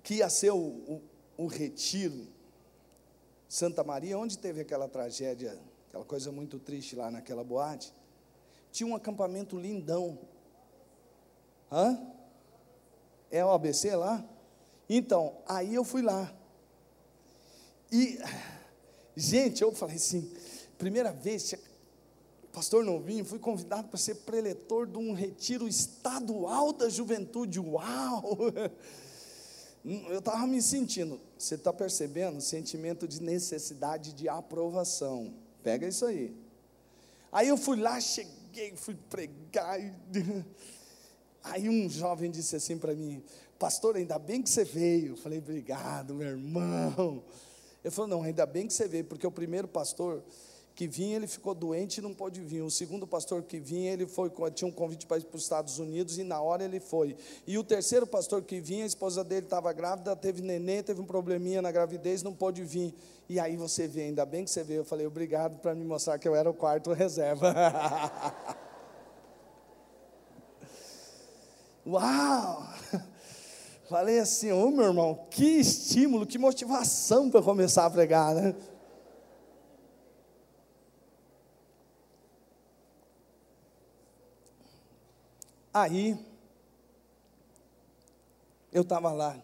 que 0.01 0.15
ia 0.15 0.29
ser 0.29 0.51
o, 0.51 0.57
o, 0.57 1.01
o 1.35 1.47
retiro, 1.47 2.25
Santa 3.49 3.83
Maria, 3.83 4.17
onde 4.17 4.37
teve 4.37 4.61
aquela 4.61 4.87
tragédia 4.87 5.59
aquela 5.89 6.05
coisa 6.05 6.31
muito 6.31 6.59
triste 6.59 6.95
lá 6.95 7.09
naquela 7.09 7.43
boate, 7.43 7.91
tinha 8.71 8.87
um 8.87 8.95
acampamento 8.95 9.57
lindão. 9.57 10.19
Hã? 11.71 11.99
É 13.31 13.43
o 13.43 13.49
ABC 13.49 13.95
lá? 13.95 14.23
Então, 14.87 15.37
aí 15.47 15.73
eu 15.73 15.83
fui 15.83 16.03
lá. 16.03 16.31
E, 17.91 18.19
gente, 19.15 19.63
eu 19.63 19.71
falei 19.71 19.95
assim, 19.95 20.31
primeira 20.77 21.11
vez, 21.11 21.55
pastor 22.53 22.83
Novinho, 22.85 23.25
fui 23.25 23.39
convidado 23.39 23.87
para 23.87 23.97
ser 23.97 24.15
preletor 24.15 24.85
de 24.85 24.97
um 24.97 25.13
retiro 25.13 25.67
estadual 25.67 26.71
da 26.71 26.87
juventude. 26.87 27.59
Uau! 27.59 28.37
Eu 30.09 30.19
estava 30.19 30.45
me 30.45 30.61
sentindo, 30.61 31.21
você 31.37 31.55
está 31.55 31.71
percebendo? 31.71 32.41
Sentimento 32.41 33.07
de 33.07 33.21
necessidade 33.21 34.11
de 34.11 34.27
aprovação. 34.27 35.33
Pega 35.63 35.87
isso 35.87 36.05
aí. 36.05 36.35
Aí 37.31 37.47
eu 37.47 37.57
fui 37.57 37.79
lá, 37.79 37.99
cheguei, 37.99 38.75
fui 38.75 38.95
pregar. 39.09 39.77
Aí 41.43 41.69
um 41.69 41.89
jovem 41.89 42.29
disse 42.29 42.55
assim 42.55 42.77
para 42.77 42.93
mim: 42.93 43.23
Pastor, 43.57 43.95
ainda 43.95 44.19
bem 44.19 44.41
que 44.41 44.49
você 44.49 44.63
veio. 44.63 45.13
Eu 45.13 45.17
falei: 45.17 45.39
Obrigado, 45.39 46.15
meu 46.15 46.27
irmão. 46.27 47.23
Ele 47.83 47.91
falou: 47.91 48.09
Não, 48.09 48.23
ainda 48.23 48.45
bem 48.45 48.67
que 48.67 48.73
você 48.73 48.87
veio, 48.87 49.05
porque 49.05 49.25
o 49.25 49.31
primeiro 49.31 49.67
pastor 49.67 50.23
que 50.79 50.87
vinha, 50.87 51.17
ele 51.17 51.27
ficou 51.27 51.53
doente 51.53 51.97
e 51.97 52.01
não 52.01 52.13
pôde 52.13 52.39
vir. 52.39 52.61
O 52.61 52.71
segundo 52.71 53.05
pastor 53.05 53.43
que 53.43 53.59
vinha, 53.59 53.91
ele 53.91 54.07
foi, 54.07 54.31
tinha 54.55 54.65
um 54.65 54.71
convite 54.71 55.05
para 55.05 55.17
ir 55.17 55.25
para 55.25 55.35
os 55.35 55.43
Estados 55.43 55.77
Unidos 55.77 56.17
e 56.17 56.23
na 56.23 56.39
hora 56.41 56.63
ele 56.63 56.79
foi. 56.79 57.17
E 57.45 57.57
o 57.57 57.65
terceiro 57.65 58.07
pastor 58.07 58.43
que 58.43 58.61
vinha, 58.61 58.85
a 58.85 58.87
esposa 58.87 59.21
dele 59.21 59.45
estava 59.45 59.73
grávida, 59.73 60.15
teve 60.15 60.41
neném, 60.41 60.81
teve 60.81 61.01
um 61.01 61.05
probleminha 61.05 61.61
na 61.61 61.69
gravidez, 61.69 62.23
não 62.23 62.33
pôde 62.33 62.63
vir. 62.63 62.95
E 63.27 63.41
aí 63.41 63.57
você 63.57 63.89
vê, 63.89 64.03
ainda 64.03 64.25
bem 64.25 64.45
que 64.45 64.51
você 64.51 64.63
veio. 64.63 64.79
Eu 64.79 64.85
falei, 64.85 65.05
obrigado 65.05 65.59
para 65.59 65.75
me 65.75 65.83
mostrar 65.83 66.17
que 66.17 66.25
eu 66.25 66.33
era 66.33 66.49
o 66.49 66.53
quarto 66.53 66.93
reserva. 66.93 67.53
Uau! 71.85 72.69
Falei 73.89 74.19
assim, 74.19 74.51
ô 74.53 74.67
oh, 74.67 74.71
meu 74.71 74.85
irmão, 74.85 75.25
que 75.29 75.43
estímulo, 75.43 76.25
que 76.25 76.37
motivação 76.37 77.29
para 77.29 77.41
começar 77.41 77.85
a 77.85 77.89
pregar, 77.89 78.33
né? 78.33 78.55
Aí, 85.73 86.17
eu 88.71 88.81
estava 88.81 89.11
lá, 89.11 89.39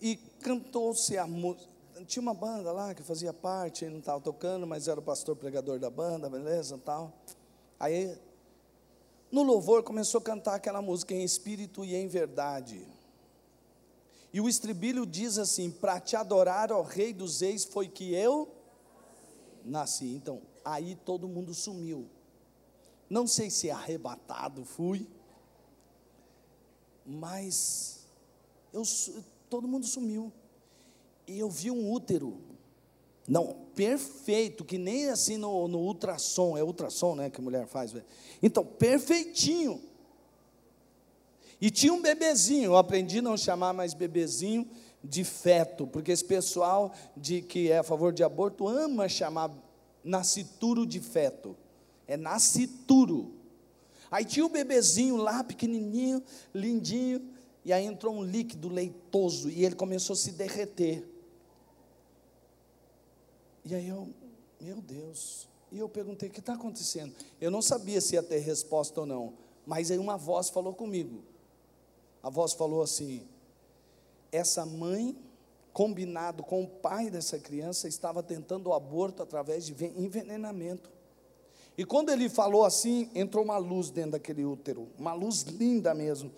e 0.00 0.16
cantou-se 0.40 1.16
a 1.16 1.26
música. 1.26 1.68
Tinha 2.06 2.22
uma 2.22 2.34
banda 2.34 2.70
lá 2.70 2.94
que 2.94 3.02
fazia 3.02 3.32
parte, 3.32 3.84
ele 3.84 3.92
não 3.92 4.00
estava 4.00 4.20
tocando, 4.20 4.66
mas 4.66 4.86
era 4.86 5.00
o 5.00 5.02
pastor 5.02 5.34
pregador 5.34 5.78
da 5.78 5.90
banda, 5.90 6.28
beleza 6.28 6.78
tal. 6.84 7.12
Aí, 7.80 8.16
no 9.30 9.42
louvor, 9.42 9.82
começou 9.82 10.20
a 10.20 10.22
cantar 10.24 10.54
aquela 10.56 10.82
música 10.82 11.14
em 11.14 11.24
espírito 11.24 11.84
e 11.84 11.94
em 11.94 12.06
verdade. 12.06 12.86
E 14.32 14.40
o 14.40 14.48
estribilho 14.48 15.06
diz 15.06 15.38
assim: 15.38 15.70
Para 15.70 15.98
te 15.98 16.14
adorar, 16.14 16.70
ó 16.70 16.82
Rei 16.82 17.12
dos 17.12 17.40
Reis, 17.40 17.64
foi 17.64 17.88
que 17.88 18.14
eu 18.14 18.48
nasci. 19.64 20.14
Então, 20.14 20.42
aí 20.64 20.94
todo 20.94 21.26
mundo 21.26 21.54
sumiu. 21.54 22.06
Não 23.08 23.26
sei 23.26 23.50
se 23.50 23.70
arrebatado 23.70 24.64
fui, 24.64 25.06
mas 27.04 28.04
eu, 28.72 28.82
todo 29.48 29.68
mundo 29.68 29.86
sumiu. 29.86 30.32
E 31.26 31.38
eu 31.38 31.48
vi 31.48 31.70
um 31.70 31.90
útero, 31.90 32.38
não, 33.28 33.66
perfeito, 33.74 34.64
que 34.64 34.78
nem 34.78 35.08
assim 35.08 35.36
no, 35.36 35.66
no 35.68 35.78
ultrassom, 35.78 36.56
é 36.56 36.62
ultrassom, 36.62 37.14
né, 37.14 37.30
que 37.30 37.40
a 37.40 37.44
mulher 37.44 37.66
faz. 37.66 37.94
Então, 38.42 38.64
perfeitinho. 38.64 39.80
E 41.60 41.70
tinha 41.70 41.92
um 41.92 42.02
bebezinho, 42.02 42.66
eu 42.66 42.76
aprendi 42.76 43.18
a 43.18 43.22
não 43.22 43.36
chamar 43.36 43.72
mais 43.72 43.94
bebezinho 43.94 44.68
de 45.02 45.24
feto, 45.24 45.86
porque 45.86 46.12
esse 46.12 46.24
pessoal 46.24 46.92
de 47.16 47.40
que 47.40 47.70
é 47.70 47.78
a 47.78 47.82
favor 47.82 48.12
de 48.12 48.22
aborto 48.22 48.68
ama 48.68 49.08
chamar 49.08 49.50
nascituro 50.04 50.86
de 50.86 51.00
feto 51.00 51.56
é 52.06 52.16
nascituro. 52.16 53.32
Aí 54.10 54.24
tinha 54.24 54.46
o 54.46 54.48
bebezinho 54.48 55.16
lá, 55.16 55.42
pequenininho, 55.42 56.22
lindinho, 56.54 57.28
e 57.64 57.72
aí 57.72 57.84
entrou 57.84 58.14
um 58.14 58.22
líquido 58.22 58.68
leitoso 58.68 59.50
e 59.50 59.64
ele 59.64 59.74
começou 59.74 60.14
a 60.14 60.16
se 60.16 60.32
derreter. 60.32 61.04
E 63.64 63.74
aí 63.74 63.88
eu, 63.88 64.08
meu 64.60 64.80
Deus, 64.80 65.48
e 65.72 65.78
eu 65.78 65.88
perguntei: 65.88 66.28
o 66.28 66.32
que 66.32 66.38
está 66.38 66.54
acontecendo? 66.54 67.12
Eu 67.40 67.50
não 67.50 67.60
sabia 67.60 68.00
se 68.00 68.14
ia 68.14 68.22
ter 68.22 68.38
resposta 68.38 69.00
ou 69.00 69.06
não, 69.06 69.34
mas 69.66 69.90
aí 69.90 69.98
uma 69.98 70.16
voz 70.16 70.48
falou 70.48 70.72
comigo. 70.72 71.24
A 72.22 72.30
voz 72.30 72.52
falou 72.52 72.82
assim: 72.82 73.26
essa 74.30 74.64
mãe, 74.64 75.16
combinado 75.72 76.44
com 76.44 76.62
o 76.62 76.68
pai 76.68 77.10
dessa 77.10 77.38
criança, 77.38 77.88
estava 77.88 78.22
tentando 78.22 78.70
o 78.70 78.74
aborto 78.74 79.22
através 79.22 79.66
de 79.66 79.72
envenenamento. 79.96 80.95
E 81.78 81.84
quando 81.84 82.10
ele 82.10 82.28
falou 82.28 82.64
assim, 82.64 83.10
entrou 83.14 83.44
uma 83.44 83.58
luz 83.58 83.90
dentro 83.90 84.12
daquele 84.12 84.44
útero, 84.44 84.88
uma 84.98 85.12
luz 85.12 85.42
linda 85.42 85.94
mesmo. 85.94 86.32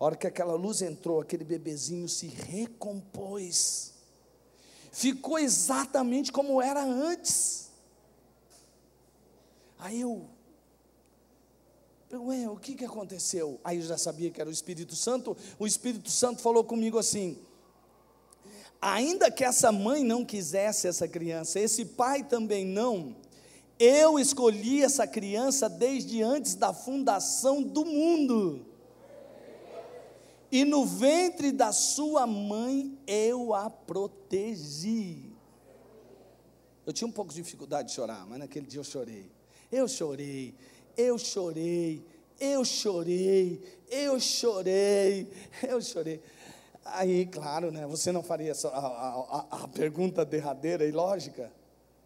A 0.00 0.04
hora 0.04 0.16
que 0.16 0.26
aquela 0.26 0.54
luz 0.54 0.82
entrou, 0.82 1.20
aquele 1.20 1.44
bebezinho 1.44 2.08
se 2.08 2.26
recompôs. 2.26 3.92
Ficou 4.90 5.38
exatamente 5.38 6.32
como 6.32 6.60
era 6.60 6.82
antes. 6.82 7.70
Aí 9.78 10.00
eu, 10.00 10.26
ué, 12.12 12.48
o 12.48 12.56
que, 12.56 12.74
que 12.74 12.84
aconteceu? 12.84 13.60
Aí 13.62 13.78
eu 13.78 13.82
já 13.82 13.96
sabia 13.98 14.30
que 14.30 14.40
era 14.40 14.50
o 14.50 14.52
Espírito 14.52 14.94
Santo. 14.96 15.36
O 15.58 15.66
Espírito 15.66 16.10
Santo 16.10 16.42
falou 16.42 16.64
comigo 16.64 16.98
assim: 16.98 17.38
ainda 18.80 19.30
que 19.30 19.44
essa 19.44 19.70
mãe 19.70 20.02
não 20.02 20.24
quisesse 20.24 20.88
essa 20.88 21.06
criança, 21.06 21.60
esse 21.60 21.84
pai 21.84 22.24
também 22.24 22.66
não, 22.66 23.14
eu 23.84 24.16
escolhi 24.16 24.84
essa 24.84 25.08
criança 25.08 25.68
desde 25.68 26.22
antes 26.22 26.54
da 26.54 26.72
fundação 26.72 27.60
do 27.60 27.84
mundo. 27.84 28.64
E 30.52 30.64
no 30.64 30.86
ventre 30.86 31.50
da 31.50 31.72
sua 31.72 32.24
mãe 32.24 32.96
eu 33.08 33.52
a 33.52 33.68
protegi. 33.68 35.32
Eu 36.86 36.92
tinha 36.92 37.08
um 37.08 37.12
pouco 37.12 37.32
de 37.32 37.42
dificuldade 37.42 37.88
de 37.88 37.94
chorar, 37.94 38.24
mas 38.24 38.38
naquele 38.38 38.66
dia 38.66 38.78
eu 38.78 38.84
chorei. 38.84 39.28
Eu 39.72 39.88
chorei, 39.88 40.54
eu 40.96 41.18
chorei, 41.18 42.06
eu 42.38 42.64
chorei, 42.64 43.80
eu 43.90 44.20
chorei, 44.20 45.28
eu 45.68 45.80
chorei. 45.80 46.20
Aí, 46.84 47.26
claro, 47.26 47.72
né, 47.72 47.84
você 47.84 48.12
não 48.12 48.22
faria 48.22 48.52
a, 48.52 48.68
a, 48.68 49.46
a 49.62 49.68
pergunta 49.68 50.24
derradeira 50.24 50.84
e 50.84 50.92
lógica. 50.92 51.50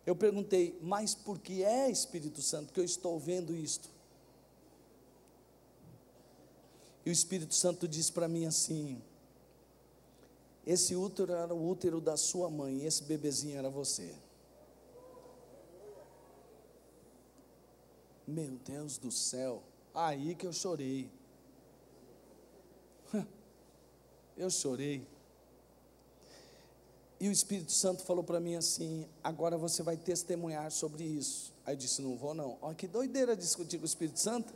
Eu 0.06 0.14
perguntei, 0.14 0.78
mas 0.80 1.14
por 1.14 1.38
que 1.40 1.64
é 1.64 1.90
Espírito 1.90 2.40
Santo 2.40 2.72
que 2.72 2.78
eu 2.78 2.84
estou 2.84 3.18
vendo 3.18 3.54
isto? 3.54 3.90
E 7.04 7.10
o 7.10 7.12
Espírito 7.12 7.54
Santo 7.54 7.88
disse 7.88 8.12
para 8.12 8.28
mim 8.28 8.46
assim: 8.46 9.02
esse 10.66 10.96
útero 10.96 11.32
era 11.32 11.54
o 11.54 11.68
útero 11.68 12.00
da 12.00 12.16
sua 12.16 12.50
mãe, 12.50 12.84
esse 12.84 13.04
bebezinho 13.04 13.56
era 13.56 13.70
você. 13.70 14.12
Meu 18.26 18.58
Deus 18.64 18.98
do 18.98 19.12
céu, 19.12 19.62
aí 19.94 20.34
que 20.34 20.44
eu 20.46 20.52
chorei. 20.52 21.08
Eu 24.36 24.50
chorei. 24.50 25.06
E 27.18 27.28
o 27.28 27.32
Espírito 27.32 27.72
Santo 27.72 28.02
falou 28.02 28.22
para 28.22 28.38
mim 28.38 28.56
assim: 28.56 29.06
agora 29.24 29.56
você 29.56 29.82
vai 29.82 29.96
testemunhar 29.96 30.70
sobre 30.70 31.04
isso. 31.04 31.54
Aí 31.64 31.74
eu 31.74 31.78
disse: 31.78 32.02
não 32.02 32.16
vou 32.16 32.34
não. 32.34 32.58
Olha 32.60 32.74
que 32.74 32.86
doideira 32.86 33.34
discutir 33.36 33.78
com 33.78 33.84
o 33.84 33.86
Espírito 33.86 34.20
Santo. 34.20 34.52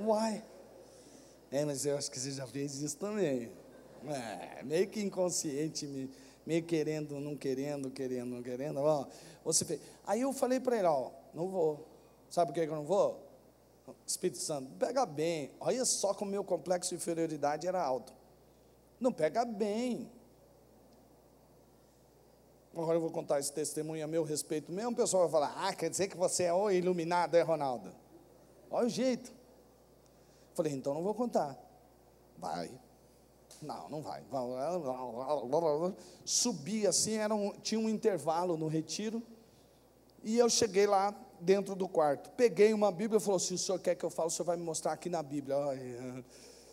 Uai. 0.00 0.44
É, 1.50 1.64
mas 1.64 1.86
eu 1.86 1.96
acho 1.96 2.10
que 2.10 2.18
você 2.18 2.32
já 2.32 2.46
fez 2.46 2.80
isso 2.80 2.96
também. 2.96 3.50
É, 4.06 4.62
meio 4.64 4.88
que 4.88 5.00
inconsciente, 5.00 6.10
meio 6.44 6.62
querendo, 6.64 7.18
não 7.20 7.36
querendo, 7.36 7.90
querendo, 7.90 8.30
não 8.30 8.42
querendo. 8.42 8.78
Ó, 8.80 9.06
você 9.44 9.64
fez. 9.64 9.80
Aí 10.06 10.20
eu 10.20 10.32
falei 10.32 10.58
para 10.58 10.76
ele: 10.78 10.86
ó, 10.88 11.10
não 11.32 11.48
vou. 11.48 11.86
Sabe 12.28 12.52
por 12.52 12.54
que 12.54 12.68
eu 12.68 12.74
não 12.74 12.84
vou? 12.84 13.24
Espírito 14.06 14.38
Santo, 14.38 14.70
pega 14.78 15.06
bem. 15.06 15.50
Olha 15.60 15.84
só 15.84 16.12
como 16.12 16.30
meu 16.30 16.44
complexo 16.44 16.90
de 16.90 16.96
inferioridade 16.96 17.66
era 17.66 17.82
alto. 17.82 18.12
Não 19.00 19.12
pega 19.12 19.44
bem. 19.44 20.10
Agora 22.82 22.96
eu 22.96 23.00
vou 23.00 23.10
contar 23.10 23.40
esse 23.40 23.52
testemunho 23.52 24.04
a 24.04 24.06
meu 24.06 24.22
respeito 24.22 24.70
mesmo. 24.70 24.92
O 24.92 24.94
pessoal 24.94 25.28
vai 25.28 25.32
falar: 25.32 25.66
Ah, 25.66 25.74
quer 25.74 25.90
dizer 25.90 26.06
que 26.06 26.16
você 26.16 26.44
é 26.44 26.52
o 26.52 26.70
iluminado, 26.70 27.34
é 27.34 27.42
Ronaldo? 27.42 27.90
Olha 28.70 28.86
o 28.86 28.88
jeito. 28.88 29.32
Falei: 30.54 30.72
Então 30.72 30.94
não 30.94 31.02
vou 31.02 31.12
contar. 31.12 31.58
Vai. 32.36 32.70
Não, 33.60 33.88
não 33.88 34.00
vai. 34.00 34.22
Subi 36.24 36.86
assim, 36.86 37.14
era 37.14 37.34
um, 37.34 37.50
tinha 37.60 37.80
um 37.80 37.88
intervalo 37.88 38.56
no 38.56 38.68
retiro. 38.68 39.20
E 40.22 40.38
eu 40.38 40.48
cheguei 40.48 40.86
lá 40.86 41.12
dentro 41.40 41.74
do 41.74 41.88
quarto. 41.88 42.30
Peguei 42.36 42.72
uma 42.72 42.92
Bíblia 42.92 43.18
e 43.18 43.20
falou: 43.20 43.40
Se 43.40 43.54
o 43.54 43.58
senhor 43.58 43.80
quer 43.80 43.96
que 43.96 44.04
eu 44.04 44.10
fale, 44.10 44.28
o 44.28 44.30
senhor 44.30 44.46
vai 44.46 44.56
me 44.56 44.62
mostrar 44.62 44.92
aqui 44.92 45.08
na 45.08 45.20
Bíblia. 45.22 45.56
Ai, 45.56 46.24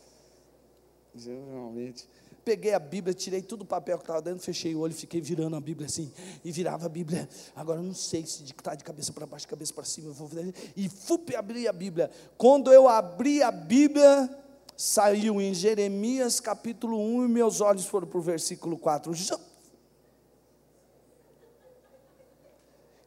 geralmente 1.16 2.08
peguei 2.46 2.76
a 2.76 2.80
Bíblia, 2.80 3.14
tirei 3.14 3.41
tudo 3.41 3.64
o 3.64 3.66
papel 3.66 3.98
que 3.98 4.04
estava 4.04 4.22
dentro, 4.22 4.43
fechei 4.43 4.76
o 4.76 4.80
olho, 4.80 4.93
fiquei 4.93 5.20
virando 5.20 5.56
a 5.56 5.60
Bíblia 5.60 5.88
assim, 5.88 6.12
e 6.43 6.52
virava 6.52 6.86
a 6.86 6.89
Bíblia. 6.89 7.28
Agora 7.56 7.80
eu 7.80 7.84
não 7.84 7.96
sei 7.96 8.24
se 8.26 8.43
está 8.43 8.76
de 8.76 8.84
cabeça 8.84 9.12
para 9.12 9.26
baixo, 9.26 9.48
cabeça 9.48 9.74
para 9.74 9.84
cima, 9.84 10.10
eu 10.10 10.14
vou 10.14 10.30
e 10.78 10.88
fup, 10.88 11.36
abri 11.36 11.68
a 11.68 11.74
Bíblia. 11.74 12.12
Quando 12.38 12.72
eu 12.72 12.88
abri 12.88 13.41
a 13.41 13.52
Bíblia, 13.52 14.30
saiu 14.78 15.41
em 15.41 15.54
Jeremias 15.56 16.39
capítulo 16.39 17.00
1 17.00 17.26
e 17.26 17.28
meus 17.28 17.62
olhos 17.62 17.86
foram 17.86 18.08
para 18.08 18.20
o 18.20 18.22
versículo 18.22 18.78
4. 18.78 19.12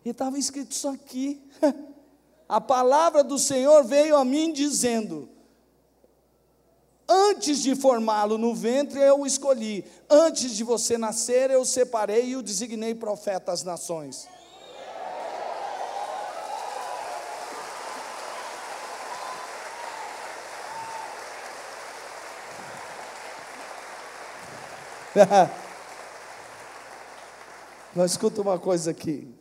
E 0.04 0.10
estava 0.10 0.36
escrito 0.36 0.72
isso 0.72 0.88
aqui. 0.88 1.40
A 2.48 2.62
palavra 2.62 3.22
do 3.22 3.38
Senhor 3.38 3.84
veio 3.84 4.16
a 4.16 4.24
mim 4.24 4.50
dizendo: 4.54 5.28
Antes 7.08 7.62
de 7.62 7.74
formá-lo 7.74 8.36
no 8.36 8.54
ventre, 8.54 9.00
eu 9.00 9.20
o 9.20 9.26
escolhi. 9.26 9.82
Antes 10.10 10.54
de 10.54 10.62
você 10.62 10.98
nascer, 10.98 11.50
eu 11.50 11.62
o 11.62 11.64
separei 11.64 12.26
e 12.26 12.36
o 12.36 12.42
designei 12.42 12.94
profeta 12.94 13.50
às 13.50 13.62
nações. 13.62 14.28
Mas 27.94 28.10
escuta 28.12 28.42
uma 28.42 28.58
coisa 28.58 28.90
aqui. 28.90 29.34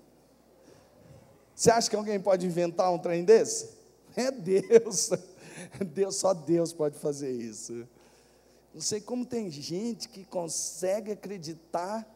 Você 1.53 1.69
acha 1.69 1.89
que 1.89 1.95
alguém 1.95 2.19
pode 2.19 2.45
inventar 2.45 2.91
um 2.93 2.97
trem 2.97 3.23
desse? 3.25 3.75
É 4.15 4.31
Deus. 4.31 5.09
Deus, 5.93 6.15
só 6.15 6.33
Deus 6.33 6.73
pode 6.73 6.97
fazer 6.97 7.31
isso. 7.31 7.87
Não 8.73 8.81
sei 8.81 9.01
como 9.01 9.25
tem 9.25 9.49
gente 9.49 10.09
que 10.09 10.23
consegue 10.25 11.11
acreditar, 11.11 12.07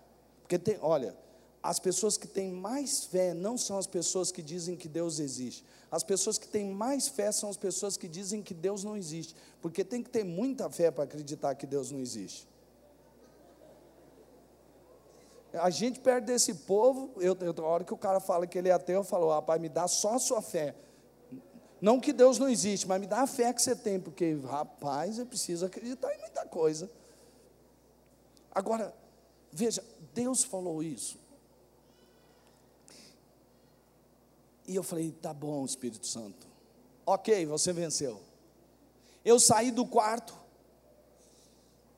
porque 0.42 0.60
tem, 0.60 0.78
olha, 0.82 1.16
as 1.64 1.80
pessoas 1.80 2.18
que 2.18 2.28
têm 2.28 2.52
mais 2.52 3.06
fé 3.06 3.34
não 3.34 3.58
são 3.58 3.78
as 3.78 3.88
pessoas 3.88 4.32
que 4.32 4.42
dizem 4.42 4.76
que 4.76 4.88
Deus 4.88 5.20
existe. 5.20 5.64
As 5.92 6.04
pessoas 6.04 6.38
que 6.38 6.48
têm 6.48 6.72
mais 6.72 7.08
fé 7.08 7.32
são 7.32 7.50
as 7.50 7.58
pessoas 7.58 7.98
que 7.98 8.08
dizem 8.08 8.42
que 8.42 8.54
Deus 8.54 8.84
não 8.84 8.96
existe, 8.96 9.36
porque 9.62 9.84
tem 9.84 10.02
que 10.02 10.10
ter 10.10 10.24
muita 10.24 10.70
fé 10.70 10.90
para 10.90 11.04
acreditar 11.04 11.54
que 11.56 11.68
Deus 11.68 11.92
não 11.92 12.00
existe. 12.00 12.48
A 15.54 15.70
gente 15.70 16.00
perto 16.00 16.26
desse 16.26 16.54
povo, 16.54 17.12
eu, 17.18 17.38
eu, 17.42 17.54
a 17.66 17.68
hora 17.68 17.84
que 17.84 17.94
o 17.94 17.98
cara 17.98 18.20
fala 18.20 18.48
que 18.48 18.58
ele 18.58 18.70
é 18.70 18.72
ateu, 18.72 19.00
eu 19.00 19.04
falo, 19.04 19.30
rapaz, 19.30 19.60
me 19.60 19.68
dá 19.68 19.88
só 19.88 20.16
a 20.16 20.20
sua 20.20 20.42
fé. 20.42 20.74
Não 21.82 22.00
que 22.00 22.14
Deus 22.14 22.38
não 22.38 22.48
existe, 22.48 22.88
mas 22.88 23.02
me 23.02 23.08
dá 23.08 23.22
a 23.22 23.28
fé 23.28 23.52
que 23.52 23.62
você 23.62 23.76
tem, 23.76 24.00
porque, 24.00 24.38
rapaz, 24.46 25.18
eu 25.18 25.26
preciso 25.26 25.66
acreditar 25.66 26.14
em 26.14 26.20
muita 26.20 26.46
coisa. 26.46 26.88
Agora, 28.54 28.94
veja, 29.52 29.84
Deus 30.14 30.44
falou 30.44 30.84
isso. 30.84 31.18
E 34.68 34.76
eu 34.76 34.84
falei, 34.84 35.12
tá 35.12 35.34
bom, 35.34 35.66
Espírito 35.66 36.06
Santo. 36.06 36.48
Ok, 37.04 37.48
você 37.48 37.74
venceu. 37.74 38.22
Eu 39.26 39.40
saí 39.40 39.72
do 39.72 39.86
quarto, 39.86 40.36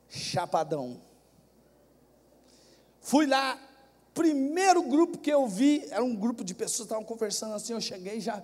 chapadão. 0.08 0.98
Fui 3.02 3.26
lá, 3.26 3.60
primeiro 4.14 4.82
grupo 4.82 5.18
que 5.18 5.30
eu 5.30 5.46
vi, 5.46 5.86
era 5.90 6.02
um 6.02 6.16
grupo 6.16 6.42
de 6.42 6.54
pessoas 6.54 6.78
que 6.78 6.84
estavam 6.84 7.04
conversando 7.04 7.54
assim, 7.54 7.74
eu 7.74 7.80
cheguei 7.82 8.18
já 8.18 8.42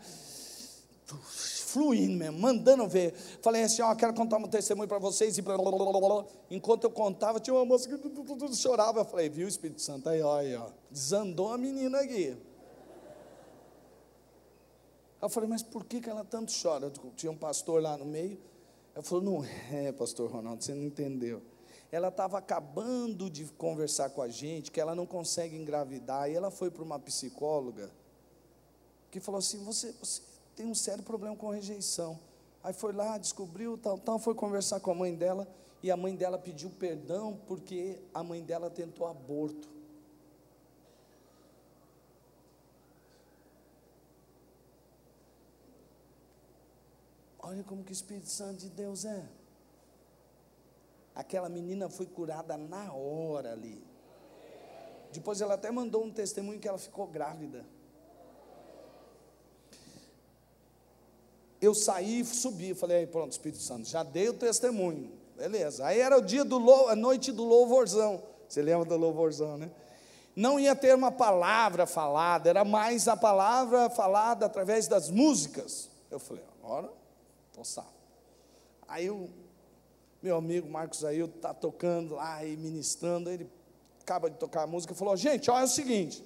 fluindo 1.17 2.17
mesmo, 2.17 2.39
mandando 2.39 2.87
ver. 2.89 3.13
Falei 3.43 3.63
assim, 3.63 3.83
ó, 3.83 3.95
quero 3.95 4.15
contar 4.15 4.39
um 4.39 4.49
testemunho 4.49 4.89
para 4.89 4.99
vocês 4.99 5.37
e 5.39 5.43
blá, 5.43 5.57
blá, 5.57 5.71
blá. 5.73 6.25
Enquanto 6.51 6.85
eu 6.85 6.91
contava, 6.91 7.41
tinha 7.41 7.55
uma 7.55 7.65
moça 7.65 7.89
que 7.89 8.57
chorava. 8.57 9.01
Eu 9.01 9.05
falei, 9.05 9.29
viu, 9.29 9.47
Espírito 9.47 9.81
Santo, 9.81 10.09
aí, 10.09 10.23
ó, 10.23 10.37
aí, 10.37 10.55
ó. 10.57 10.69
Desandou 10.91 11.53
a 11.53 11.59
menina 11.59 12.01
aqui. 12.01 12.37
Eu 15.21 15.29
falei, 15.29 15.49
mas 15.49 15.63
por 15.63 15.85
que, 15.85 16.01
que 16.01 16.09
ela 16.09 16.25
tanto 16.25 16.53
chora? 16.53 16.91
Tinha 17.17 17.31
um 17.31 17.37
pastor 17.37 17.83
lá 17.83 17.97
no 17.97 18.07
meio. 18.07 18.39
Eu 18.95 19.03
falei, 19.03 19.25
não 19.25 19.45
é, 19.45 19.93
pastor 19.93 20.31
Ronaldo, 20.31 20.65
você 20.65 20.75
não 20.75 20.85
entendeu 20.85 21.43
ela 21.93 22.09
estava 22.09 22.39
acabando 22.39 23.29
de 23.29 23.45
conversar 23.59 24.11
com 24.11 24.23
a 24.23 24.29
gente, 24.29 24.71
que 24.71 24.81
ela 24.81 24.95
não 24.95 25.05
consegue 25.05 25.57
engravidar, 25.57 26.31
e 26.31 26.35
ela 26.35 26.51
foi 26.51 26.71
para 26.71 26.85
uma 26.85 26.99
psicóloga, 26.99 27.91
que 29.11 29.19
falou 29.19 29.41
assim: 29.41 29.63
você, 29.65 29.93
você 30.01 30.23
tem 30.61 30.67
um 30.67 30.75
sério 30.75 31.03
problema 31.03 31.35
com 31.35 31.49
rejeição. 31.49 32.21
Aí 32.63 32.75
foi 32.75 32.93
lá, 32.93 33.17
descobriu, 33.17 33.79
tal, 33.79 33.97
tal, 33.97 34.19
foi 34.19 34.35
conversar 34.35 34.79
com 34.79 34.91
a 34.91 34.95
mãe 34.95 35.15
dela, 35.15 35.49
e 35.83 35.91
a 35.91 35.97
mãe 35.97 36.15
dela 36.15 36.37
pediu 36.37 36.69
perdão 36.69 37.41
porque 37.47 37.99
a 38.13 38.23
mãe 38.23 38.43
dela 38.43 38.69
tentou 38.69 39.07
aborto. 39.07 39.67
Olha 47.39 47.65
como 47.65 47.83
que 47.83 47.91
o 47.91 47.95
Espírito 47.95 48.29
Santo 48.29 48.59
de 48.59 48.69
Deus 48.69 49.07
é. 49.07 49.27
Aquela 51.15 51.49
menina 51.49 51.89
foi 51.89 52.05
curada 52.05 52.59
na 52.59 52.93
hora 52.93 53.53
ali. 53.53 53.83
Depois 55.11 55.41
ela 55.41 55.55
até 55.55 55.71
mandou 55.71 56.05
um 56.05 56.13
testemunho 56.13 56.61
que 56.61 56.69
ela 56.69 56.77
ficou 56.77 57.07
grávida. 57.07 57.65
Eu 61.61 61.75
saí 61.75 62.21
e 62.21 62.25
subi, 62.25 62.75
falei, 62.75 63.07
pronto, 63.07 63.33
Espírito 63.33 63.63
Santo, 63.63 63.89
já 63.89 64.03
dei 64.03 64.29
o 64.29 64.35
testemunho. 64.35 65.13
Beleza. 65.37 65.87
Aí 65.87 66.01
era 66.01 66.19
o 66.19 66.23
dia 66.23 66.45
do 66.45 66.89
a 66.89 66.97
noite 66.97 67.33
do 67.33 67.45
louvorzão. 67.45 68.23
Você 68.49 68.63
lembra 68.63 68.85
do 68.85 68.97
louvorzão, 68.97 69.57
né? 69.57 69.71
Não 70.35 70.59
ia 70.59 70.75
ter 70.75 70.95
uma 70.95 71.11
palavra 71.11 71.87
falada, 71.87 72.49
era 72.49 72.65
mais 72.65 73.09
a 73.09 73.17
palavra 73.17 73.91
falada 73.91 74.47
através 74.47 74.87
das 74.87 75.11
músicas. 75.11 75.89
Eu 76.11 76.19
falei, 76.19 76.43
agora 76.63 76.91
estou 77.51 77.65
salvo. 77.65 77.91
Aí 78.87 79.11
o 79.11 79.29
meu 80.23 80.37
amigo 80.37 80.69
Marcos 80.69 81.05
Ail 81.05 81.27
está 81.27 81.55
tocando 81.55 82.17
lá 82.17 82.45
e 82.45 82.57
ministrando, 82.57 83.31
ele 83.31 83.51
acaba 84.03 84.29
de 84.29 84.37
tocar 84.37 84.63
a 84.63 84.67
música 84.67 84.93
e 84.93 84.97
falou: 84.97 85.17
Gente, 85.17 85.51
olha 85.51 85.65
o 85.65 85.69
seguinte, 85.69 86.25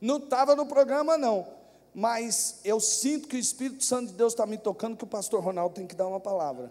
não 0.00 0.18
estava 0.18 0.56
no 0.56 0.66
programa 0.66 1.16
não, 1.16 1.46
mas 1.98 2.60
eu 2.62 2.78
sinto 2.78 3.26
que 3.26 3.36
o 3.36 3.38
Espírito 3.38 3.82
Santo 3.82 4.08
de 4.08 4.18
Deus 4.18 4.34
está 4.34 4.44
me 4.44 4.58
tocando, 4.58 4.98
que 4.98 5.04
o 5.04 5.06
pastor 5.06 5.42
Ronaldo 5.42 5.76
tem 5.76 5.86
que 5.86 5.94
dar 5.94 6.06
uma 6.06 6.20
palavra. 6.20 6.70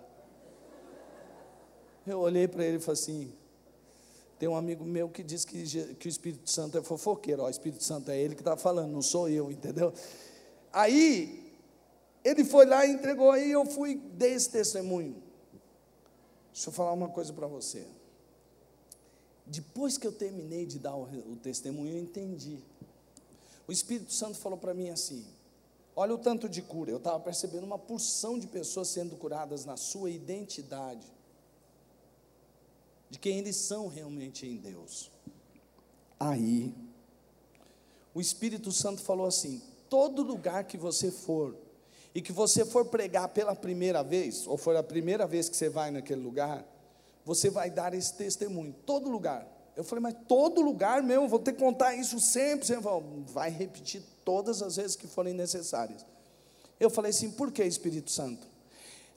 Eu 2.05 2.19
olhei 2.19 2.47
para 2.47 2.63
ele 2.63 2.77
e 2.77 2.79
falei 2.79 3.01
assim: 3.01 3.33
tem 4.37 4.47
um 4.47 4.55
amigo 4.55 4.85
meu 4.85 5.09
que 5.09 5.23
diz 5.23 5.43
que, 5.43 5.63
que 5.95 6.07
o 6.07 6.09
Espírito 6.09 6.47
Santo 6.47 6.77
é 6.77 6.83
fofoqueiro, 6.83 7.41
ó, 7.41 7.47
o 7.47 7.49
Espírito 7.49 7.83
Santo 7.83 8.11
é 8.11 8.21
ele 8.21 8.35
que 8.35 8.41
está 8.41 8.55
falando, 8.55 8.91
não 8.91 9.01
sou 9.01 9.27
eu, 9.27 9.51
entendeu? 9.51 9.91
Aí, 10.71 11.51
ele 12.23 12.45
foi 12.45 12.67
lá 12.67 12.85
e 12.85 12.91
entregou, 12.91 13.31
aí 13.31 13.49
eu 13.49 13.65
fui, 13.65 13.95
dei 13.95 14.33
esse 14.33 14.51
testemunho. 14.51 15.23
Deixa 16.53 16.69
eu 16.69 16.71
falar 16.71 16.93
uma 16.93 17.09
coisa 17.09 17.33
para 17.33 17.47
você. 17.47 17.87
Depois 19.43 19.97
que 19.97 20.05
eu 20.05 20.11
terminei 20.11 20.67
de 20.67 20.77
dar 20.77 20.95
o, 20.95 21.01
o 21.31 21.35
testemunho, 21.35 21.95
eu 21.95 21.99
entendi. 21.99 22.59
O 23.67 23.71
Espírito 23.71 24.13
Santo 24.13 24.37
falou 24.37 24.57
para 24.57 24.73
mim 24.73 24.89
assim: 24.89 25.25
olha 25.95 26.13
o 26.13 26.17
tanto 26.17 26.47
de 26.47 26.61
cura. 26.61 26.91
Eu 26.91 26.97
estava 26.97 27.19
percebendo 27.19 27.63
uma 27.63 27.79
porção 27.79 28.37
de 28.37 28.47
pessoas 28.47 28.87
sendo 28.89 29.15
curadas 29.15 29.65
na 29.65 29.77
sua 29.77 30.09
identidade, 30.09 31.07
de 33.09 33.17
quem 33.17 33.39
eles 33.39 33.55
são 33.55 33.87
realmente 33.87 34.45
em 34.45 34.57
Deus. 34.57 35.11
Aí, 36.19 36.73
o 38.13 38.21
Espírito 38.21 38.71
Santo 38.71 39.01
falou 39.01 39.25
assim: 39.25 39.61
todo 39.89 40.23
lugar 40.23 40.63
que 40.65 40.77
você 40.77 41.11
for, 41.11 41.55
e 42.13 42.21
que 42.21 42.31
você 42.31 42.63
for 42.63 42.85
pregar 42.85 43.29
pela 43.29 43.55
primeira 43.55 44.03
vez, 44.03 44.47
ou 44.47 44.57
for 44.57 44.75
a 44.75 44.83
primeira 44.83 45.25
vez 45.27 45.49
que 45.49 45.57
você 45.57 45.69
vai 45.69 45.91
naquele 45.91 46.21
lugar, 46.21 46.65
você 47.25 47.49
vai 47.49 47.69
dar 47.69 47.93
esse 47.93 48.13
testemunho, 48.13 48.73
todo 48.85 49.09
lugar. 49.09 49.54
Eu 49.75 49.83
falei, 49.83 50.01
mas 50.01 50.15
todo 50.27 50.61
lugar 50.61 51.03
mesmo, 51.03 51.27
vou 51.27 51.39
ter 51.39 51.53
que 51.53 51.59
contar 51.59 51.95
isso 51.95 52.19
sempre, 52.19 52.65
sempre. 52.65 52.89
Vai 53.27 53.49
repetir 53.49 54.01
todas 54.23 54.61
as 54.61 54.77
vezes 54.77 54.95
que 54.95 55.07
forem 55.07 55.33
necessárias. 55.33 56.05
Eu 56.79 56.89
falei 56.89 57.11
assim, 57.11 57.31
por 57.31 57.51
que 57.51 57.63
Espírito 57.63 58.11
Santo? 58.11 58.47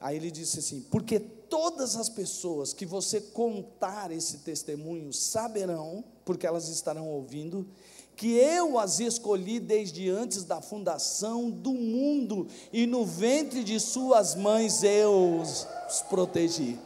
Aí 0.00 0.16
ele 0.16 0.30
disse 0.30 0.59
assim: 0.59 0.80
porque 0.90 1.18
todas 1.18 1.96
as 1.96 2.09
pessoas 2.09 2.72
que 2.72 2.86
você 2.86 3.20
contar 3.20 4.11
esse 4.12 4.38
testemunho 4.38 5.12
saberão, 5.12 6.04
porque 6.24 6.46
elas 6.46 6.68
estarão 6.68 7.09
ouvindo, 7.09 7.66
que 8.14 8.32
eu 8.32 8.78
as 8.78 9.00
escolhi 9.00 9.61
desde 9.61 10.09
antes 10.09 10.44
da 10.44 10.61
fundação 10.61 11.50
do 11.50 11.72
mundo, 11.72 12.48
e 12.72 12.86
no 12.86 13.04
ventre 13.04 13.64
de 13.64 13.78
suas 13.80 14.34
mães 14.34 14.82
eu 14.82 15.40
os 15.40 15.66
protegi. 16.09 16.78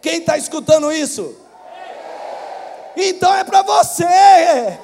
Quem 0.00 0.18
está 0.18 0.38
escutando 0.38 0.90
isso? 0.92 1.34
Então 3.02 3.34
é 3.34 3.42
para 3.42 3.62
você. 3.62 4.78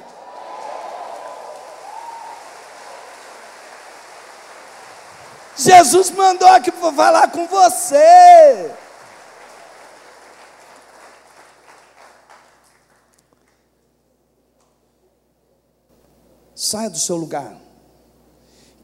Jesus 5.57 6.11
mandou 6.11 6.49
aqui 6.49 6.71
para 6.71 6.93
falar 6.93 7.31
com 7.31 7.47
você. 7.47 8.71
Saia 16.55 16.89
do 16.89 16.99
seu 16.99 17.17
lugar. 17.17 17.57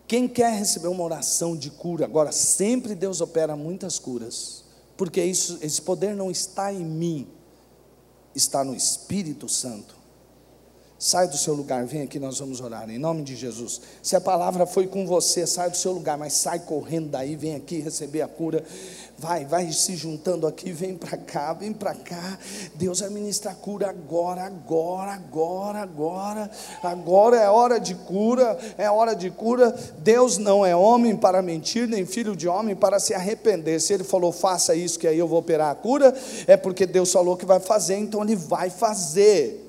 Quem 0.07 0.29
quer 0.29 0.53
receber 0.53 0.89
uma 0.89 1.03
oração 1.03 1.57
de 1.57 1.71
cura, 1.71 2.05
agora 2.05 2.31
sempre 2.33 2.95
Deus 2.95 3.23
opera 3.23 3.57
muitas 3.57 3.99
curas, 3.99 4.63
porque 4.95 5.25
isso, 5.25 5.59
esse 5.63 5.81
poder 5.81 6.15
não 6.15 6.31
está 6.31 6.71
em 6.71 6.85
mim, 6.85 7.33
está 8.35 8.65
no 8.65 8.75
Espírito 8.75 9.49
Santo. 9.49 10.02
Sai 11.05 11.27
do 11.27 11.37
seu 11.37 11.53
lugar, 11.53 11.85
vem 11.85 12.03
aqui, 12.03 12.21
nós 12.21 12.39
vamos 12.39 12.61
orar, 12.61 12.89
em 12.89 12.97
nome 12.97 13.25
de 13.25 13.35
Jesus. 13.35 13.81
Se 14.01 14.15
a 14.15 14.21
palavra 14.21 14.67
foi 14.67 14.87
com 14.87 15.05
você, 15.05 15.45
sai 15.49 15.69
do 15.69 15.77
seu 15.77 15.91
lugar, 15.91 16.17
mas 16.17 16.33
sai 16.33 16.61
correndo 16.61 17.09
daí, 17.09 17.35
vem 17.35 17.57
aqui 17.57 17.81
receber 17.81 18.23
a 18.23 18.29
cura. 18.29 18.63
Vai, 19.19 19.45
vai 19.45 19.73
se 19.73 19.97
juntando 19.97 20.47
aqui, 20.47 20.71
vem 20.71 20.95
para 20.97 21.17
cá, 21.17 21.55
vem 21.55 21.73
para 21.73 21.93
cá. 21.93 22.39
Deus 22.77 23.01
vai 23.01 23.11
ministrar 23.11 23.57
cura 23.57 23.91
agora, 23.91 24.45
agora, 24.45 25.15
agora, 25.15 25.81
agora. 25.81 26.51
Agora 26.85 27.37
é 27.37 27.51
hora 27.51 27.81
de 27.81 27.97
cura, 27.97 28.57
é 28.79 28.89
hora 28.89 29.17
de 29.17 29.29
cura. 29.29 29.77
Deus 29.99 30.39
não 30.39 30.65
é 30.65 30.77
homem 30.77 31.17
para 31.17 31.43
mentir, 31.43 31.89
nem 31.89 32.07
filho 32.07 32.37
de 32.37 32.47
homem 32.47 32.77
para 32.77 33.01
se 33.01 33.13
arrepender. 33.13 33.81
Se 33.81 33.93
ele 33.93 34.05
falou, 34.05 34.31
faça 34.31 34.73
isso, 34.73 35.01
que 35.01 35.09
aí 35.09 35.19
eu 35.19 35.27
vou 35.27 35.41
operar 35.41 35.73
a 35.73 35.75
cura, 35.75 36.15
é 36.47 36.57
porque 36.57 36.87
Deus 36.87 37.11
falou 37.11 37.37
que 37.37 37.45
vai 37.45 37.59
fazer, 37.59 37.97
então 37.97 38.23
ele 38.23 38.37
vai 38.37 38.71
fazer. 38.71 39.69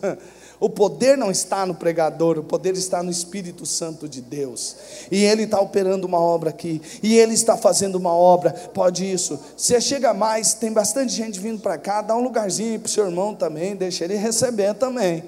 O 0.60 0.68
poder 0.68 1.16
não 1.16 1.30
está 1.30 1.64
no 1.64 1.74
pregador, 1.74 2.38
o 2.38 2.42
poder 2.42 2.74
está 2.74 3.02
no 3.02 3.10
Espírito 3.10 3.64
Santo 3.64 4.08
de 4.08 4.20
Deus. 4.20 4.76
E 5.10 5.24
Ele 5.24 5.44
está 5.44 5.60
operando 5.60 6.06
uma 6.06 6.18
obra 6.18 6.50
aqui. 6.50 6.82
E 7.02 7.16
Ele 7.16 7.34
está 7.34 7.56
fazendo 7.56 7.94
uma 7.96 8.12
obra. 8.12 8.50
Pode 8.50 9.10
isso. 9.10 9.38
Você 9.56 9.80
chega 9.80 10.12
mais, 10.12 10.54
tem 10.54 10.72
bastante 10.72 11.12
gente 11.12 11.38
vindo 11.38 11.60
para 11.60 11.78
cá, 11.78 12.02
dá 12.02 12.16
um 12.16 12.22
lugarzinho 12.22 12.78
para 12.80 12.88
o 12.88 12.90
seu 12.90 13.06
irmão 13.06 13.34
também, 13.34 13.76
deixa 13.76 14.04
ele 14.04 14.16
receber 14.16 14.74
também. 14.74 15.22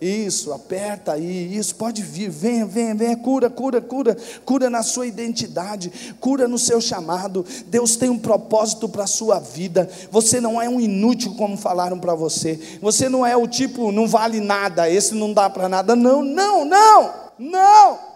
Isso, 0.00 0.52
aperta 0.52 1.14
aí, 1.14 1.56
isso, 1.56 1.74
pode 1.74 2.02
vir, 2.02 2.30
venha, 2.30 2.64
venha, 2.64 2.94
venha, 2.94 3.16
cura, 3.16 3.50
cura, 3.50 3.80
cura, 3.80 4.16
cura 4.44 4.70
na 4.70 4.84
sua 4.84 5.08
identidade, 5.08 6.14
cura 6.20 6.46
no 6.46 6.56
seu 6.56 6.80
chamado. 6.80 7.44
Deus 7.66 7.96
tem 7.96 8.08
um 8.08 8.18
propósito 8.18 8.88
para 8.88 9.04
a 9.04 9.08
sua 9.08 9.40
vida. 9.40 9.90
Você 10.10 10.40
não 10.40 10.62
é 10.62 10.68
um 10.68 10.78
inútil, 10.78 11.34
como 11.34 11.56
falaram 11.56 11.98
para 11.98 12.14
você. 12.14 12.78
Você 12.80 13.08
não 13.08 13.26
é 13.26 13.36
o 13.36 13.48
tipo, 13.48 13.90
não 13.90 14.06
vale 14.06 14.40
nada, 14.40 14.88
esse 14.88 15.14
não 15.14 15.32
dá 15.32 15.50
para 15.50 15.68
nada. 15.68 15.96
Não, 15.96 16.22
não, 16.22 16.64
não, 16.64 17.14
não. 17.36 18.07